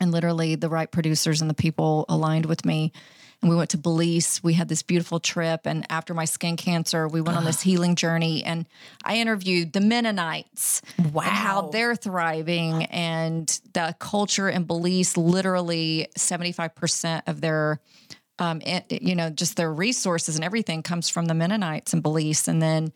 and 0.01 0.11
literally 0.11 0.55
the 0.55 0.69
right 0.69 0.91
producers 0.91 1.39
and 1.39 1.49
the 1.49 1.55
people 1.55 2.05
aligned 2.09 2.45
with 2.45 2.65
me. 2.65 2.91
And 3.41 3.51
we 3.51 3.55
went 3.55 3.69
to 3.71 3.77
Belize. 3.77 4.41
We 4.43 4.53
had 4.53 4.67
this 4.67 4.81
beautiful 4.81 5.19
trip. 5.19 5.61
And 5.65 5.85
after 5.91 6.13
my 6.15 6.25
skin 6.25 6.57
cancer, 6.57 7.07
we 7.07 7.21
went 7.21 7.37
on 7.37 7.45
this 7.45 7.61
healing 7.69 7.95
journey. 7.95 8.43
And 8.43 8.67
I 9.03 9.17
interviewed 9.17 9.73
the 9.73 9.81
Mennonites 9.81 10.81
Wow. 11.13 11.21
and 11.23 11.31
how 11.31 11.61
they're 11.69 11.95
thriving. 11.95 12.85
And 12.85 13.47
the 13.73 13.95
culture 13.99 14.49
in 14.49 14.63
Belize, 14.63 15.17
literally 15.17 16.07
75% 16.17 17.21
of 17.27 17.41
their, 17.41 17.79
um, 18.39 18.59
it- 18.61 19.01
you 19.03 19.15
know, 19.15 19.29
just 19.29 19.55
their 19.55 19.71
resources 19.71 20.35
and 20.35 20.43
everything 20.43 20.81
comes 20.81 21.07
from 21.07 21.25
the 21.25 21.33
Mennonites 21.35 21.93
in 21.93 22.01
Belize. 22.01 22.47
And 22.47 22.59
then 22.61 22.91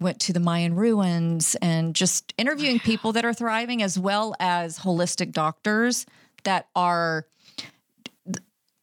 went 0.00 0.20
to 0.20 0.32
the 0.32 0.40
Mayan 0.40 0.74
ruins 0.74 1.54
and 1.62 1.94
just 1.94 2.34
interviewing 2.36 2.80
people 2.80 3.12
that 3.12 3.24
are 3.24 3.32
thriving 3.32 3.82
as 3.82 3.98
well 3.98 4.34
as 4.40 4.80
holistic 4.80 5.32
doctors 5.32 6.04
that 6.44 6.66
are 6.76 7.24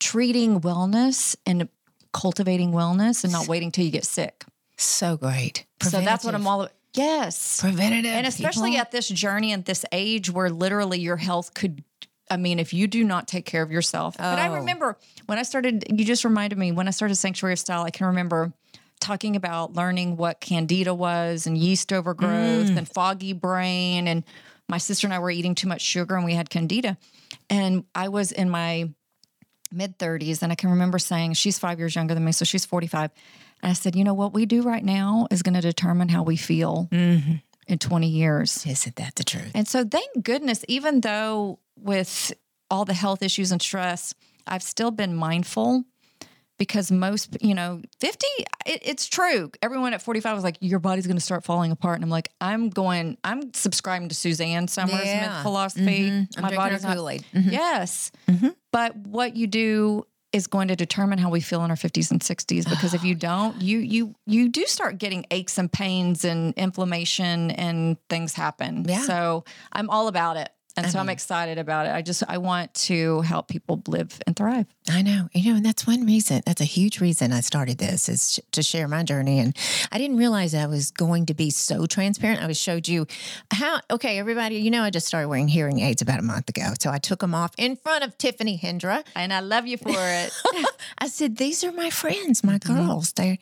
treating 0.04 0.60
wellness 0.62 1.36
and 1.46 1.70
cultivating 2.12 2.72
wellness 2.72 3.24
and 3.24 3.32
not 3.32 3.48
waiting 3.48 3.72
till 3.72 3.86
you 3.86 3.92
get 3.92 4.06
sick. 4.06 4.44
so 4.78 5.16
great. 5.18 5.66
So 5.82 6.02
that's 6.02 6.26
what 6.26 6.36
I'm 6.36 6.46
all 6.48 6.62
about. 6.64 6.74
Yes. 6.94 7.60
preventative. 7.62 8.12
And 8.12 8.28
especially 8.28 8.72
people. 8.72 8.82
at 8.82 8.92
this 8.92 9.08
journey 9.08 9.52
and 9.54 9.64
this 9.66 9.84
age 9.92 10.30
where 10.30 10.50
literally 10.50 11.00
your 11.00 11.18
health 11.18 11.54
could 11.54 11.84
I 12.32 12.38
mean, 12.38 12.58
if 12.58 12.74
you 12.74 12.88
do 12.88 13.04
not 13.04 13.28
take 13.28 13.46
care 13.46 13.62
of 13.62 13.70
yourself. 13.72 14.16
But 14.18 14.40
I 14.40 14.48
Oh. 14.48 14.56
remember 14.56 14.98
when 15.26 15.38
I 15.38 15.44
started, 15.44 15.84
you 15.90 16.06
just 16.06 16.24
reminded 16.24 16.58
me 16.58 16.72
when 16.72 16.88
I 16.88 16.92
started 16.92 17.16
Sanctuary 17.16 17.54
of 17.54 17.60
Style, 17.60 17.84
I 17.84 17.92
can 17.92 18.08
remember 18.08 18.54
talking 19.00 19.36
about 19.36 19.74
learning 19.74 20.16
what 20.18 20.40
candida 20.40 20.94
was 20.94 21.46
and 21.48 21.58
yeast 21.58 21.92
overgrowth 21.92 22.70
Mm. 22.70 22.78
and 22.78 22.88
foggy 22.88 23.34
brain. 23.34 24.08
And 24.08 24.24
my 24.70 24.78
sister 24.78 25.06
and 25.06 25.14
I 25.14 25.20
were 25.20 25.32
eating 25.32 25.54
too 25.56 25.68
much 25.68 25.82
sugar 25.82 26.16
and 26.16 26.24
we 26.26 26.34
had 26.34 26.50
candida. 26.50 26.98
And 27.50 27.84
I 27.94 28.08
was 28.08 28.32
in 28.32 28.50
my 28.50 28.90
mid 29.74 29.98
30s. 29.98 30.42
And 30.42 30.52
I 30.52 30.56
can 30.56 30.70
remember 30.70 31.00
saying, 31.00 31.34
she's 31.34 31.58
five 31.60 31.80
years 31.80 31.96
younger 31.96 32.14
than 32.14 32.24
me, 32.24 32.32
so 32.32 32.46
she's 32.46 32.66
45. 32.66 33.12
And 33.62 33.70
I 33.70 33.74
said, 33.74 33.96
you 33.96 34.04
know, 34.04 34.14
what 34.14 34.34
we 34.34 34.46
do 34.46 34.62
right 34.62 34.84
now 34.84 35.28
is 35.32 35.42
going 35.42 35.56
to 35.56 35.62
determine 35.62 36.10
how 36.10 36.24
we 36.24 36.38
feel 36.38 36.88
Mm-hmm. 36.92 37.36
in 37.68 37.80
20 37.80 38.08
years. 38.08 38.66
Isn't 38.66 38.96
that 38.98 39.16
the 39.16 39.24
truth? 39.24 39.52
And 39.56 39.68
so, 39.68 39.84
thank 39.86 40.24
goodness, 40.24 40.64
even 40.68 41.02
though 41.02 41.60
with 41.78 42.34
all 42.70 42.86
the 42.86 42.94
health 42.94 43.22
issues 43.24 43.52
and 43.52 43.62
stress, 43.62 44.14
I've 44.48 44.64
still 44.64 44.92
been 44.92 45.16
mindful 45.16 45.86
because 46.58 46.92
most, 46.92 47.38
you 47.42 47.56
know, 47.56 47.82
50, 48.00 48.26
it, 48.66 48.80
it's 48.84 49.08
true. 49.08 49.52
Everyone 49.62 49.94
at 49.94 50.02
45 50.02 50.36
was 50.36 50.44
like, 50.44 50.58
your 50.62 50.80
body's 50.80 51.08
going 51.08 51.18
to 51.18 51.24
start 51.24 51.44
falling 51.44 51.72
apart. 51.72 51.96
And 51.96 52.04
I'm 52.04 52.10
like, 52.10 52.30
I'm 52.40 52.70
going, 52.70 53.18
I'm 53.24 53.54
subscribing 53.54 54.10
to 54.10 54.16
Suzanne 54.16 54.68
Somers' 54.68 55.06
Yeah. 55.06 55.28
myth 55.34 55.42
philosophy. 55.42 56.08
I'm 56.10 56.28
My 56.42 56.56
body's 56.56 56.84
not. 56.84 56.96
Mhm. 56.98 57.52
Yes. 57.52 58.12
But 58.72 58.96
what 58.96 59.36
you 59.36 59.48
do 59.48 60.06
is 60.32 60.48
going 60.48 60.68
to 60.70 60.76
determine 60.76 61.20
how 61.20 61.30
we 61.30 61.40
feel 61.42 61.64
in 61.64 61.70
our 61.70 61.76
50s 61.78 62.10
and 62.10 62.20
60s 62.20 62.68
because 62.68 62.96
if 62.96 63.04
you 63.04 63.14
don't 63.30 63.62
you 63.62 63.78
you 63.78 64.16
you 64.26 64.50
do 64.50 64.66
start 64.66 64.98
getting 64.98 65.26
aches 65.30 65.60
and 65.60 65.72
pains 65.72 66.26
and 66.26 66.56
inflammation 66.56 67.52
and 67.52 67.98
things 68.10 68.34
happen 68.34 68.84
Yeah. 68.88 69.02
so 69.02 69.44
i'm 69.74 69.92
all 69.92 70.08
about 70.08 70.38
it 70.38 70.50
and 70.78 70.90
so 70.92 71.00
i'm 71.00 71.10
excited 71.10 71.58
about 71.58 71.86
it 71.86 71.92
i 71.92 72.02
just 72.02 72.24
i 72.28 72.38
want 72.38 72.74
to 72.74 73.22
help 73.22 73.48
people 73.48 73.82
live 73.88 74.20
and 74.26 74.36
thrive 74.36 74.66
I 74.90 75.02
know, 75.02 75.30
you 75.34 75.50
know, 75.50 75.58
and 75.58 75.66
that's 75.66 75.88
one 75.88 76.06
reason. 76.06 76.42
That's 76.46 76.60
a 76.60 76.66
huge 76.66 77.00
reason 77.00 77.32
I 77.32 77.40
started 77.40 77.78
this 77.78 78.10
is 78.10 78.40
to 78.52 78.62
share 78.62 78.88
my 78.88 79.04
journey. 79.04 79.40
And 79.40 79.56
I 79.92 79.98
didn't 79.98 80.18
realize 80.18 80.54
I 80.54 80.66
was 80.66 80.92
going 80.92 81.28
to 81.28 81.34
be 81.34 81.52
so 81.52 81.86
transparent. 81.86 82.42
I 82.42 82.48
was 82.48 82.60
showed 82.60 82.88
you 82.88 83.08
how. 83.52 83.80
Okay, 83.90 84.20
everybody, 84.20 84.58
you 84.58 84.72
know, 84.72 84.84
I 84.84 84.90
just 84.90 85.08
started 85.08 85.30
wearing 85.30 85.48
hearing 85.48 85.80
aids 85.80 86.02
about 86.02 86.20
a 86.20 86.24
month 86.24 86.50
ago, 86.50 86.74
so 86.80 86.92
I 86.92 86.98
took 86.98 87.20
them 87.20 87.34
off 87.34 87.54
in 87.58 87.78
front 87.78 88.04
of 88.04 88.18
Tiffany 88.18 88.58
Hendra. 88.58 89.04
and 89.16 89.34
i 89.34 89.40
love 89.40 89.68
you 89.68 89.78
for 89.78 89.92
it 89.96 90.32
I 90.98 91.08
said, 91.08 91.38
"These 91.38 91.64
are 91.64 91.72
my 91.72 91.90
friends, 91.90 92.44
my 92.44 92.58
girls. 92.58 93.14
They, 93.14 93.40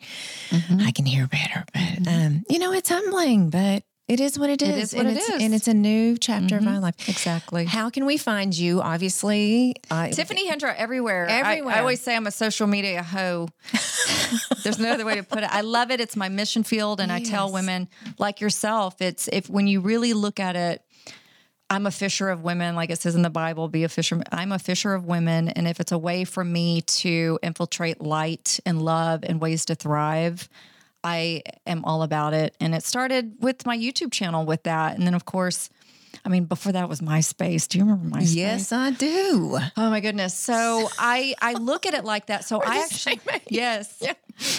I 0.52 0.92
can 0.92 1.06
hear 1.06 1.26
better, 1.26 1.64
but 1.72 2.08
um, 2.08 2.44
you 2.48 2.58
know, 2.58 2.72
it's 2.72 2.88
humbling, 2.88 3.50
but 3.50 3.82
it 4.12 4.20
is 4.20 4.38
what 4.38 4.50
it 4.50 4.60
is. 4.62 4.68
It 4.68 4.78
is 4.78 4.94
what 4.94 5.06
and 5.06 5.16
it 5.16 5.20
it's, 5.20 5.28
is. 5.30 5.42
and 5.42 5.54
it's 5.54 5.68
a 5.68 5.74
new 5.74 6.16
chapter 6.18 6.56
of 6.58 6.62
my 6.62 6.78
life. 6.78 7.08
exactly 7.08 7.64
How 7.64 7.88
can 7.90 8.04
we 8.04 8.16
find 8.16 8.56
you? 8.56 8.80
Obviously, 8.80 9.74
uh, 9.90 10.08
Tiffany 10.08 10.48
Hendra 10.50 10.74
everywhere. 10.76 11.26
I- 11.28 11.52
Everywhere. 11.52 11.74
I, 11.74 11.80
always 11.80 12.00
say 12.00 12.14
I'm 12.14 12.26
a 12.26 12.30
social 12.30 12.66
media 12.66 13.02
hoe. 13.02 13.48
There's 14.62 14.78
no 14.78 14.92
other 14.92 15.04
way 15.04 15.16
to 15.16 15.22
put 15.22 15.42
it. 15.42 15.52
I 15.52 15.62
love 15.62 15.90
it. 15.90 16.00
It's 16.00 16.16
my 16.16 16.28
mission 16.28 16.62
field, 16.62 17.00
and 17.00 17.10
I 17.10 17.20
tell 17.22 17.50
women 17.50 17.88
like 18.18 18.40
yourself, 18.40 19.00
it's 19.00 19.28
if 19.28 19.48
when 19.48 19.66
you 19.66 19.80
really 19.80 20.12
look 20.12 20.38
at 20.38 20.56
it, 20.56 20.82
I'm 21.70 21.86
a 21.86 21.90
fisher 21.90 22.28
of 22.28 22.42
women, 22.42 22.74
like 22.76 22.90
it 22.90 23.00
says 23.00 23.14
in 23.14 23.22
the 23.22 23.30
Bible, 23.30 23.66
be 23.66 23.84
a 23.84 23.88
fisherman. 23.88 24.26
I'm 24.30 24.52
a 24.52 24.58
fisher 24.58 24.92
of 24.92 25.06
women. 25.06 25.48
And 25.48 25.66
if 25.66 25.80
it's 25.80 25.90
a 25.90 25.96
way 25.98 26.24
for 26.24 26.44
me 26.44 26.82
to 26.82 27.38
infiltrate 27.42 28.02
light 28.02 28.60
and 28.66 28.82
love 28.82 29.24
and 29.24 29.40
ways 29.40 29.64
to 29.66 29.74
thrive, 29.74 30.50
I 31.04 31.42
am 31.66 31.84
all 31.84 32.02
about 32.02 32.34
it. 32.34 32.54
And 32.60 32.74
it 32.74 32.84
started 32.84 33.34
with 33.40 33.66
my 33.66 33.76
YouTube 33.76 34.12
channel 34.12 34.44
with 34.44 34.62
that. 34.64 34.96
And 34.96 35.06
then, 35.06 35.14
of 35.14 35.24
course, 35.24 35.68
I 36.24 36.28
mean, 36.28 36.44
before 36.44 36.72
that 36.72 36.88
was 36.88 37.00
MySpace. 37.00 37.66
Do 37.66 37.78
you 37.78 37.84
remember 37.84 38.16
MySpace? 38.16 38.34
Yes, 38.36 38.70
I 38.72 38.90
do. 38.90 39.58
Oh 39.76 39.90
my 39.90 40.00
goodness. 40.00 40.34
So 40.34 40.88
I 40.98 41.34
I 41.40 41.54
look 41.54 41.86
at 41.86 41.94
it 41.94 42.04
like 42.04 42.26
that. 42.26 42.44
So 42.44 42.62
I 42.62 42.78
actually 42.84 43.18
yes. 43.48 43.96
Yeah. 44.00 44.12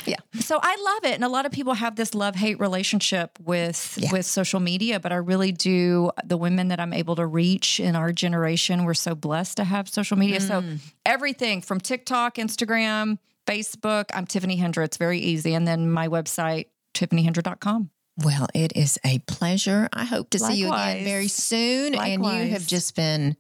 Yeah. 0.05 0.17
So 0.39 0.59
I 0.61 0.75
love 0.75 1.11
it. 1.11 1.15
And 1.15 1.23
a 1.23 1.29
lot 1.29 1.45
of 1.45 1.51
people 1.51 1.73
have 1.73 1.95
this 1.95 2.13
love-hate 2.13 2.59
relationship 2.59 3.39
with 3.43 3.97
Yeah. 4.01 4.11
with 4.11 4.25
social 4.25 4.59
media, 4.59 4.99
but 4.99 5.11
I 5.11 5.15
really 5.15 5.51
do 5.51 6.11
the 6.23 6.37
women 6.37 6.67
that 6.67 6.79
I'm 6.79 6.93
able 6.93 7.15
to 7.15 7.25
reach 7.25 7.79
in 7.79 7.95
our 7.95 8.11
generation, 8.11 8.83
we're 8.83 8.93
so 8.93 9.15
blessed 9.15 9.57
to 9.57 9.63
have 9.63 9.87
social 9.87 10.17
media. 10.17 10.39
Mm. 10.39 10.47
So 10.47 10.63
everything 11.05 11.61
from 11.61 11.79
TikTok, 11.79 12.35
Instagram, 12.35 13.17
Facebook, 13.45 14.05
I'm 14.13 14.25
Tiffany 14.25 14.57
Hendra. 14.57 14.85
It's 14.85 14.97
very 14.97 15.19
easy. 15.19 15.53
And 15.53 15.67
then 15.67 15.91
my 15.91 16.07
website, 16.07 16.67
tiffanyhendra.com. 16.93 17.89
Well, 18.17 18.47
it 18.53 18.73
is 18.75 18.99
a 19.03 19.19
pleasure. 19.19 19.89
I 19.91 20.05
hope 20.05 20.29
to 20.31 20.39
see 20.39 20.53
you 20.55 20.71
again 20.71 21.03
very 21.03 21.27
soon. 21.27 21.95
And 21.95 22.23
you 22.23 22.51
have 22.51 22.67
just 22.67 22.95
been 22.95 23.35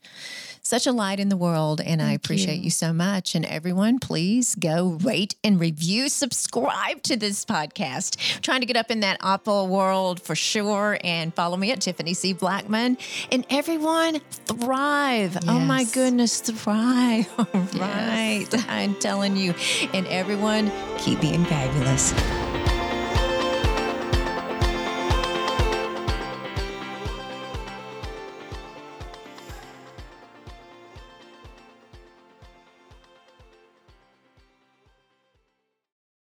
such 0.63 0.87
a 0.87 0.91
light 0.91 1.19
in 1.19 1.29
the 1.29 1.37
world, 1.37 1.81
and 1.81 2.01
I 2.01 2.13
appreciate 2.13 2.61
you. 2.61 2.69
so 2.69 2.93
much. 2.93 3.35
And 3.35 3.45
everyone, 3.45 3.99
please 3.99 4.55
go 4.55 4.97
rate 5.01 5.35
and 5.43 5.59
review, 5.59 6.09
subscribe 6.09 7.03
to 7.03 7.17
this 7.17 7.45
podcast. 7.45 8.41
trying 8.41 8.61
to 8.61 8.65
get 8.65 8.77
up 8.77 8.89
in 8.89 9.01
that 9.01 9.17
Apple 9.21 9.67
world 9.67 10.21
for 10.21 10.35
sure. 10.35 10.97
And 11.03 11.33
follow 11.33 11.57
me 11.57 11.71
at 11.71 11.81
Tiffany 11.81 12.13
C. 12.13 12.33
Blackman. 12.33 12.97
And 13.31 13.45
everyone, 13.49 14.19
thrive. 14.45 15.37
Oh 15.47 15.59
my 15.59 15.83
goodness, 15.83 16.39
thrive. 16.39 17.27
All 17.37 17.45
right. 17.75 18.47
I'm 18.69 18.95
telling 18.95 19.35
you. 19.35 19.53
And 19.93 20.07
everyone, 20.07 20.71
keep 20.97 21.19
being 21.19 21.43
fabulous. 21.45 22.13